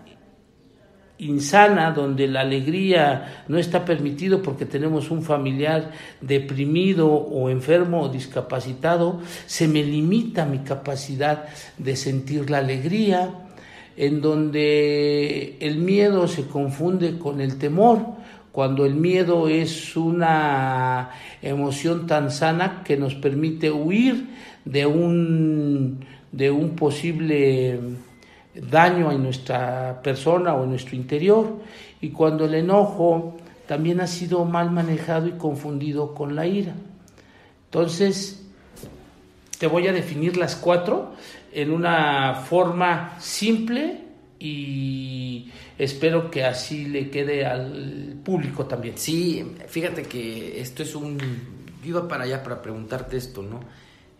insana, 1.18 1.92
donde 1.92 2.26
la 2.26 2.40
alegría 2.40 3.44
no 3.48 3.58
está 3.58 3.84
permitido 3.84 4.42
porque 4.42 4.64
tenemos 4.64 5.10
un 5.10 5.22
familiar 5.22 5.92
deprimido 6.20 7.08
o 7.08 7.50
enfermo 7.50 8.02
o 8.02 8.08
discapacitado, 8.08 9.20
se 9.46 9.68
me 9.68 9.82
limita 9.82 10.46
mi 10.46 10.60
capacidad 10.60 11.44
de 11.76 11.96
sentir 11.96 12.48
la 12.50 12.58
alegría, 12.58 13.30
en 13.96 14.22
donde 14.22 15.58
el 15.60 15.76
miedo 15.78 16.26
se 16.26 16.46
confunde 16.46 17.18
con 17.18 17.40
el 17.40 17.58
temor, 17.58 18.19
cuando 18.60 18.84
el 18.84 18.94
miedo 18.94 19.48
es 19.48 19.96
una 19.96 21.12
emoción 21.40 22.06
tan 22.06 22.30
sana 22.30 22.82
que 22.84 22.98
nos 22.98 23.14
permite 23.14 23.70
huir 23.70 24.28
de 24.66 24.84
un, 24.84 26.04
de 26.30 26.50
un 26.50 26.76
posible 26.76 27.80
daño 28.54 29.12
en 29.12 29.22
nuestra 29.22 30.02
persona 30.02 30.52
o 30.52 30.64
en 30.64 30.70
nuestro 30.72 30.94
interior, 30.94 31.56
y 32.02 32.10
cuando 32.10 32.44
el 32.44 32.52
enojo 32.52 33.38
también 33.66 34.02
ha 34.02 34.06
sido 34.06 34.44
mal 34.44 34.70
manejado 34.70 35.26
y 35.26 35.32
confundido 35.38 36.14
con 36.14 36.36
la 36.36 36.46
ira. 36.46 36.74
Entonces, 37.64 38.46
te 39.58 39.68
voy 39.68 39.88
a 39.88 39.92
definir 39.94 40.36
las 40.36 40.54
cuatro 40.54 41.14
en 41.50 41.70
una 41.70 42.34
forma 42.34 43.16
simple 43.20 44.02
y 44.38 45.50
espero 45.80 46.30
que 46.30 46.44
así 46.44 46.84
le 46.84 47.08
quede 47.08 47.46
al 47.46 48.20
público 48.22 48.66
también. 48.66 48.98
Sí, 48.98 49.56
fíjate 49.66 50.02
que 50.02 50.60
esto 50.60 50.82
es 50.82 50.94
un... 50.94 51.18
Yo 51.82 51.88
iba 51.88 52.06
para 52.06 52.24
allá 52.24 52.42
para 52.42 52.60
preguntarte 52.60 53.16
esto, 53.16 53.42
¿no? 53.42 53.60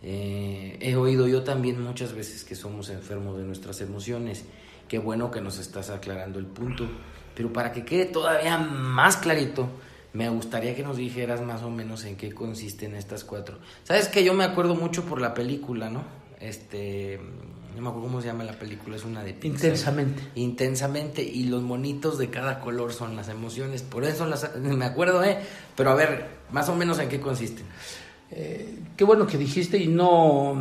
Eh, 0.01 0.77
he 0.81 0.95
oído 0.95 1.27
yo 1.27 1.43
también 1.43 1.79
muchas 1.83 2.13
veces 2.13 2.43
que 2.43 2.55
somos 2.55 2.89
enfermos 2.89 3.37
de 3.37 3.43
nuestras 3.43 3.79
emociones. 3.81 4.43
Qué 4.87 4.97
bueno 4.97 5.29
que 5.29 5.39
nos 5.39 5.59
estás 5.59 5.91
aclarando 5.91 6.39
el 6.39 6.47
punto. 6.47 6.87
Pero 7.35 7.53
para 7.53 7.71
que 7.71 7.85
quede 7.85 8.05
todavía 8.05 8.57
más 8.57 9.17
clarito, 9.17 9.69
me 10.13 10.27
gustaría 10.29 10.75
que 10.75 10.81
nos 10.81 10.97
dijeras 10.97 11.41
más 11.41 11.61
o 11.61 11.69
menos 11.69 12.05
en 12.05 12.15
qué 12.17 12.33
consisten 12.33 12.95
estas 12.95 13.23
cuatro. 13.23 13.59
Sabes 13.83 14.07
que 14.07 14.23
yo 14.23 14.33
me 14.33 14.43
acuerdo 14.45 14.73
mucho 14.73 15.05
por 15.05 15.21
la 15.21 15.35
película, 15.35 15.91
¿no? 15.91 16.03
Este, 16.39 17.19
no 17.75 17.81
me 17.81 17.89
acuerdo 17.89 18.07
cómo 18.07 18.21
se 18.21 18.27
llama 18.27 18.43
la 18.43 18.53
película, 18.53 18.95
es 18.95 19.05
una 19.05 19.23
de 19.23 19.37
Intensamente. 19.43 20.23
Intensamente, 20.35 21.23
y 21.23 21.45
los 21.45 21.61
monitos 21.61 22.17
de 22.17 22.29
cada 22.29 22.59
color 22.59 22.93
son 22.93 23.15
las 23.15 23.29
emociones, 23.29 23.81
por 23.81 24.03
eso 24.03 24.25
las, 24.25 24.55
me 24.59 24.85
acuerdo, 24.85 25.23
¿eh? 25.23 25.37
Pero 25.75 25.91
a 25.91 25.95
ver, 25.95 26.27
más 26.51 26.69
o 26.69 26.75
menos 26.75 26.99
en 26.99 27.09
qué 27.09 27.19
consisten. 27.19 27.65
Eh, 28.31 28.79
qué 28.95 29.03
bueno 29.03 29.27
que 29.27 29.37
dijiste 29.37 29.77
y 29.77 29.87
no, 29.87 30.55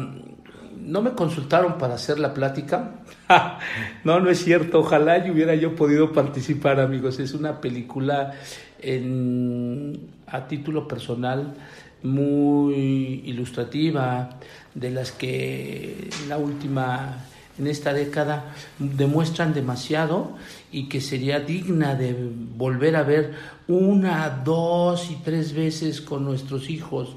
no 0.81 1.03
me 1.03 1.13
consultaron 1.13 1.79
para 1.79 1.95
hacer 1.95 2.19
la 2.19 2.35
plática. 2.35 3.03
no, 4.05 4.21
no 4.21 4.31
es 4.31 4.43
cierto, 4.43 4.81
ojalá 4.81 5.25
yo 5.25 5.33
hubiera 5.33 5.55
yo 5.55 5.77
podido 5.77 6.13
participar, 6.13 6.81
amigos. 6.81 7.19
Es 7.19 7.35
una 7.35 7.61
película 7.61 8.35
en, 8.83 9.99
a 10.27 10.47
título 10.47 10.89
personal 10.89 11.55
muy 12.03 13.23
ilustrativa, 13.27 14.39
de 14.75 14.91
las 14.91 15.13
que 15.13 16.09
la 16.29 16.39
última, 16.39 17.17
en 17.61 17.67
esta 17.67 17.93
década, 17.93 18.55
demuestran 18.79 19.53
demasiado 19.53 20.33
y 20.73 20.89
que 20.89 21.01
sería 21.01 21.41
digna 21.41 21.95
de 21.95 22.17
volver 22.57 22.97
a 22.97 23.03
ver 23.03 23.35
una, 23.69 24.31
dos 24.45 25.11
y 25.11 25.17
tres 25.17 25.53
veces 25.53 26.01
con 26.01 26.25
nuestros 26.25 26.71
hijos 26.71 27.17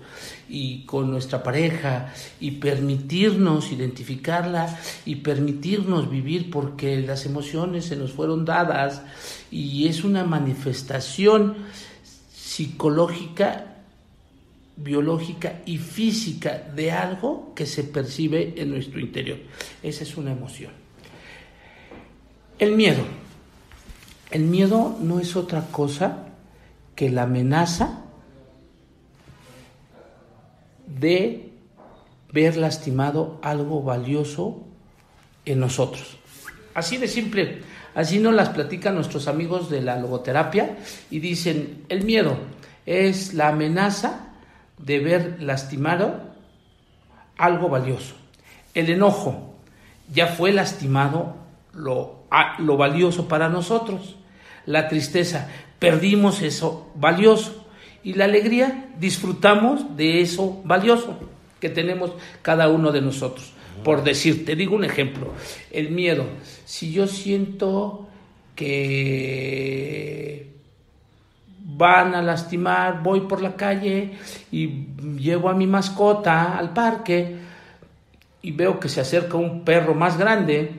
y 0.50 0.84
con 0.86 1.10
nuestra 1.10 1.42
pareja 1.44 2.14
y 2.42 2.52
permitirnos 2.52 3.72
identificarla 3.72 4.78
y 5.06 5.16
permitirnos 5.18 6.10
vivir 6.10 6.52
porque 6.52 7.00
las 7.02 7.26
emociones 7.26 7.86
se 7.86 7.96
nos 7.96 8.12
fueron 8.12 8.44
dadas 8.44 9.02
y 9.50 9.88
es 9.88 10.04
una 10.04 10.26
manifestación 10.26 11.56
psicológica 12.34 13.73
biológica 14.76 15.62
y 15.66 15.78
física 15.78 16.64
de 16.76 16.92
algo 16.92 17.54
que 17.56 17.66
se 17.66 17.84
percibe 17.84 18.54
en 18.58 18.72
nuestro 18.72 19.00
interior. 19.00 19.38
Esa 19.82 20.04
es 20.04 20.18
una 20.18 20.32
emoción. 20.32 20.72
El 22.60 22.76
miedo. 22.76 23.04
El 24.32 24.44
miedo 24.44 24.98
no 25.00 25.20
es 25.20 25.36
otra 25.36 25.68
cosa 25.72 26.28
que 26.96 27.10
la 27.10 27.24
amenaza 27.24 28.04
de 30.88 31.52
ver 32.32 32.58
lastimado 32.58 33.40
algo 33.44 33.84
valioso 33.84 34.64
en 35.46 35.60
nosotros. 35.60 36.18
Así 36.74 36.98
de 36.98 37.08
simple. 37.08 37.62
Así 37.94 38.18
nos 38.18 38.34
las 38.34 38.50
platican 38.50 38.96
nuestros 38.96 39.28
amigos 39.28 39.70
de 39.70 39.82
la 39.82 40.00
logoterapia 40.00 40.78
y 41.12 41.20
dicen, 41.20 41.86
el 41.90 42.04
miedo 42.04 42.38
es 42.88 43.36
la 43.36 43.50
amenaza 43.50 44.33
de 44.84 45.00
ver 45.00 45.38
lastimado 45.40 46.20
algo 47.38 47.70
valioso. 47.70 48.16
El 48.74 48.90
enojo 48.90 49.56
ya 50.14 50.28
fue 50.28 50.52
lastimado 50.52 51.36
lo, 51.74 52.24
lo 52.60 52.78
valioso 52.78 53.28
para 53.28 53.50
nosotros. 53.50 54.16
La 54.66 54.88
tristeza, 54.88 55.50
perdimos 55.80 56.42
eso 56.42 56.92
valioso. 56.96 57.66
Y 58.04 58.14
la 58.14 58.26
alegría, 58.26 58.90
disfrutamos 59.00 59.96
de 59.96 60.22
eso 60.22 60.62
valioso 60.66 61.18
que 61.60 61.70
tenemos 61.70 62.12
cada 62.42 62.68
uno 62.70 62.92
de 62.92 63.02
nosotros. 63.02 63.54
Por 63.84 64.04
decir, 64.04 64.46
te 64.46 64.56
digo 64.56 64.76
un 64.76 64.84
ejemplo, 64.84 65.34
el 65.72 65.92
miedo. 65.92 66.26
Si 66.66 66.92
yo 66.92 67.08
siento 67.08 68.08
que 68.56 70.53
van 71.66 72.14
a 72.14 72.22
lastimar, 72.22 73.02
voy 73.02 73.22
por 73.22 73.42
la 73.42 73.56
calle 73.56 74.12
y 74.52 74.88
llevo 75.18 75.50
a 75.50 75.54
mi 75.54 75.66
mascota 75.66 76.58
al 76.58 76.74
parque 76.74 77.38
y 78.42 78.52
veo 78.52 78.80
que 78.80 78.90
se 78.90 79.00
acerca 79.00 79.38
un 79.38 79.64
perro 79.64 79.96
más 79.96 80.18
grande, 80.18 80.72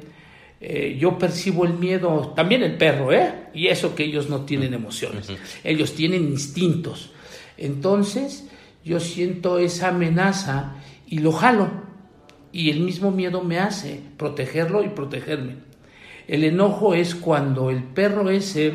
eh, 0.60 0.96
yo 0.98 1.18
percibo 1.18 1.64
el 1.64 1.74
miedo, 1.74 2.32
también 2.36 2.62
el 2.62 2.76
perro, 2.76 3.12
¿eh? 3.12 3.48
Y 3.54 3.68
eso 3.68 3.94
que 3.94 4.04
ellos 4.04 4.28
no 4.28 4.42
tienen 4.42 4.74
emociones, 4.74 5.28
ellos 5.62 5.94
tienen 5.94 6.24
instintos. 6.24 7.12
Entonces 7.56 8.48
yo 8.84 9.00
siento 9.00 9.58
esa 9.58 9.88
amenaza 9.88 10.74
y 11.06 11.18
lo 11.18 11.32
jalo. 11.32 11.70
Y 12.52 12.70
el 12.70 12.80
mismo 12.80 13.10
miedo 13.10 13.42
me 13.42 13.58
hace 13.58 14.00
protegerlo 14.16 14.84
y 14.84 14.88
protegerme. 14.90 15.56
El 16.28 16.44
enojo 16.44 16.94
es 16.94 17.14
cuando 17.14 17.70
el 17.70 17.82
perro 17.82 18.30
ese 18.30 18.74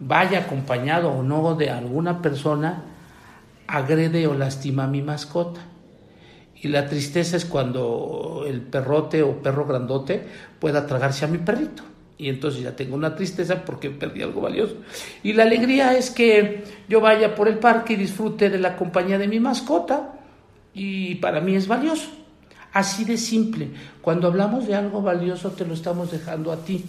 vaya 0.00 0.40
acompañado 0.40 1.10
o 1.10 1.22
no 1.22 1.54
de 1.54 1.70
alguna 1.70 2.20
persona, 2.22 2.82
agrede 3.66 4.26
o 4.26 4.34
lastima 4.34 4.84
a 4.84 4.88
mi 4.88 5.02
mascota. 5.02 5.60
Y 6.62 6.68
la 6.68 6.86
tristeza 6.86 7.36
es 7.36 7.44
cuando 7.44 8.44
el 8.46 8.60
perrote 8.60 9.22
o 9.22 9.40
perro 9.40 9.66
grandote 9.66 10.26
pueda 10.58 10.86
tragarse 10.86 11.24
a 11.24 11.28
mi 11.28 11.38
perrito. 11.38 11.82
Y 12.18 12.28
entonces 12.28 12.62
ya 12.62 12.76
tengo 12.76 12.96
una 12.96 13.14
tristeza 13.16 13.64
porque 13.64 13.88
perdí 13.88 14.22
algo 14.22 14.42
valioso. 14.42 14.76
Y 15.22 15.32
la 15.32 15.44
alegría 15.44 15.96
es 15.96 16.10
que 16.10 16.64
yo 16.86 17.00
vaya 17.00 17.34
por 17.34 17.48
el 17.48 17.58
parque 17.58 17.94
y 17.94 17.96
disfrute 17.96 18.50
de 18.50 18.58
la 18.58 18.76
compañía 18.76 19.16
de 19.16 19.26
mi 19.26 19.40
mascota. 19.40 20.18
Y 20.74 21.14
para 21.14 21.40
mí 21.40 21.54
es 21.54 21.66
valioso. 21.66 22.10
Así 22.74 23.04
de 23.04 23.16
simple. 23.16 23.70
Cuando 24.02 24.28
hablamos 24.28 24.66
de 24.66 24.74
algo 24.74 25.00
valioso 25.00 25.50
te 25.52 25.64
lo 25.64 25.72
estamos 25.72 26.12
dejando 26.12 26.52
a 26.52 26.58
ti. 26.58 26.84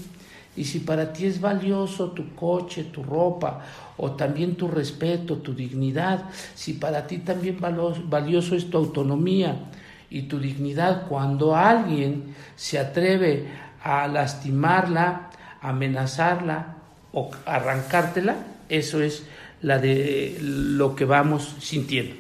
Y 0.56 0.66
si 0.66 0.80
para 0.80 1.14
ti 1.14 1.26
es 1.26 1.40
valioso 1.40 2.12
tu 2.12 2.36
coche, 2.36 2.86
tu 2.86 3.04
ropa, 3.04 3.64
o 3.98 4.12
también 4.12 4.56
tu 4.56 4.68
respeto, 4.68 5.38
tu 5.38 5.54
dignidad, 5.54 6.26
si 6.56 6.74
para 6.74 7.08
ti 7.08 7.20
también 7.20 7.58
valioso 7.60 8.56
es 8.56 8.70
tu 8.70 8.78
autonomía 8.78 9.70
y 10.10 10.24
tu 10.24 10.40
dignidad, 10.40 11.08
cuando 11.08 11.56
alguien 11.56 12.36
se 12.56 12.80
atreve 12.80 13.48
a 13.84 14.08
lastimarla, 14.08 15.30
amenazarla 15.62 16.76
o 17.14 17.32
arrancártela, 17.46 18.36
eso 18.68 19.02
es 19.02 19.24
la 19.62 19.78
de 19.78 20.38
lo 20.42 20.96
que 20.96 21.06
vamos 21.06 21.56
sintiendo. 21.60 22.16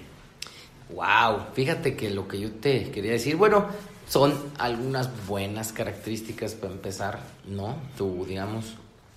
Wow, 0.93 1.47
fíjate 1.53 1.95
que 1.95 2.09
lo 2.09 2.27
que 2.27 2.39
yo 2.39 2.51
te 2.51 2.91
quería 2.91 3.13
decir, 3.13 3.35
bueno, 3.35 3.67
son 4.12 4.34
algunas 4.58 5.10
buenas 5.26 5.71
características 5.71 6.54
para 6.54 6.74
empezar, 6.74 7.21
¿no? 7.47 7.78
Tu, 7.95 8.26
digamos, 8.26 8.74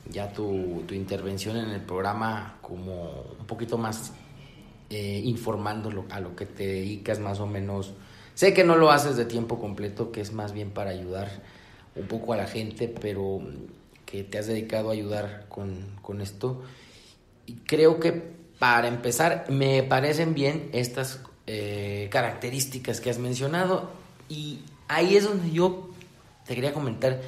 ya 0.09 0.33
tu, 0.33 0.85
tu 0.87 0.95
intervención 0.95 1.57
en 1.57 1.71
el 1.71 1.81
programa 1.81 2.59
como 2.61 3.25
un 3.37 3.45
poquito 3.45 3.77
más 3.77 4.13
eh, 4.91 5.21
informándolo 5.25 6.05
a 6.11 6.21
lo 6.21 6.37
que 6.37 6.47
te 6.47 6.65
dedicas 6.65 7.19
más 7.19 7.41
o 7.41 7.47
menos. 7.49 7.93
Sé 8.35 8.55
que 8.55 8.63
no 8.63 8.77
lo 8.77 8.93
haces 8.93 9.17
de 9.17 9.25
tiempo 9.25 9.59
completo, 9.59 10.13
que 10.13 10.21
es 10.21 10.33
más 10.33 10.53
bien 10.53 10.71
para 10.71 10.91
ayudar 10.91 11.43
un 11.97 12.07
poco 12.07 12.33
a 12.33 12.37
la 12.37 12.47
gente, 12.47 12.87
pero 12.87 13.41
que 14.07 14.23
te 14.23 14.39
has 14.39 14.47
dedicado 14.47 14.91
a 14.91 14.93
ayudar 14.93 15.47
con, 15.49 15.97
con 16.03 16.21
esto. 16.21 16.63
Y 17.47 17.55
creo 17.67 17.99
que 17.99 18.13
para 18.61 18.87
empezar 18.87 19.47
me 19.51 19.83
parecen 19.83 20.35
bien 20.35 20.71
estas 20.73 21.19
eh, 21.49 22.09
características 22.13 23.01
que 23.01 23.11
has 23.11 23.19
mencionado 23.19 23.91
y 24.29 24.61
ahí 24.89 25.17
es 25.17 25.25
donde 25.25 25.51
yo 25.51 25.91
te 26.47 26.55
quería 26.55 26.75
comentar, 26.75 27.21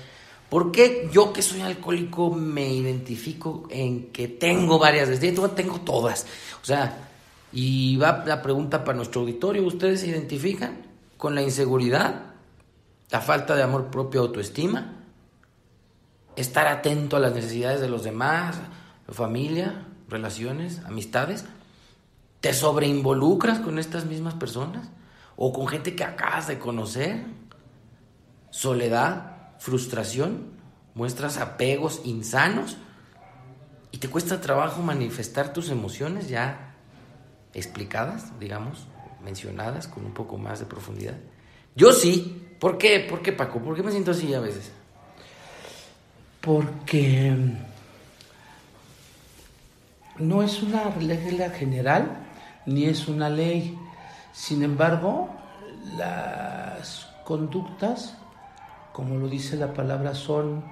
¿por 0.49 0.73
qué 0.73 1.09
yo 1.13 1.33
que 1.33 1.43
soy 1.43 1.63
alcohólico 1.63 2.31
me 2.31 2.73
identifico 2.73 3.67
en 3.71 4.13
que 4.13 4.29
tengo 4.29 4.79
varias 4.79 5.09
de 5.09 5.29
estas? 5.29 5.55
Tengo 5.55 5.81
todas. 5.81 6.27
O 6.63 6.65
sea, 6.65 7.09
y 7.53 7.97
va 7.97 8.25
la 8.27 8.43
pregunta 8.43 8.85
para 8.85 8.97
nuestro 8.97 9.23
auditorio, 9.23 9.65
¿ustedes 9.65 10.01
se 10.01 10.09
identifican 10.09 10.83
con 11.17 11.35
la 11.35 11.43
inseguridad, 11.43 12.35
la 13.11 13.21
falta 13.21 13.55
de 13.57 13.63
amor 13.63 13.91
propio, 13.91 14.21
autoestima? 14.21 14.93
Estar 16.37 16.67
atento 16.67 17.17
a 17.17 17.21
las 17.21 17.35
necesidades 17.35 17.81
de 17.81 17.89
los 17.89 18.05
demás, 18.05 18.57
familia, 19.09 19.87
relaciones, 20.09 20.81
amistades. 20.85 21.47
¿Te 22.41 22.53
sobreinvolucras 22.53 23.61
con 23.61 23.79
estas 23.79 24.05
mismas 24.05 24.35
personas? 24.35 24.91
¿O 25.37 25.53
con 25.53 25.67
gente 25.67 25.97
que 25.97 26.05
acabas 26.05 26.49
de 26.49 26.59
conocer? 26.59 27.25
Soledad, 28.57 29.59
frustración, 29.59 30.47
muestras 30.95 31.37
apegos 31.37 32.01
insanos 32.05 32.79
y 33.93 33.99
te 33.99 34.09
cuesta 34.09 34.41
trabajo 34.41 34.81
manifestar 34.81 35.53
tus 35.53 35.69
emociones 35.69 36.31
ya 36.31 36.75
explicadas, 37.53 38.39
digamos, 38.41 38.87
mencionadas 39.23 39.87
con 39.89 40.07
un 40.07 40.15
poco 40.15 40.39
más 40.39 40.59
de 40.59 40.65
profundidad. 40.65 41.17
Yo 41.75 41.93
sí. 41.93 42.45
¿Por 42.59 42.79
qué? 42.79 43.01
¿Por 43.01 43.21
qué, 43.21 43.33
Paco? 43.33 43.61
¿Por 43.61 43.77
qué 43.77 43.83
me 43.83 43.91
siento 43.91 44.13
así 44.13 44.33
a 44.33 44.41
veces? 44.41 44.73
Porque 46.41 47.37
no 50.19 50.43
es 50.43 50.63
una 50.63 50.85
regla 50.85 51.51
general 51.51 52.27
ni 52.65 52.87
es 52.87 53.07
una 53.07 53.29
ley. 53.29 53.79
Sin 54.33 54.63
embargo, 54.63 55.29
las 55.99 57.07
conductas 57.27 58.17
como 58.97 59.19
lo 59.19 59.29
dice 59.29 59.59
la 59.59 59.75
palabra, 59.75 60.15
son 60.15 60.65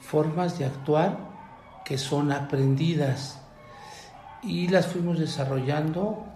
formas 0.00 0.58
de 0.58 0.64
actuar 0.64 1.18
que 1.84 1.96
son 1.96 2.32
aprendidas 2.32 3.38
y 4.42 4.66
las 4.66 4.88
fuimos 4.88 5.20
desarrollando 5.20 6.26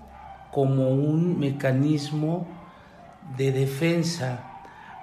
como 0.53 0.90
un 0.90 1.40
mecanismo 1.40 2.46
de 3.37 3.51
defensa 3.51 4.44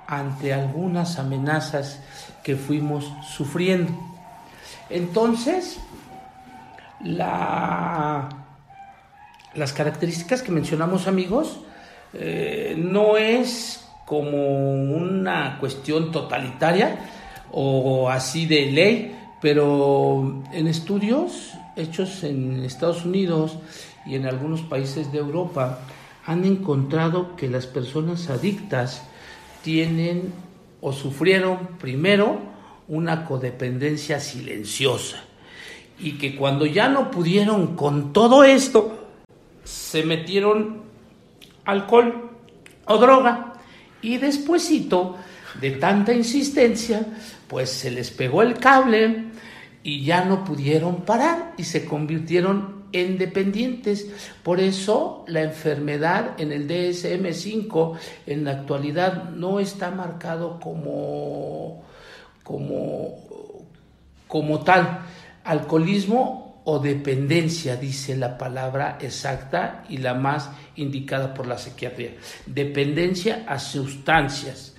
ante 0.08 0.54
algunas 0.54 1.20
amenazas 1.20 2.00
que 2.44 2.56
fuimos 2.56 3.12
sufriendo. 3.28 3.92
Entonces, 4.90 5.80
la, 7.02 8.30
las 9.54 9.74
características 9.74 10.44
que 10.44 10.54
mencionamos 10.54 11.08
amigos 11.10 11.60
eh, 12.14 12.74
no 12.78 13.18
es 13.18 13.84
como 14.06 14.74
una 14.74 15.58
cuestión 15.60 16.12
totalitaria 16.12 17.00
o 17.52 18.10
así 18.10 18.46
de 18.46 18.72
ley, 18.72 19.16
pero 19.42 20.44
en 20.52 20.68
estudios 20.68 21.54
hechos 21.76 22.24
en 22.24 22.64
Estados 22.64 23.06
Unidos 23.06 23.58
y 24.06 24.16
en 24.16 24.26
algunos 24.26 24.62
países 24.62 25.12
de 25.12 25.20
Europa 25.20 25.80
han 26.26 26.46
encontrado 26.46 27.36
que 27.36 27.50
las 27.50 27.68
personas 27.68 28.30
adictas 28.30 29.04
tienen 29.64 30.34
o 30.82 30.94
sufrieron 30.94 31.58
primero 31.80 32.40
una 32.88 33.26
codependencia 33.26 34.20
silenciosa 34.20 35.24
y 36.00 36.18
que 36.18 36.36
cuando 36.36 36.66
ya 36.66 36.90
no 36.90 37.12
pudieron 37.12 37.76
con 37.76 38.14
todo 38.14 38.44
esto 38.44 39.08
se 39.64 40.04
metieron 40.04 40.82
alcohol 41.66 42.30
o 42.86 42.98
droga 42.98 43.53
y 44.04 44.18
despuesito 44.18 45.18
de 45.60 45.72
tanta 45.72 46.14
insistencia, 46.14 47.06
pues 47.48 47.70
se 47.70 47.90
les 47.90 48.12
pegó 48.12 48.42
el 48.42 48.60
cable 48.60 49.26
y 49.82 50.04
ya 50.04 50.26
no 50.26 50.44
pudieron 50.44 51.02
parar 51.02 51.54
y 51.58 51.64
se 51.64 51.86
convirtieron 51.86 52.84
en 52.92 53.18
dependientes. 53.18 54.08
Por 54.44 54.60
eso 54.60 55.26
la 55.28 55.42
enfermedad 55.42 56.40
en 56.40 56.52
el 56.52 56.68
DSM5 56.68 57.98
en 58.28 58.46
la 58.46 58.52
actualidad 58.52 59.30
no 59.32 59.60
está 59.60 59.92
marcado 59.92 60.60
como, 60.60 61.84
como, 62.44 63.16
como 64.28 64.60
tal. 64.64 65.00
Alcoholismo 65.44 66.53
o 66.66 66.80
dependencia, 66.80 67.76
dice 67.76 68.16
la 68.16 68.38
palabra 68.38 68.98
exacta 69.02 69.84
y 69.90 69.98
la 69.98 70.14
más 70.14 70.50
indicada 70.76 71.34
por 71.34 71.48
la 71.48 71.58
psiquiatría. 71.58 72.12
Dependencia 72.46 73.44
a 73.48 73.60
sustancias. 73.60 74.76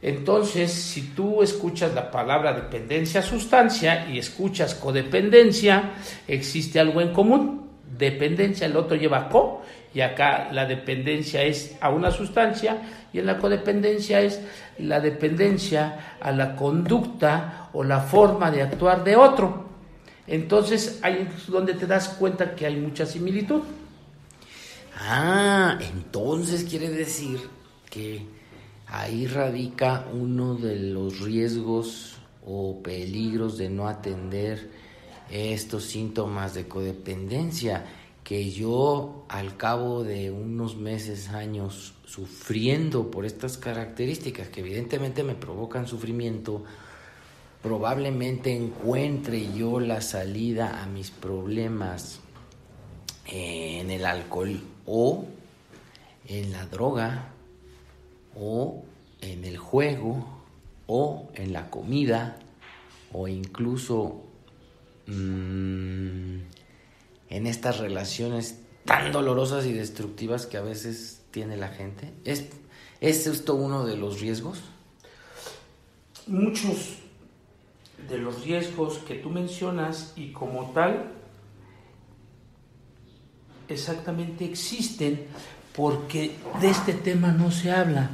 Entonces, 0.00 0.70
si 0.70 1.14
tú 1.14 1.42
escuchas 1.42 1.94
la 1.94 2.10
palabra 2.10 2.52
dependencia 2.52 3.20
a 3.20 3.22
sustancia 3.22 4.06
y 4.08 4.18
escuchas 4.18 4.74
codependencia, 4.74 5.92
existe 6.28 6.78
algo 6.78 7.00
en 7.00 7.12
común. 7.12 7.70
Dependencia, 7.96 8.66
el 8.66 8.76
otro 8.76 8.96
lleva 8.96 9.28
co, 9.28 9.62
y 9.94 10.00
acá 10.00 10.48
la 10.52 10.66
dependencia 10.66 11.42
es 11.42 11.76
a 11.80 11.88
una 11.88 12.10
sustancia, 12.10 12.76
y 13.12 13.18
en 13.20 13.26
la 13.26 13.38
codependencia 13.38 14.20
es 14.20 14.42
la 14.78 15.00
dependencia 15.00 16.16
a 16.20 16.32
la 16.32 16.54
conducta 16.54 17.70
o 17.72 17.82
la 17.82 18.00
forma 18.00 18.50
de 18.50 18.62
actuar 18.62 19.04
de 19.04 19.16
otro. 19.16 19.73
Entonces 20.26 21.00
ahí 21.02 21.28
es 21.36 21.46
donde 21.46 21.74
te 21.74 21.86
das 21.86 22.08
cuenta 22.08 22.54
que 22.54 22.66
hay 22.66 22.76
mucha 22.76 23.06
similitud. 23.06 23.62
Ah, 24.96 25.78
entonces 25.80 26.64
quiere 26.64 26.88
decir 26.88 27.40
que 27.90 28.26
ahí 28.86 29.26
radica 29.26 30.06
uno 30.12 30.54
de 30.54 30.76
los 30.76 31.20
riesgos 31.20 32.16
o 32.46 32.80
peligros 32.82 33.58
de 33.58 33.68
no 33.70 33.88
atender 33.88 34.70
estos 35.30 35.84
síntomas 35.84 36.54
de 36.54 36.68
codependencia 36.68 37.84
que 38.22 38.50
yo 38.50 39.26
al 39.28 39.56
cabo 39.56 40.02
de 40.02 40.30
unos 40.30 40.76
meses, 40.76 41.28
años, 41.28 41.94
sufriendo 42.06 43.10
por 43.10 43.26
estas 43.26 43.58
características 43.58 44.48
que 44.48 44.60
evidentemente 44.60 45.22
me 45.22 45.34
provocan 45.34 45.86
sufrimiento, 45.86 46.64
probablemente 47.64 48.54
encuentre 48.54 49.50
yo 49.54 49.80
la 49.80 50.02
salida 50.02 50.82
a 50.82 50.86
mis 50.86 51.10
problemas 51.10 52.20
en 53.24 53.90
el 53.90 54.04
alcohol 54.04 54.60
o 54.84 55.24
en 56.28 56.52
la 56.52 56.66
droga 56.66 57.30
o 58.36 58.84
en 59.22 59.46
el 59.46 59.56
juego 59.56 60.42
o 60.86 61.30
en 61.36 61.54
la 61.54 61.70
comida 61.70 62.38
o 63.14 63.28
incluso 63.28 64.20
mm, 65.06 66.36
en 67.30 67.46
estas 67.46 67.78
relaciones 67.78 68.58
tan 68.84 69.10
dolorosas 69.10 69.64
y 69.64 69.72
destructivas 69.72 70.44
que 70.44 70.58
a 70.58 70.62
veces 70.62 71.22
tiene 71.30 71.56
la 71.56 71.68
gente? 71.68 72.12
¿Es, 72.26 72.44
¿Es 73.00 73.26
esto 73.26 73.54
uno 73.54 73.86
de 73.86 73.96
los 73.96 74.20
riesgos? 74.20 74.60
Muchos 76.26 77.03
de 78.08 78.18
los 78.18 78.44
riesgos 78.44 78.98
que 78.98 79.14
tú 79.14 79.30
mencionas 79.30 80.12
y 80.16 80.32
como 80.32 80.70
tal 80.70 81.12
exactamente 83.68 84.44
existen 84.44 85.26
porque 85.74 86.32
de 86.60 86.70
este 86.70 86.92
tema 86.92 87.32
no 87.32 87.50
se 87.50 87.70
habla, 87.70 88.10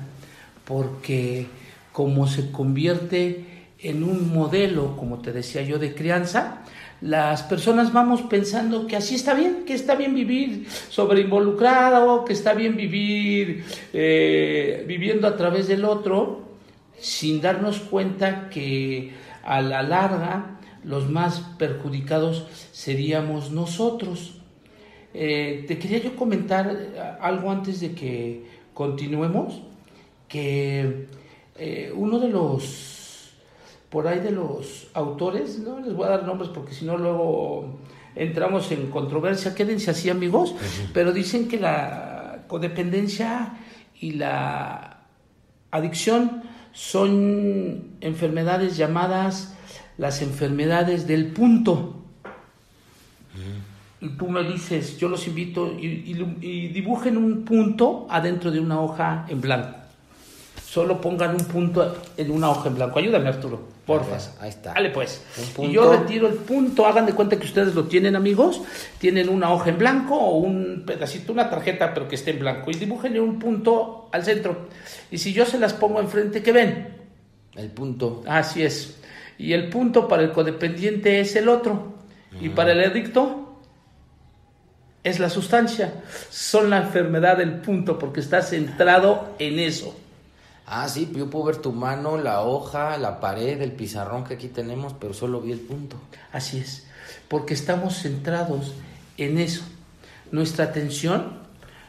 porque 0.64 1.47
como 1.93 2.26
se 2.26 2.51
convierte 2.51 3.45
en 3.78 4.03
un 4.03 4.32
modelo, 4.32 4.97
como 4.97 5.18
te 5.18 5.32
decía 5.32 5.62
yo, 5.62 5.78
de 5.78 5.95
crianza, 5.95 6.62
las 7.01 7.43
personas 7.43 7.93
vamos 7.93 8.22
pensando 8.22 8.86
que 8.86 8.97
así 8.97 9.14
está 9.14 9.34
bien, 9.34 9.64
que 9.66 9.74
está 9.74 9.95
bien 9.95 10.14
vivir 10.14 10.66
sobre 10.88 11.22
involucrado, 11.22 12.24
que 12.24 12.32
está 12.32 12.55
bien 12.55 12.76
vivir 12.76 13.64
eh, 13.93 14.84
viviendo 14.86 15.26
a 15.26 15.36
través 15.36 15.66
del 15.68 15.84
otro, 15.84 16.51
sin 16.99 17.41
darnos 17.41 17.80
cuenta 17.80 18.51
que 18.51 19.12
a 19.43 19.61
la 19.61 19.82
larga 19.82 20.59
los 20.84 21.09
más 21.11 21.41
perjudicados 21.59 22.47
seríamos 22.72 23.51
nosotros. 23.51 24.34
Eh, 25.12 25.64
te 25.66 25.78
quería 25.78 25.99
yo 25.99 26.16
comentar 26.16 27.18
algo 27.20 27.51
antes 27.51 27.80
de 27.80 27.93
que 27.93 28.45
continuemos, 28.72 29.62
que 30.28 31.09
eh, 31.57 31.93
uno 31.95 32.18
de 32.18 32.28
los 32.28 33.01
por 33.91 34.07
ahí 34.07 34.20
de 34.20 34.30
los 34.30 34.86
autores, 34.95 35.59
no 35.59 35.80
les 35.80 35.93
voy 35.93 36.07
a 36.07 36.11
dar 36.11 36.24
nombres 36.24 36.49
porque 36.55 36.72
si 36.72 36.84
no 36.84 36.97
luego 36.97 37.80
entramos 38.14 38.70
en 38.70 38.88
controversia, 38.88 39.53
quédense 39.53 39.91
así 39.91 40.09
amigos, 40.09 40.55
pero 40.95 41.12
dicen 41.12 41.49
que 41.49 41.59
la 41.59 42.45
codependencia 42.47 43.55
y 44.01 44.12
la 44.12 45.03
adicción 45.72 46.45
son 46.73 47.97
enfermedades 48.01 48.77
llamadas 48.77 49.55
las 49.99 50.23
enfermedades 50.23 51.07
del 51.07 51.27
punto. 51.27 51.97
Y 54.01 54.09
tú 54.11 54.29
me 54.29 54.43
dices, 54.45 54.99
yo 54.99 55.09
los 55.09 55.27
invito 55.27 55.77
y 55.79 56.68
dibujen 56.68 57.16
un 57.16 57.45
punto 57.45 58.07
adentro 58.09 58.51
de 58.51 58.61
una 58.61 58.81
hoja 58.81 59.27
en 59.29 59.41
blanco 59.41 59.80
solo 60.71 61.01
pongan 61.01 61.33
un 61.33 61.45
punto 61.47 61.97
en 62.16 62.31
una 62.31 62.49
hoja 62.49 62.68
en 62.68 62.77
blanco. 62.77 63.01
Ayúdame, 63.01 63.29
Arturo, 63.29 63.61
porfa. 63.85 64.18
Ahí 64.41 64.51
está. 64.51 64.73
Dale, 64.73 64.91
pues. 64.91 65.21
Y 65.59 65.73
yo 65.73 65.93
retiro 65.93 66.29
el 66.29 66.35
punto. 66.35 66.87
Hagan 66.87 67.07
de 67.07 67.12
cuenta 67.12 67.37
que 67.41 67.47
ustedes 67.47 67.75
lo 67.75 67.87
tienen, 67.87 68.14
amigos. 68.14 68.62
Tienen 68.99 69.29
una 69.31 69.53
hoja 69.53 69.71
en 69.71 69.79
blanco 69.79 70.14
o 70.14 70.37
un 70.37 70.85
pedacito, 70.87 71.33
una 71.33 71.51
tarjeta, 71.51 71.93
pero 71.93 72.07
que 72.07 72.14
esté 72.14 72.31
en 72.31 72.39
blanco. 72.39 72.71
Y 72.71 72.75
dibújenle 72.75 73.21
un 73.21 73.41
punto 73.41 74.11
al 74.12 74.25
centro. 74.25 74.68
Y 75.11 75.18
si 75.18 75.33
yo 75.33 75.45
se 75.45 75.59
las 75.59 75.73
pongo 75.73 75.99
enfrente, 75.99 76.41
¿qué 76.41 76.53
ven? 76.53 76.99
El 77.57 77.71
punto. 77.71 78.23
Así 78.29 78.62
es. 78.62 78.97
Y 79.39 79.55
el 79.55 79.71
punto 79.71 80.07
para 80.07 80.23
el 80.23 80.31
codependiente 80.31 81.18
es 81.18 81.35
el 81.35 81.49
otro. 81.49 81.95
Y 82.41 82.51
para 82.51 82.71
el 82.71 82.85
adicto 82.85 83.59
es 85.03 85.18
la 85.18 85.31
sustancia. 85.31 85.95
Son 86.31 86.71
la 86.71 86.79
enfermedad 86.79 87.39
del 87.39 87.55
punto 87.55 87.99
porque 87.99 88.21
está 88.21 88.41
centrado 88.41 89.35
en 89.41 89.59
eso. 89.59 89.97
Ah, 90.73 90.89
sí, 90.89 91.11
yo 91.16 91.29
puedo 91.29 91.47
ver 91.47 91.57
tu 91.57 91.73
mano, 91.73 92.16
la 92.16 92.43
hoja, 92.43 92.97
la 92.97 93.18
pared, 93.18 93.61
el 93.61 93.73
pizarrón 93.73 94.23
que 94.23 94.35
aquí 94.35 94.47
tenemos, 94.47 94.95
pero 95.01 95.12
solo 95.12 95.41
vi 95.41 95.51
el 95.51 95.59
punto. 95.59 95.97
Así 96.31 96.59
es, 96.59 96.87
porque 97.27 97.55
estamos 97.55 97.97
centrados 97.97 98.73
en 99.16 99.39
eso. 99.39 99.64
Nuestra 100.31 100.66
atención, 100.66 101.41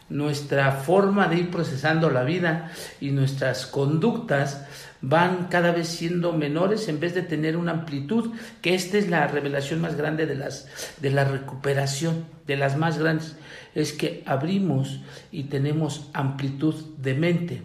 nuestra 0.10 0.72
forma 0.72 1.28
de 1.28 1.36
ir 1.36 1.52
procesando 1.52 2.10
la 2.10 2.24
vida 2.24 2.72
y 3.00 3.12
nuestras 3.12 3.68
conductas 3.68 4.66
van 5.00 5.46
cada 5.46 5.72
vez 5.72 5.88
siendo 5.88 6.34
menores 6.34 6.88
en 6.88 7.00
vez 7.00 7.14
de 7.14 7.22
tener 7.22 7.58
una 7.58 7.74
amplitud, 7.74 8.32
que 8.64 8.74
esta 8.74 8.98
es 8.98 9.12
la 9.12 9.28
revelación 9.28 9.80
más 9.80 9.96
grande 9.96 10.26
de 10.26 10.34
las 10.34 10.68
de 11.00 11.12
la 11.12 11.26
recuperación, 11.26 12.26
de 12.48 12.58
las 12.58 12.78
más 12.78 12.98
grandes, 12.98 13.36
es 13.76 13.94
que 13.94 14.24
abrimos 14.26 15.02
y 15.32 15.44
tenemos 15.44 16.10
amplitud 16.14 16.74
de 16.98 17.14
mente 17.14 17.62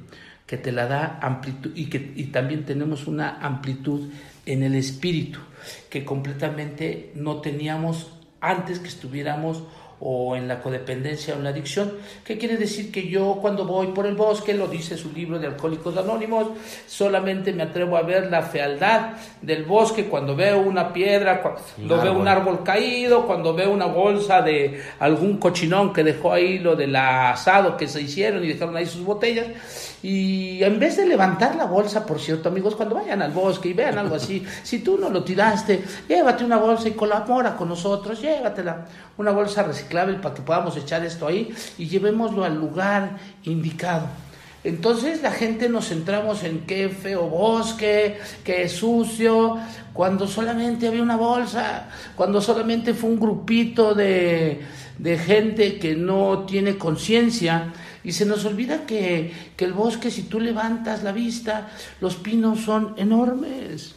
que 0.47 0.57
te 0.57 0.73
la 0.73 0.87
da 0.87 1.19
amplitud 1.23 1.73
y 1.75 1.87
que 1.87 2.13
y 2.15 2.25
también 2.27 2.65
tenemos 2.65 3.07
una 3.07 3.39
amplitud 3.41 4.11
en 4.47 4.63
el 4.63 4.75
espíritu 4.75 5.41
que 5.91 6.05
completamente 6.05 7.13
no 7.15 7.41
teníamos 7.41 8.13
antes 8.41 8.79
que 8.79 8.89
estuviéramos 8.89 9.65
o 10.01 10.37
en 10.37 10.47
la 10.47 10.61
codependencia 10.61 11.35
o 11.35 11.39
en 11.39 11.45
la 11.45 11.51
adicción. 11.51 11.95
¿Qué 12.25 12.37
quiere 12.37 12.57
decir? 12.57 12.93
Que 12.93 13.09
yo 13.09 13.39
cuando 13.41 13.65
voy 13.65 13.89
por 13.89 14.07
el 14.07 14.15
bosque, 14.15 14.55
lo 14.55 14.69
dice 14.69 14.97
su 14.97 15.13
libro 15.13 15.39
de 15.39 15.47
Alcohólicos 15.47 15.97
Anónimos, 15.97 16.49
solamente 16.87 17.53
me 17.53 17.63
atrevo 17.63 17.97
a 17.97 18.03
ver 18.03 18.31
la 18.31 18.43
fealdad 18.43 19.13
del 19.41 19.65
bosque 19.65 20.07
cuando 20.07 20.37
veo 20.37 20.61
una 20.61 20.93
piedra, 20.93 21.41
cuando 21.41 22.03
veo 22.03 22.13
un 22.13 22.29
árbol 22.29 22.63
caído, 22.63 23.27
cuando 23.27 23.55
veo 23.55 23.73
una 23.73 23.87
bolsa 23.87 24.43
de 24.43 24.83
algún 24.99 25.39
cochinón 25.39 25.93
que 25.93 26.05
dejó 26.05 26.33
ahí 26.33 26.59
lo 26.59 26.77
del 26.77 26.95
asado 26.95 27.77
que 27.77 27.89
se 27.89 28.03
hicieron 28.03 28.45
y 28.45 28.49
dejaron 28.49 28.77
ahí 28.77 28.87
sus 28.87 29.05
botellas. 29.05 29.47
Y 30.03 30.63
en 30.63 30.79
vez 30.79 30.97
de 30.97 31.07
levantar 31.07 31.57
la 31.57 31.65
bolsa, 31.65 32.05
por 32.05 32.21
cierto, 32.21 32.49
amigos, 32.49 32.77
cuando 32.77 32.95
vayan 32.95 33.23
al 33.23 33.33
bosque 33.33 33.71
y 33.71 33.73
vean 33.73 33.99
algo 33.99 34.15
así, 34.17 34.45
si 34.63 34.81
tú 34.81 34.99
no 34.99 35.09
lo 35.09 35.25
tiraste, 35.25 35.83
llévate 36.09 36.45
una 36.45 36.59
bolsa 36.59 36.89
y 36.89 36.93
colabora 36.93 37.57
con 37.57 37.69
nosotros, 37.69 38.21
llévatela, 38.21 38.87
una 39.17 39.33
bolsa 39.33 39.63
reciclable 39.87 40.19
para 40.19 40.35
que 40.35 40.43
podamos 40.43 40.77
echar 40.77 41.05
esto 41.05 41.27
ahí 41.27 41.55
y 41.79 41.87
llevémoslo 41.87 42.45
al 42.45 42.57
lugar 42.57 43.19
indicado. 43.45 44.07
Entonces 44.65 45.23
la 45.23 45.31
gente 45.31 45.69
nos 45.69 45.89
centramos 45.89 46.43
en 46.43 46.67
qué 46.67 46.89
feo 46.89 47.29
bosque, 47.29 48.19
qué 48.43 48.69
sucio, 48.69 49.59
cuando 49.93 50.27
solamente 50.27 50.89
había 50.89 51.03
una 51.03 51.17
bolsa, 51.17 51.89
cuando 52.17 52.41
solamente 52.41 52.93
fue 52.93 53.11
un 53.11 53.21
grupito 53.21 53.95
de, 53.95 54.61
de 54.99 55.19
gente 55.19 55.79
que 55.79 55.95
no 55.95 56.45
tiene 56.47 56.77
conciencia 56.77 57.73
y 58.03 58.13
se 58.13 58.27
nos 58.27 58.45
olvida 58.45 58.87
que, 58.87 59.33
el 59.59 59.73
bosque, 59.73 60.11
si 60.11 60.23
tú 60.23 60.41
levantas 60.41 61.05
la 61.05 61.13
vista, 61.13 61.69
los 62.01 62.17
pinos 62.17 62.61
son 62.61 62.95
enormes. 62.97 63.95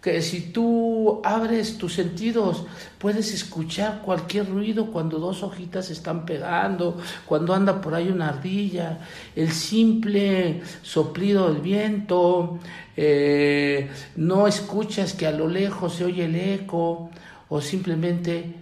Que 0.00 0.22
si 0.22 0.40
tú 0.40 1.20
abres 1.24 1.76
tus 1.76 1.94
sentidos, 1.94 2.64
puedes 2.98 3.34
escuchar 3.34 4.00
cualquier 4.02 4.48
ruido 4.48 4.90
cuando 4.90 5.18
dos 5.18 5.42
hojitas 5.42 5.90
están 5.90 6.24
pegando, 6.24 6.96
cuando 7.26 7.52
anda 7.52 7.80
por 7.82 7.94
ahí 7.94 8.08
una 8.08 8.30
ardilla, 8.30 9.00
el 9.36 9.50
simple 9.50 10.62
soplido 10.82 11.52
del 11.52 11.60
viento, 11.60 12.58
eh, 12.96 13.90
no 14.16 14.46
escuchas 14.46 15.12
que 15.12 15.26
a 15.26 15.32
lo 15.32 15.48
lejos 15.48 15.94
se 15.96 16.06
oye 16.06 16.24
el 16.24 16.34
eco, 16.34 17.10
o 17.50 17.60
simplemente 17.60 18.54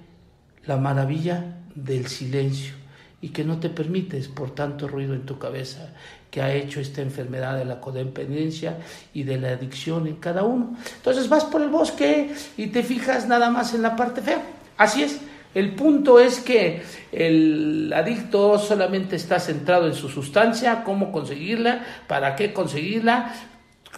la 0.65 0.77
maravilla 0.77 1.59
del 1.75 2.09
silencio 2.09 2.75
y 3.21 3.29
que 3.29 3.45
no 3.45 3.61
te 3.61 3.69
permites 3.69 4.29
por 4.29 4.55
tanto 4.55 4.89
ruido 4.89 5.15
en 5.15 5.27
tu 5.27 5.39
cabeza 5.39 5.95
ha 6.41 6.53
hecho 6.53 6.81
esta 6.81 7.03
enfermedad 7.03 7.57
de 7.57 7.65
la 7.65 7.81
codependencia 7.81 8.79
y 9.13 9.23
de 9.23 9.39
la 9.39 9.51
adicción 9.51 10.07
en 10.07 10.17
cada 10.17 10.45
uno. 10.45 10.77
Entonces 10.97 11.29
vas 11.29 11.45
por 11.45 11.63
el 11.63 11.69
bosque 11.69 12.35
y 12.57 12.69
te 12.69 12.83
fijas 12.83 13.27
nada 13.27 13.51
más 13.51 13.75
en 13.75 13.83
la 13.83 13.97
parte 13.97 14.23
fea. 14.23 14.43
Así 14.77 15.03
es. 15.03 15.21
El 15.55 15.75
punto 15.75 16.21
es 16.21 16.41
que 16.41 16.83
el 17.11 17.93
adicto 17.95 18.59
solamente 18.59 19.17
está 19.17 19.41
centrado 19.41 19.87
en 19.87 19.95
su 19.95 20.09
sustancia, 20.09 20.85
cómo 20.85 21.11
conseguirla, 21.11 21.85
para 22.07 22.37
qué 22.37 22.53
conseguirla, 22.53 23.35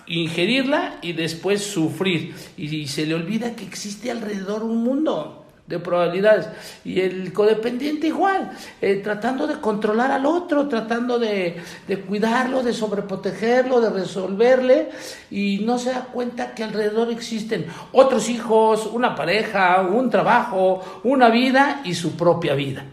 ingerirla 0.07 0.99
y 1.03 1.12
después 1.12 1.62
sufrir. 1.64 2.34
Y 2.57 2.86
se 2.86 3.05
le 3.05 3.14
olvida 3.14 3.57
que 3.57 3.64
existe 3.64 4.11
alrededor 4.11 4.62
un 4.62 4.84
mundo 4.84 5.39
de 5.70 5.78
probabilidades. 5.78 6.48
Y 6.84 7.00
el 7.00 7.32
codependiente 7.32 8.08
igual, 8.08 8.50
eh, 8.80 8.96
tratando 8.96 9.46
de 9.46 9.60
controlar 9.60 10.10
al 10.10 10.26
otro, 10.26 10.68
tratando 10.68 11.18
de, 11.18 11.62
de, 11.86 12.00
cuidarlo, 12.00 12.62
de 12.62 12.74
sobreprotegerlo, 12.74 13.80
de 13.80 13.90
resolverle, 13.90 14.90
y 15.30 15.60
no 15.60 15.78
se 15.78 15.92
da 15.92 16.06
cuenta 16.06 16.54
que 16.54 16.64
alrededor 16.64 17.10
existen 17.10 17.66
otros 17.92 18.28
hijos, 18.28 18.90
una 18.92 19.14
pareja, 19.14 19.80
un 19.82 20.10
trabajo, 20.10 20.82
una 21.04 21.30
vida 21.30 21.82
y 21.84 21.94
su 21.94 22.16
propia 22.16 22.54
vida. 22.54 22.84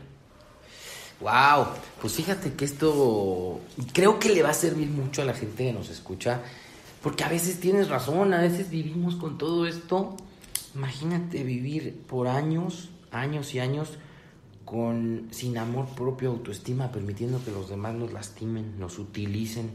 Wow, 1.19 1.65
pues 1.99 2.13
fíjate 2.13 2.53
que 2.53 2.65
esto 2.65 3.59
creo 3.91 4.19
que 4.19 4.29
le 4.29 4.43
va 4.43 4.51
a 4.51 4.53
servir 4.53 4.87
mucho 4.87 5.23
a 5.23 5.25
la 5.25 5.33
gente 5.33 5.65
que 5.65 5.73
nos 5.73 5.89
escucha, 5.89 6.41
porque 7.01 7.23
a 7.23 7.29
veces 7.29 7.59
tienes 7.59 7.89
razón, 7.89 8.35
a 8.35 8.41
veces 8.41 8.69
vivimos 8.69 9.15
con 9.15 9.39
todo 9.39 9.65
esto 9.65 10.15
Imagínate 10.77 11.43
vivir 11.43 12.03
por 12.07 12.27
años, 12.27 12.91
años 13.09 13.55
y 13.55 13.59
años 13.59 13.97
con 14.63 15.27
sin 15.31 15.57
amor 15.57 15.87
propio, 15.95 16.29
autoestima, 16.29 16.91
permitiendo 16.91 17.43
que 17.43 17.49
los 17.49 17.67
demás 17.67 17.95
nos 17.95 18.13
lastimen, 18.13 18.77
nos 18.77 18.99
utilicen, 18.99 19.71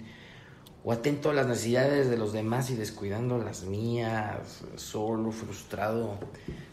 o 0.84 0.92
atento 0.92 1.30
a 1.30 1.34
las 1.34 1.48
necesidades 1.48 2.08
de 2.08 2.16
los 2.16 2.32
demás 2.32 2.70
y 2.70 2.76
descuidando 2.76 3.36
las 3.38 3.64
mías, 3.64 4.62
solo, 4.76 5.32
frustrado. 5.32 6.20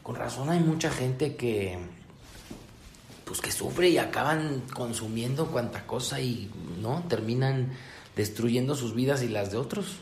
Con 0.03 0.15
razón 0.15 0.51
hay 0.51 0.59
mucha 0.59 0.91
gente 0.91 1.36
que 1.36 1.80
pues 3.25 3.41
que 3.41 3.51
sufre 3.51 3.89
y 3.89 3.97
acaban 3.97 4.61
consumiendo 4.75 5.47
cuanta 5.47 5.88
cosa 5.88 6.21
y 6.21 6.51
no 6.80 7.03
terminan 7.07 7.71
destruyendo 8.15 8.75
sus 8.75 8.93
vidas 8.93 9.23
y 9.23 9.27
las 9.27 9.51
de 9.51 9.57
otros 9.57 10.01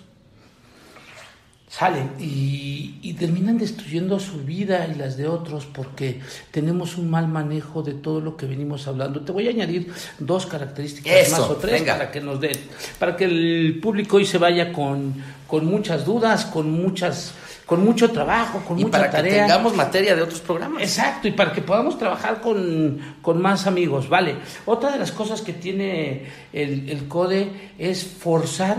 salen 1.70 2.12
y, 2.20 3.14
terminan 3.18 3.58
destruyendo 3.58 4.20
su 4.20 4.44
vida 4.44 4.88
y 4.94 4.96
las 4.96 5.18
de 5.18 5.28
otros 5.28 5.66
porque 5.66 6.22
tenemos 6.52 6.98
un 6.98 7.10
mal 7.10 7.28
manejo 7.28 7.82
de 7.82 7.94
todo 7.94 8.22
lo 8.22 8.38
que 8.38 8.46
venimos 8.46 8.88
hablando. 8.88 9.22
Te 9.22 9.32
voy 9.32 9.48
a 9.48 9.50
añadir 9.50 9.92
dos 10.20 10.46
características 10.46 11.32
más 11.32 11.40
o 11.40 11.56
tres 11.56 11.82
para 11.82 12.12
que 12.12 12.22
nos 12.22 12.40
den, 12.40 12.58
para 13.00 13.18
que 13.18 13.26
el 13.26 13.80
público 13.82 14.18
hoy 14.18 14.26
se 14.26 14.38
vaya 14.38 14.72
con, 14.72 15.16
con 15.48 15.66
muchas 15.66 16.06
dudas, 16.06 16.46
con 16.46 16.70
muchas 16.70 17.34
con 17.66 17.84
mucho 17.84 18.12
trabajo, 18.12 18.64
con 18.66 18.80
y 18.80 18.84
mucha 18.84 19.00
para 19.00 19.12
tarea. 19.12 19.32
que 19.32 19.40
tengamos 19.40 19.76
materia 19.76 20.16
de 20.16 20.22
otros 20.22 20.40
programas. 20.40 20.82
Exacto, 20.82 21.28
y 21.28 21.32
para 21.32 21.52
que 21.52 21.62
podamos 21.62 21.98
trabajar 21.98 22.40
con, 22.40 23.00
con 23.22 23.42
más 23.42 23.66
amigos, 23.66 24.08
¿vale? 24.08 24.36
Otra 24.66 24.92
de 24.92 25.00
las 25.00 25.12
cosas 25.12 25.42
que 25.42 25.54
tiene 25.54 26.28
el, 26.54 26.88
el 26.88 27.08
CODE 27.08 27.72
es 27.80 28.06
forzar 28.06 28.78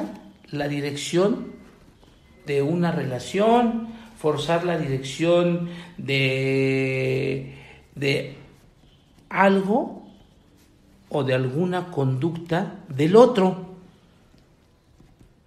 la 0.53 0.69
dirección 0.69 1.58
de 2.49 2.63
una 2.63 2.91
relación, 2.91 3.89
forzar 4.17 4.65
la 4.65 4.79
dirección 4.79 5.69
de, 5.99 7.55
de 7.95 8.37
algo 9.29 10.09
o 11.11 11.25
de 11.25 11.35
alguna 11.35 11.91
conducta 11.91 12.77
del 12.89 13.17
otro 13.17 13.69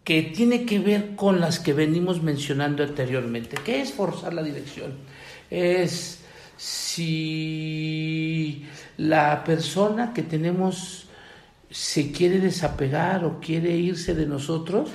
que 0.04 0.22
tiene 0.22 0.66
que 0.66 0.78
ver 0.78 1.16
con 1.16 1.40
las 1.40 1.60
que 1.60 1.74
venimos 1.74 2.22
mencionando 2.22 2.84
anteriormente. 2.84 3.58
¿Qué 3.66 3.82
es 3.82 3.94
forzar 3.94 4.36
la 4.36 4.44
dirección? 4.44 4.94
Es 5.50 6.20
si 6.56 8.64
la 8.98 9.44
persona 9.44 10.14
que 10.14 10.22
tenemos 10.22 11.08
se 11.72 12.12
quiere 12.12 12.40
desapegar 12.40 13.26
o 13.26 13.40
quiere 13.40 13.76
irse 13.76 14.14
de 14.14 14.28
nosotros, 14.28 14.92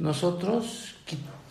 nosotros 0.00 0.95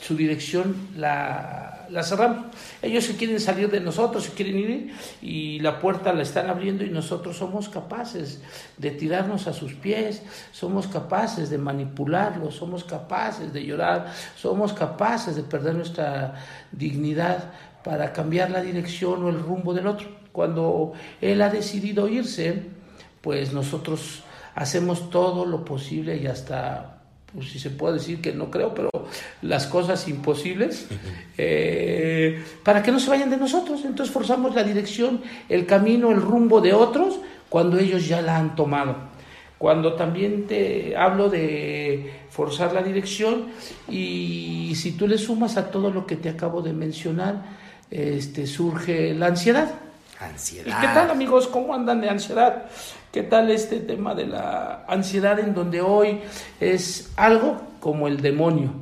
su 0.05 0.15
dirección 0.15 0.75
la, 0.95 1.87
cerramos. 2.03 2.45
Ellos 2.81 3.05
se 3.05 3.15
quieren 3.15 3.39
salir 3.39 3.71
de 3.71 3.79
nosotros, 3.79 4.25
se 4.25 4.33
quieren 4.33 4.59
ir 4.59 4.93
y 5.21 5.59
la 5.61 5.79
puerta 5.79 6.13
la 6.13 6.21
están 6.21 6.47
abriendo 6.47 6.83
y 6.83 6.89
nosotros 6.89 7.37
somos 7.37 7.69
capaces 7.69 8.41
de 8.77 8.91
tirarnos 8.91 9.47
a 9.47 9.53
sus 9.53 9.73
pies, 9.73 10.21
somos 10.51 10.85
capaces 10.87 11.49
de 11.49 11.57
manipularlos, 11.57 12.55
somos 12.55 12.83
capaces 12.83 13.51
de 13.51 13.65
llorar, 13.65 14.13
somos 14.35 14.73
capaces 14.73 15.35
de 15.35 15.43
perder 15.43 15.73
nuestra 15.73 16.35
dignidad 16.71 17.51
para 17.83 18.13
cambiar 18.13 18.51
la 18.51 18.61
dirección 18.61 19.23
o 19.23 19.29
el 19.29 19.39
rumbo 19.39 19.73
del 19.73 19.87
otro. 19.87 20.07
Cuando 20.31 20.93
él 21.19 21.41
ha 21.41 21.49
decidido 21.49 22.07
irse, 22.07 22.63
pues 23.21 23.53
nosotros 23.53 24.23
hacemos 24.53 25.09
todo 25.09 25.45
lo 25.45 25.65
posible 25.65 26.17
y 26.17 26.27
hasta 26.27 26.94
pues 27.35 27.51
si 27.51 27.59
se 27.59 27.69
puede 27.69 27.95
decir 27.95 28.21
que 28.21 28.31
no 28.31 28.49
creo, 28.49 28.73
pero 28.73 28.89
las 29.41 29.67
cosas 29.67 30.07
imposibles, 30.07 30.87
eh, 31.37 32.43
para 32.63 32.81
que 32.81 32.91
no 32.91 32.99
se 32.99 33.09
vayan 33.09 33.29
de 33.29 33.37
nosotros. 33.37 33.81
Entonces 33.83 34.13
forzamos 34.13 34.55
la 34.55 34.63
dirección, 34.63 35.21
el 35.49 35.65
camino, 35.65 36.11
el 36.11 36.21
rumbo 36.21 36.61
de 36.61 36.73
otros 36.73 37.19
cuando 37.49 37.77
ellos 37.77 38.07
ya 38.07 38.21
la 38.21 38.37
han 38.37 38.55
tomado. 38.55 38.95
Cuando 39.57 39.93
también 39.93 40.47
te 40.47 40.95
hablo 40.97 41.29
de 41.29 42.11
forzar 42.29 42.73
la 42.73 42.83
dirección 42.83 43.47
y 43.89 44.73
si 44.75 44.93
tú 44.93 45.07
le 45.07 45.17
sumas 45.17 45.57
a 45.57 45.71
todo 45.71 45.91
lo 45.91 46.05
que 46.05 46.15
te 46.15 46.29
acabo 46.29 46.61
de 46.61 46.73
mencionar, 46.73 47.43
este, 47.91 48.47
surge 48.47 49.13
la 49.13 49.27
ansiedad. 49.27 49.71
Ansiedad. 50.19 50.67
¿Y 50.67 50.81
qué 50.81 50.93
tal 50.93 51.09
amigos? 51.09 51.47
¿Cómo 51.47 51.73
andan 51.73 52.01
de 52.01 52.09
ansiedad? 52.09 52.65
¿Qué 53.15 53.23
tal 53.23 53.49
este 53.49 53.79
tema 53.79 54.13
de 54.13 54.27
la 54.27 54.83
ansiedad 54.89 55.39
en 55.39 55.53
donde 55.53 55.79
hoy 55.79 56.19
es 56.59 57.13
algo 57.15 57.61
como 57.79 58.09
el 58.09 58.19
demonio, 58.19 58.73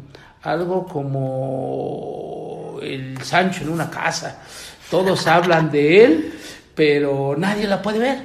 algo 0.41 0.87
como 0.87 2.79
el 2.81 3.21
Sancho 3.21 3.61
en 3.61 3.69
una 3.69 3.91
casa? 3.91 4.41
Todos 4.89 5.27
hablan 5.27 5.69
de 5.69 6.03
él, 6.03 6.33
pero 6.73 7.35
nadie 7.37 7.67
la 7.67 7.79
puede 7.79 7.99
ver, 7.99 8.23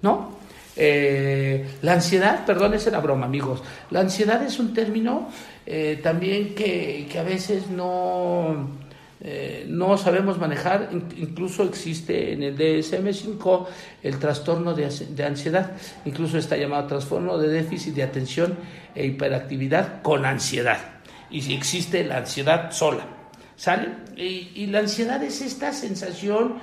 ¿no? 0.00 0.38
Eh, 0.76 1.66
la 1.82 1.94
ansiedad, 1.94 2.46
perdón, 2.46 2.74
esa 2.74 2.90
era 2.90 3.00
broma, 3.00 3.26
amigos. 3.26 3.60
La 3.90 3.98
ansiedad 3.98 4.40
es 4.44 4.60
un 4.60 4.72
término 4.72 5.28
eh, 5.66 5.98
también 6.00 6.54
que, 6.54 7.08
que 7.10 7.18
a 7.18 7.24
veces 7.24 7.68
no 7.68 8.78
eh, 9.20 9.66
no 9.68 9.98
sabemos 9.98 10.38
manejar, 10.38 10.90
incluso 11.16 11.64
existe 11.64 12.32
en 12.32 12.42
el 12.44 12.56
DSM5 12.56 13.66
el 14.02 14.18
trastorno 14.18 14.74
de, 14.74 14.84
ansiedad, 15.24 15.72
incluso 16.04 16.38
está 16.38 16.56
llamado 16.56 16.86
trastorno 16.86 17.36
de 17.38 17.48
déficit 17.48 17.94
de 17.94 18.04
atención 18.04 18.56
e 18.94 19.06
hiperactividad 19.06 20.02
con 20.02 20.24
ansiedad. 20.24 20.78
Y 21.30 21.42
si 21.42 21.54
existe 21.54 22.04
la 22.04 22.18
ansiedad 22.18 22.70
sola, 22.70 23.06
¿sale? 23.56 23.88
Y, 24.16 24.52
y 24.54 24.66
la 24.66 24.80
ansiedad 24.80 25.22
es 25.22 25.42
esta 25.42 25.72
sensación 25.72 26.54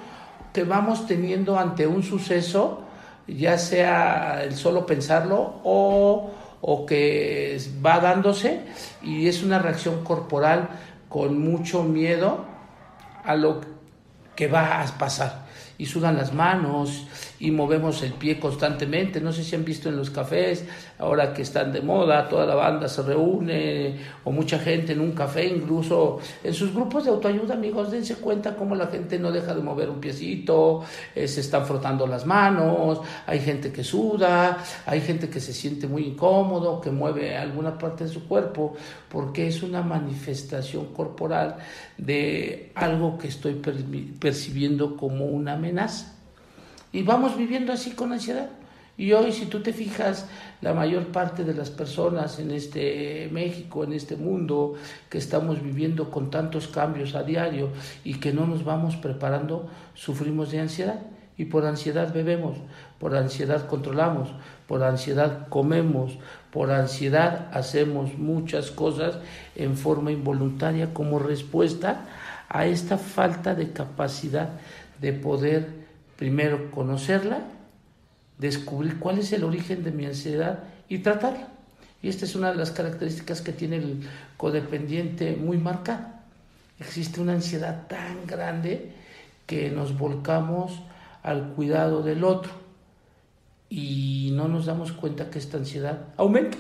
que 0.54 0.64
vamos 0.64 1.08
teniendo 1.08 1.60
ante 1.60 1.86
un 1.86 2.04
suceso, 2.04 2.84
ya 3.28 3.58
sea 3.58 4.44
el 4.44 4.56
solo 4.56 4.86
pensarlo 4.86 5.60
o, 5.66 6.32
o 6.62 6.86
que 6.86 7.60
va 7.86 8.00
dándose 8.00 8.62
y 9.04 9.28
es 9.28 9.44
una 9.44 9.60
reacción 9.60 10.04
corporal 10.04 10.70
con 11.16 11.40
mucho 11.40 11.82
miedo 11.82 12.44
a 13.24 13.36
lo 13.36 13.62
que 14.36 14.50
va 14.50 14.82
a 14.82 14.98
pasar. 14.98 15.46
Y 15.78 15.86
sudan 15.86 16.18
las 16.18 16.34
manos 16.34 17.08
y 17.40 17.52
movemos 17.52 18.02
el 18.04 18.14
pie 18.14 18.40
constantemente. 18.40 19.20
No 19.22 19.32
sé 19.32 19.44
si 19.44 19.56
han 19.56 19.66
visto 19.66 19.90
en 19.90 19.98
los 19.98 20.10
cafés, 20.10 20.66
ahora 21.00 21.34
que 21.34 21.42
están 21.42 21.72
de 21.72 21.82
moda, 21.82 22.28
toda 22.28 22.46
la 22.46 22.56
banda 22.56 22.88
se 22.88 23.02
reúne 23.02 23.98
o 24.24 24.32
mucha 24.32 24.60
gente 24.60 24.94
en 24.94 25.02
un 25.02 25.12
café, 25.12 25.46
incluso 25.46 26.20
en 26.44 26.54
sus 26.54 26.74
grupos 26.74 27.06
de 27.06 27.12
autoayuda, 27.12 27.56
amigos, 27.56 27.92
dense 27.92 28.16
cuenta 28.16 28.56
cómo 28.56 28.76
la 28.76 28.88
gente 28.88 29.20
no 29.20 29.32
deja 29.32 29.54
de 29.54 29.62
mover 29.62 29.90
un 29.90 30.00
piecito, 30.00 30.84
eh, 31.14 31.28
se 31.28 31.42
están 31.42 31.66
frotando 31.66 32.08
las 32.08 32.26
manos, 32.26 33.02
hay 33.28 33.40
gente 33.40 33.72
que 33.72 33.84
suda, 33.84 34.58
hay 34.86 35.02
gente 35.02 35.30
que 35.30 35.40
se 35.40 35.54
siente 35.54 35.88
muy 35.88 36.04
incómodo, 36.06 36.80
que 36.82 36.92
mueve 36.92 37.36
alguna 37.36 37.78
parte 37.78 38.06
de 38.06 38.10
su 38.10 38.28
cuerpo, 38.28 38.76
porque 39.10 39.48
es 39.48 39.62
una 39.64 39.82
manifestación 39.82 40.94
corporal 40.94 41.58
de 41.98 42.72
algo 42.76 43.18
que 43.18 43.28
estoy 43.28 43.62
percibiendo 44.20 44.96
como 44.96 45.26
una 45.26 45.54
amenaza. 45.54 46.15
Y 46.96 47.04
vamos 47.04 47.36
viviendo 47.36 47.74
así 47.74 47.92
con 47.92 48.14
ansiedad. 48.14 48.48
Y 48.96 49.12
hoy, 49.12 49.34
si 49.34 49.48
tú 49.48 49.60
te 49.60 49.74
fijas, 49.74 50.28
la 50.62 50.74
mayor 50.74 51.08
parte 51.08 51.44
de 51.44 51.54
las 51.54 51.70
personas 51.70 52.40
en 52.40 52.52
este 52.52 53.28
México, 53.34 53.84
en 53.84 53.92
este 53.92 54.16
mundo, 54.16 54.76
que 55.10 55.18
estamos 55.18 55.62
viviendo 55.62 56.10
con 56.10 56.30
tantos 56.30 56.70
cambios 56.70 57.14
a 57.14 57.24
diario 57.24 57.68
y 58.06 58.14
que 58.22 58.32
no 58.32 58.48
nos 58.48 58.64
vamos 58.64 58.96
preparando, 58.96 59.68
sufrimos 59.94 60.52
de 60.52 60.62
ansiedad. 60.62 61.02
Y 61.38 61.44
por 61.44 61.66
ansiedad 61.66 62.14
bebemos, 62.14 62.56
por 62.98 63.14
ansiedad 63.18 63.68
controlamos, 63.68 64.30
por 64.66 64.82
ansiedad 64.82 65.50
comemos, 65.50 66.18
por 66.50 66.72
ansiedad 66.72 67.50
hacemos 67.52 68.18
muchas 68.18 68.72
cosas 68.72 69.18
en 69.58 69.76
forma 69.76 70.14
involuntaria 70.14 70.94
como 70.94 71.20
respuesta 71.20 72.06
a 72.48 72.68
esta 72.68 72.98
falta 72.98 73.54
de 73.54 73.74
capacidad 73.74 74.48
de 75.02 75.12
poder 75.12 75.85
primero 76.16 76.72
conocerla, 76.72 77.42
descubrir 78.38 79.00
cuál 79.00 79.20
es 79.20 79.32
el 79.34 79.44
origen 79.44 79.84
de 79.84 79.92
mi 79.92 80.06
ansiedad 80.06 80.64
y 80.90 81.00
tratarla. 81.00 81.48
Y 82.02 82.10
esta 82.10 82.26
es 82.26 82.36
una 82.36 82.52
de 82.52 82.58
las 82.58 82.72
características 82.72 83.42
que 83.42 83.52
tiene 83.52 83.78
el 83.78 84.08
codependiente 84.38 85.36
muy 85.36 85.58
marcada. 85.58 86.24
Existe 86.80 87.22
una 87.22 87.34
ansiedad 87.34 87.88
tan 87.88 88.28
grande 88.28 88.92
que 89.46 89.70
nos 89.70 89.98
volcamos 89.98 90.82
al 91.24 91.54
cuidado 91.54 92.04
del 92.04 92.24
otro 92.24 92.52
y 93.70 94.32
no 94.34 94.48
nos 94.48 94.66
damos 94.66 94.92
cuenta 94.92 95.30
que 95.30 95.40
esta 95.40 95.58
ansiedad 95.58 96.08
aumenta. 96.18 96.58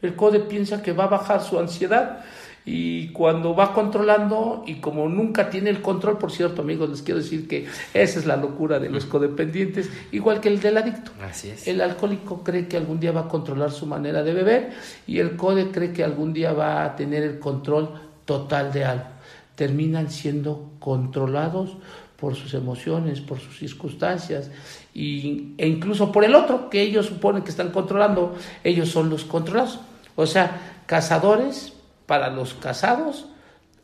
El 0.00 0.14
CODE 0.14 0.40
piensa 0.40 0.82
que 0.82 0.92
va 0.92 1.04
a 1.04 1.08
bajar 1.08 1.42
su 1.42 1.58
ansiedad 1.58 2.24
y 2.70 3.08
cuando 3.08 3.54
va 3.54 3.72
controlando 3.72 4.62
y 4.66 4.74
como 4.74 5.08
nunca 5.08 5.48
tiene 5.48 5.70
el 5.70 5.80
control, 5.80 6.18
por 6.18 6.30
cierto 6.30 6.60
amigos, 6.60 6.90
les 6.90 7.00
quiero 7.00 7.18
decir 7.18 7.48
que 7.48 7.66
esa 7.94 8.18
es 8.18 8.26
la 8.26 8.36
locura 8.36 8.78
de 8.78 8.90
los 8.90 9.06
codependientes, 9.06 9.88
igual 10.12 10.42
que 10.42 10.48
el 10.50 10.60
del 10.60 10.76
adicto. 10.76 11.12
Así 11.22 11.48
es. 11.48 11.66
El 11.66 11.80
alcohólico 11.80 12.44
cree 12.44 12.68
que 12.68 12.76
algún 12.76 13.00
día 13.00 13.10
va 13.10 13.22
a 13.22 13.28
controlar 13.28 13.70
su 13.70 13.86
manera 13.86 14.22
de 14.22 14.34
beber 14.34 14.72
y 15.06 15.18
el 15.18 15.34
code 15.34 15.70
cree 15.70 15.94
que 15.94 16.04
algún 16.04 16.34
día 16.34 16.52
va 16.52 16.84
a 16.84 16.94
tener 16.94 17.22
el 17.22 17.38
control 17.38 17.88
total 18.26 18.70
de 18.70 18.84
algo. 18.84 19.06
Terminan 19.54 20.10
siendo 20.10 20.72
controlados 20.78 21.78
por 22.20 22.34
sus 22.34 22.52
emociones, 22.52 23.22
por 23.22 23.40
sus 23.40 23.58
circunstancias 23.58 24.50
y, 24.92 25.54
e 25.56 25.66
incluso 25.66 26.12
por 26.12 26.22
el 26.22 26.34
otro 26.34 26.68
que 26.68 26.82
ellos 26.82 27.06
suponen 27.06 27.44
que 27.44 27.50
están 27.50 27.70
controlando, 27.70 28.36
ellos 28.62 28.90
son 28.90 29.08
los 29.08 29.24
controlados. 29.24 29.80
O 30.16 30.26
sea, 30.26 30.82
cazadores 30.84 31.77
para 32.08 32.30
los 32.30 32.54
casados, 32.54 33.26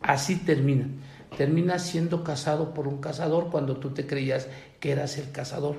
así 0.01 0.37
termina. 0.37 0.89
Termina 1.37 1.79
siendo 1.79 2.25
casado 2.25 2.73
por 2.73 2.89
un 2.89 3.01
cazador 3.01 3.51
cuando 3.51 3.77
tú 3.77 3.91
te 3.91 4.07
creías 4.07 4.49
que 4.81 4.93
eras 4.93 5.19
el 5.19 5.31
cazador. 5.31 5.77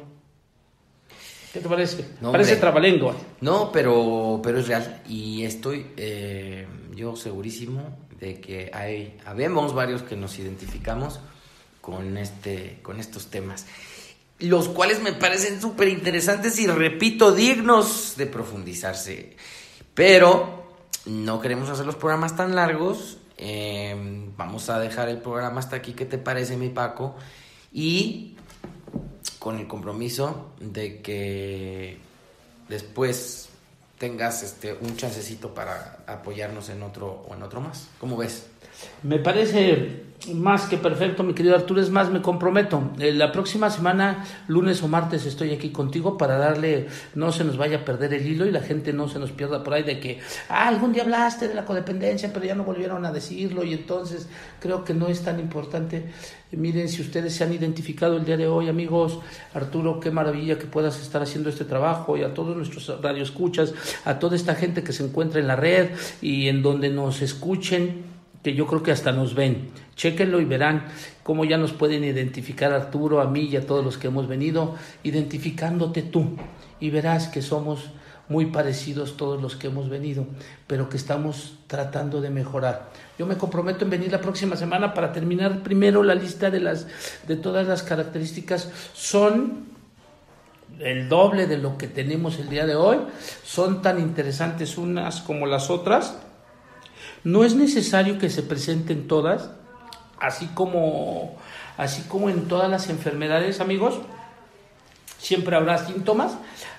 ¿Qué 1.52 1.60
te 1.60 1.68
parece? 1.68 2.06
parece 2.22 2.58
trabalengua. 2.58 3.16
No, 3.42 3.72
pero, 3.72 4.42
pero 4.44 4.60
es 4.60 4.68
real. 4.68 5.02
Y 5.08 5.44
estoy 5.44 5.88
eh, 5.98 6.68
yo 6.94 7.16
segurísimo 7.16 7.98
de 8.20 8.40
que 8.40 8.70
hay, 8.72 9.18
habemos 9.26 9.74
varios 9.74 10.04
que 10.04 10.16
nos 10.16 10.38
identificamos 10.38 11.20
con, 11.82 12.18
este, 12.18 12.80
con 12.84 13.00
estos 13.00 13.28
temas. 13.28 13.66
Los 14.38 14.68
cuales 14.68 15.02
me 15.02 15.14
parecen 15.14 15.62
súper 15.62 15.88
interesantes 15.88 16.60
y 16.60 16.68
repito, 16.68 17.32
dignos 17.32 18.16
de 18.18 18.28
profundizarse. 18.28 19.36
Pero 19.94 20.65
no 21.06 21.42
queremos 21.42 21.70
hacer 21.70 21.86
los 21.86 21.96
programas 21.96 22.36
tan 22.36 22.56
largos. 22.56 23.18
Em, 23.38 24.36
vamos 24.38 24.70
a 24.70 24.80
dejar 24.80 25.10
el 25.10 25.20
programa 25.20 25.60
hasta 25.60 25.76
aquí. 25.76 25.94
¿Qué 25.94 26.06
te 26.06 26.18
parece, 26.18 26.58
mi 26.58 26.70
Paco? 26.70 27.16
Y 27.72 28.36
con 29.40 29.60
el 29.60 29.68
compromiso 29.68 30.54
de 30.60 31.02
que 31.02 32.00
después 32.68 33.50
tengas 33.98 34.44
este 34.44 34.74
un 34.74 34.98
chancecito 34.98 35.54
para 35.54 36.04
apoyarnos 36.08 36.70
en 36.70 36.84
otro 36.84 37.26
o 37.28 37.34
en 37.36 37.44
otro 37.44 37.62
más. 37.62 37.88
¿Cómo 38.00 38.18
ves? 38.18 38.48
Me 39.04 39.20
parece 39.20 40.06
más 40.34 40.64
que 40.64 40.78
perfecto, 40.78 41.24
mi 41.24 41.34
querido 41.34 41.56
Arturo. 41.56 41.82
Es 41.82 41.90
más, 41.90 42.10
me 42.10 42.22
comprometo. 42.22 42.92
Eh, 43.00 43.14
la 43.14 43.32
próxima 43.32 43.70
semana, 43.70 44.26
lunes 44.48 44.82
o 44.82 44.88
martes, 44.88 45.26
estoy 45.26 45.52
aquí 45.52 45.70
contigo 45.70 46.18
para 46.18 46.38
darle, 46.38 46.88
no 47.14 47.32
se 47.32 47.44
nos 47.44 47.58
vaya 47.58 47.78
a 47.78 47.86
perder 47.86 48.14
el 48.14 48.26
hilo 48.26 48.46
y 48.46 48.52
la 48.52 48.62
gente 48.62 48.94
no 48.94 49.08
se 49.08 49.20
nos 49.20 49.32
pierda 49.32 49.64
por 49.64 49.74
ahí 49.74 49.84
de 49.84 50.00
que, 50.00 50.20
ah, 50.50 50.68
algún 50.68 50.94
día 50.94 51.04
hablaste 51.04 51.48
de 51.48 51.54
la 51.54 51.66
codependencia, 51.66 52.32
pero 52.34 52.46
ya 52.46 52.56
no 52.56 52.64
volvieron 52.64 53.06
a 53.06 53.12
decirlo 53.12 53.64
y 53.64 53.74
entonces 53.74 54.28
creo 54.60 54.84
que 54.84 54.94
no 54.94 55.08
es 55.08 55.22
tan 55.22 55.40
importante. 55.40 56.06
miren, 56.52 56.88
si 56.88 57.02
ustedes 57.02 57.36
se 57.36 57.44
han 57.44 57.54
identificado 57.54 58.16
el 58.16 58.24
día 58.24 58.38
de 58.38 58.48
hoy, 58.48 58.70
amigos, 58.70 59.20
Arturo, 59.54 60.00
qué 60.00 60.10
maravilla 60.10 60.58
que 60.58 60.66
puedas 60.66 61.02
estar 61.02 61.22
haciendo 61.22 61.50
este 61.50 61.66
trabajo 61.66 62.16
y 62.16 62.24
a 62.24 62.34
todos 62.34 62.56
nuestros 62.56 63.02
radioescuchas, 63.02 63.74
a 64.06 64.20
toda 64.20 64.36
esta 64.38 64.56
gente 64.56 64.82
que 64.82 64.94
se 64.94 65.04
encuentra 65.04 65.42
en 65.42 65.48
la 65.48 65.58
red 65.58 65.90
y 66.22 66.48
en 66.48 66.62
donde 66.62 66.90
nos 66.90 67.22
escuchen 67.22 68.15
que 68.46 68.54
yo 68.54 68.68
creo 68.68 68.84
que 68.84 68.92
hasta 68.92 69.12
nos 69.12 69.34
ven. 69.34 69.72
Chéquenlo 69.96 70.40
y 70.40 70.46
verán 70.46 70.86
cómo 71.24 71.46
ya 71.46 71.58
nos 71.58 71.74
pueden 71.74 72.04
identificar 72.04 72.74
Arturo, 72.74 73.20
a 73.20 73.26
mí 73.26 73.46
y 73.46 73.56
a 73.56 73.66
todos 73.66 73.84
los 73.84 73.98
que 73.98 74.06
hemos 74.06 74.28
venido, 74.28 74.76
identificándote 75.02 76.04
tú. 76.04 76.38
Y 76.80 76.92
verás 76.92 77.28
que 77.28 77.42
somos 77.42 77.90
muy 78.30 78.46
parecidos 78.46 79.18
todos 79.18 79.42
los 79.42 79.56
que 79.56 79.66
hemos 79.66 79.90
venido, 79.90 80.28
pero 80.68 80.90
que 80.90 80.98
estamos 80.98 81.58
tratando 81.66 82.22
de 82.22 82.30
mejorar. 82.30 82.92
Yo 83.18 83.26
me 83.26 83.36
comprometo 83.36 83.84
en 83.84 83.90
venir 83.90 84.12
la 84.12 84.22
próxima 84.22 84.56
semana 84.56 84.94
para 84.94 85.12
terminar 85.12 85.64
primero 85.64 86.04
la 86.04 86.14
lista 86.14 86.52
de 86.52 86.60
las 86.60 86.86
de 87.28 87.38
todas 87.38 87.66
las 87.66 87.82
características 87.82 88.70
son 88.94 89.74
el 90.80 91.10
doble 91.10 91.48
de 91.48 91.58
lo 91.58 91.80
que 91.80 91.88
tenemos 91.88 92.38
el 92.38 92.50
día 92.50 92.68
de 92.68 92.76
hoy, 92.76 92.98
son 93.44 93.82
tan 93.82 94.00
interesantes 94.00 94.78
unas 94.78 95.22
como 95.22 95.48
las 95.48 95.72
otras 95.72 96.16
no 97.26 97.44
es 97.44 97.56
necesario 97.56 98.20
que 98.20 98.30
se 98.30 98.44
presenten 98.44 99.08
todas, 99.08 99.50
así 100.20 100.46
como, 100.54 101.36
así 101.76 102.04
como 102.04 102.30
en 102.30 102.48
todas 102.48 102.70
las 102.70 102.88
enfermedades, 102.88 103.60
amigos. 103.60 103.96
Siempre 105.18 105.56
habrá 105.56 105.84
síntomas, 105.84 106.34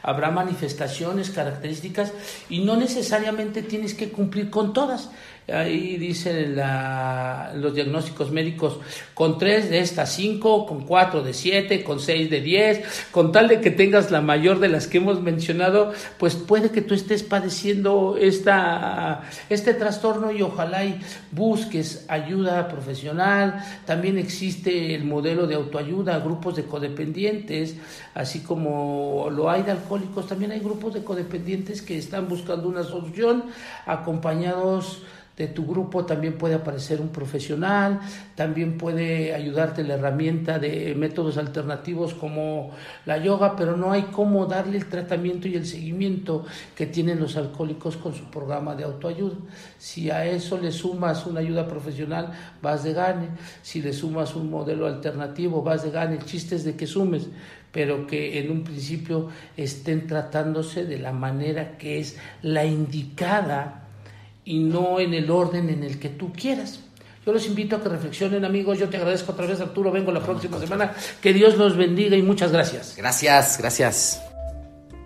habrá 0.06 0.30
manifestaciones, 0.30 1.30
características 1.30 2.12
y 2.48 2.60
no 2.60 2.76
necesariamente 2.76 3.62
tienes 3.62 3.92
que 3.92 4.10
cumplir 4.10 4.48
con 4.48 4.72
todas. 4.72 5.10
Ahí 5.48 5.96
dicen 5.96 6.56
los 6.56 7.72
diagnósticos 7.72 8.32
médicos 8.32 8.80
con 9.14 9.38
tres 9.38 9.70
de 9.70 9.78
estas 9.78 10.12
cinco, 10.12 10.66
con 10.66 10.84
cuatro 10.84 11.22
de 11.22 11.32
siete, 11.32 11.84
con 11.84 12.00
seis 12.00 12.28
de 12.28 12.40
diez, 12.40 12.82
con 13.12 13.30
tal 13.30 13.46
de 13.46 13.60
que 13.60 13.70
tengas 13.70 14.10
la 14.10 14.20
mayor 14.20 14.58
de 14.58 14.68
las 14.68 14.88
que 14.88 14.98
hemos 14.98 15.22
mencionado, 15.22 15.92
pues 16.18 16.34
puede 16.34 16.70
que 16.70 16.82
tú 16.82 16.94
estés 16.94 17.22
padeciendo 17.22 18.16
esta, 18.20 19.22
este 19.48 19.72
trastorno 19.74 20.32
y 20.32 20.42
ojalá 20.42 20.84
y 20.84 20.98
busques 21.30 22.06
ayuda 22.08 22.66
profesional. 22.66 23.64
También 23.84 24.18
existe 24.18 24.96
el 24.96 25.04
modelo 25.04 25.46
de 25.46 25.54
autoayuda, 25.54 26.18
grupos 26.18 26.56
de 26.56 26.64
codependientes, 26.64 27.76
así 28.14 28.40
como 28.40 29.28
lo 29.30 29.48
hay 29.48 29.62
de 29.62 29.70
también 30.28 30.52
hay 30.52 30.60
grupos 30.60 30.94
de 30.94 31.04
codependientes 31.04 31.82
que 31.82 31.98
están 31.98 32.28
buscando 32.28 32.68
una 32.68 32.82
solución 32.82 33.44
acompañados 33.86 35.02
de 35.36 35.48
tu 35.48 35.66
grupo 35.66 36.06
también 36.06 36.38
puede 36.38 36.54
aparecer 36.54 37.00
un 37.00 37.10
profesional, 37.10 38.00
también 38.34 38.78
puede 38.78 39.34
ayudarte 39.34 39.84
la 39.84 39.94
herramienta 39.94 40.58
de 40.58 40.94
métodos 40.94 41.36
alternativos 41.36 42.14
como 42.14 42.70
la 43.04 43.18
yoga, 43.18 43.54
pero 43.54 43.76
no 43.76 43.92
hay 43.92 44.04
cómo 44.04 44.46
darle 44.46 44.78
el 44.78 44.86
tratamiento 44.86 45.46
y 45.46 45.54
el 45.54 45.66
seguimiento 45.66 46.46
que 46.74 46.86
tienen 46.86 47.20
los 47.20 47.36
alcohólicos 47.36 47.98
con 47.98 48.14
su 48.14 48.24
programa 48.30 48.74
de 48.74 48.84
autoayuda. 48.84 49.36
Si 49.76 50.10
a 50.10 50.24
eso 50.24 50.56
le 50.56 50.72
sumas 50.72 51.26
una 51.26 51.40
ayuda 51.40 51.68
profesional, 51.68 52.32
vas 52.62 52.82
de 52.82 52.94
gane. 52.94 53.28
Si 53.60 53.82
le 53.82 53.92
sumas 53.92 54.34
un 54.34 54.50
modelo 54.50 54.86
alternativo, 54.86 55.62
vas 55.62 55.82
de 55.82 55.90
gane. 55.90 56.16
El 56.16 56.24
chiste 56.24 56.56
es 56.56 56.64
de 56.64 56.76
que 56.76 56.86
sumes 56.86 57.28
pero 57.76 58.06
que 58.06 58.38
en 58.38 58.50
un 58.50 58.64
principio 58.64 59.28
estén 59.54 60.06
tratándose 60.06 60.86
de 60.86 60.98
la 60.98 61.12
manera 61.12 61.76
que 61.76 62.00
es 62.00 62.16
la 62.40 62.64
indicada 62.64 63.84
y 64.46 64.60
no 64.60 64.98
en 64.98 65.12
el 65.12 65.30
orden 65.30 65.68
en 65.68 65.84
el 65.84 65.98
que 65.98 66.08
tú 66.08 66.32
quieras. 66.32 66.80
Yo 67.26 67.34
los 67.34 67.44
invito 67.44 67.76
a 67.76 67.82
que 67.82 67.90
reflexionen, 67.90 68.46
amigos. 68.46 68.78
Yo 68.78 68.88
te 68.88 68.96
agradezco 68.96 69.32
otra 69.32 69.44
vez, 69.44 69.60
Arturo. 69.60 69.92
Vengo 69.92 70.10
la 70.10 70.22
próxima 70.22 70.58
semana. 70.58 70.94
Que 71.20 71.34
Dios 71.34 71.58
los 71.58 71.76
bendiga 71.76 72.16
y 72.16 72.22
muchas 72.22 72.50
gracias. 72.50 72.94
Gracias, 72.96 73.58
gracias. 73.58 74.22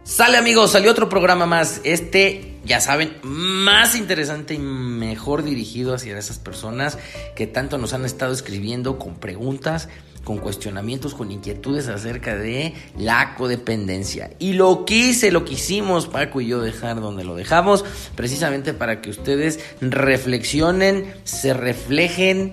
Sale, 0.05 0.37
amigos, 0.37 0.71
salió 0.71 0.93
otro 0.93 1.09
programa 1.09 1.47
más. 1.47 1.81
Este, 1.83 2.55
ya 2.65 2.81
saben, 2.81 3.17
más 3.25 3.97
interesante 3.97 4.55
y 4.55 4.61
mejor 4.61 5.43
dirigido 5.43 5.93
hacia 5.93 6.17
esas 6.17 6.39
personas 6.39 6.99
que 7.35 7.49
tanto 7.49 7.79
nos 7.79 7.95
han 7.95 8.05
estado 8.05 8.33
escribiendo 8.33 8.97
con 8.97 9.17
preguntas 9.17 9.89
con 10.25 10.39
cuestionamientos, 10.39 11.15
con 11.15 11.31
inquietudes 11.31 11.89
acerca 11.89 12.37
de 12.37 12.75
la 12.99 13.35
codependencia. 13.37 14.31
Y 14.39 14.53
lo 14.53 14.85
quise, 14.85 15.31
lo 15.31 15.45
quisimos 15.45 16.07
Paco 16.07 16.41
y 16.41 16.49
yo 16.49 16.61
dejar 16.61 17.01
donde 17.01 17.25
lo 17.25 17.35
dejamos, 17.35 17.85
precisamente 18.15 18.75
para 18.75 19.01
que 19.01 19.11
ustedes 19.11 19.61
reflexionen, 19.81 21.13
se 21.25 21.55
reflejen, 21.55 22.53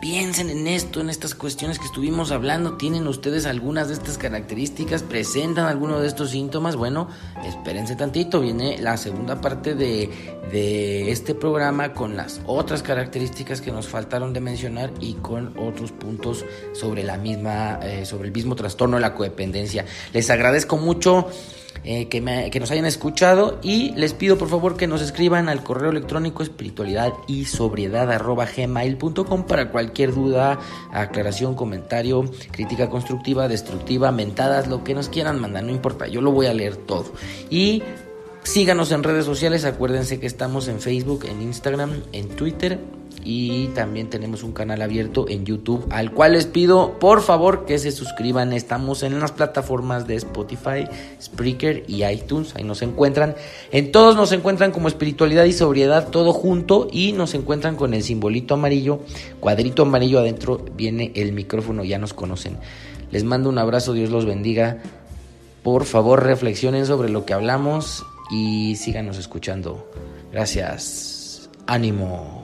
piensen 0.00 0.48
en 0.48 0.66
esto, 0.66 1.00
en 1.00 1.10
estas 1.10 1.34
cuestiones 1.34 1.78
que 1.78 1.84
estuvimos 1.84 2.30
hablando. 2.30 2.76
¿Tienen 2.76 3.06
ustedes 3.06 3.44
algunas 3.46 3.88
de 3.88 3.94
estas 3.94 4.16
características? 4.16 5.02
¿Presentan 5.02 5.66
alguno 5.66 6.00
de 6.00 6.06
estos 6.06 6.30
síntomas? 6.30 6.76
Bueno, 6.76 7.08
espérense 7.44 7.94
tantito. 7.94 8.40
Viene 8.40 8.78
la 8.78 8.96
segunda 8.96 9.40
parte 9.40 9.74
de, 9.74 10.10
de 10.50 11.10
este 11.10 11.34
programa 11.34 11.92
con 11.92 12.16
las 12.16 12.40
otras 12.46 12.82
características 12.82 13.60
que 13.60 13.70
nos 13.70 13.86
faltaron 13.86 14.32
de 14.32 14.40
mencionar 14.40 14.92
y 15.00 15.14
con 15.14 15.58
otros 15.58 15.92
puntos 15.92 16.44
sobre 16.72 17.02
la 17.02 17.18
misma, 17.18 17.80
eh, 17.82 18.06
sobre 18.06 18.28
el 18.28 18.32
mismo 18.32 18.54
trastorno 18.54 18.96
de 18.96 19.02
la 19.02 19.14
codependencia. 19.14 19.84
Les 20.12 20.30
agradezco 20.30 20.78
mucho. 20.78 21.28
Eh, 21.82 22.08
que, 22.08 22.60
nos 22.60 22.70
hayan 22.70 22.86
escuchado 22.86 23.58
y 23.62 23.90
les 23.92 24.14
pido 24.14 24.38
por 24.38 24.48
favor 24.48 24.76
que 24.76 24.86
nos 24.86 25.02
escriban 25.02 25.48
al 25.50 25.62
correo 25.62 25.90
electrónico 25.90 26.42
espiritualidad 26.42 27.12
y 27.26 27.44
sobriedad 27.44 28.10
arroba 28.10 28.46
gmail.com 28.46 29.46
para 29.46 29.70
cualquier 29.70 30.14
duda, 30.14 30.58
aclaración, 30.92 31.54
comentario, 31.54 32.24
crítica 32.52 32.88
constructiva, 32.88 33.48
destructiva, 33.48 34.12
mentadas, 34.12 34.66
lo 34.66 34.82
que 34.82 34.94
nos 34.94 35.10
quieran 35.10 35.40
mandar, 35.40 35.64
no 35.64 35.72
importa, 35.72 36.06
yo 36.06 36.22
lo 36.22 36.32
voy 36.32 36.46
a 36.46 36.54
leer 36.54 36.76
todo. 36.76 37.12
Y 37.50 37.82
síganos 38.44 38.90
en 38.92 39.02
redes 39.02 39.26
sociales, 39.26 39.66
acuérdense 39.66 40.18
que 40.18 40.26
estamos 40.26 40.68
en 40.68 40.80
Facebook, 40.80 41.26
en 41.26 41.42
Instagram, 41.42 42.02
en 42.12 42.28
Twitter 42.28 42.78
y 43.24 43.68
también 43.68 44.10
tenemos 44.10 44.42
un 44.42 44.52
canal 44.52 44.82
abierto 44.82 45.26
en 45.28 45.46
YouTube 45.46 45.86
al 45.90 46.12
cual 46.12 46.34
les 46.34 46.46
pido 46.46 46.98
por 46.98 47.22
favor 47.22 47.64
que 47.64 47.78
se 47.78 47.90
suscriban. 47.90 48.52
Estamos 48.52 49.02
en 49.02 49.18
las 49.18 49.32
plataformas 49.32 50.06
de 50.06 50.16
Spotify, 50.16 50.86
Spreaker 51.20 51.84
y 51.88 52.04
iTunes. 52.04 52.54
Ahí 52.54 52.64
nos 52.64 52.82
encuentran. 52.82 53.34
En 53.72 53.90
todos 53.92 54.14
nos 54.14 54.32
encuentran 54.32 54.72
como 54.72 54.88
espiritualidad 54.88 55.44
y 55.44 55.52
sobriedad 55.52 56.08
todo 56.08 56.32
junto 56.32 56.88
y 56.92 57.12
nos 57.12 57.34
encuentran 57.34 57.76
con 57.76 57.94
el 57.94 58.02
simbolito 58.02 58.54
amarillo, 58.54 59.00
cuadrito 59.40 59.82
amarillo 59.82 60.18
adentro 60.18 60.64
viene 60.76 61.12
el 61.14 61.32
micrófono, 61.32 61.82
ya 61.84 61.98
nos 61.98 62.12
conocen. 62.12 62.58
Les 63.10 63.24
mando 63.24 63.48
un 63.48 63.58
abrazo, 63.58 63.92
Dios 63.92 64.10
los 64.10 64.26
bendiga. 64.26 64.82
Por 65.62 65.84
favor, 65.84 66.24
reflexionen 66.24 66.84
sobre 66.84 67.08
lo 67.08 67.24
que 67.24 67.32
hablamos 67.32 68.04
y 68.30 68.76
síganos 68.76 69.18
escuchando. 69.18 69.90
Gracias. 70.32 71.48
Ánimo. 71.66 72.43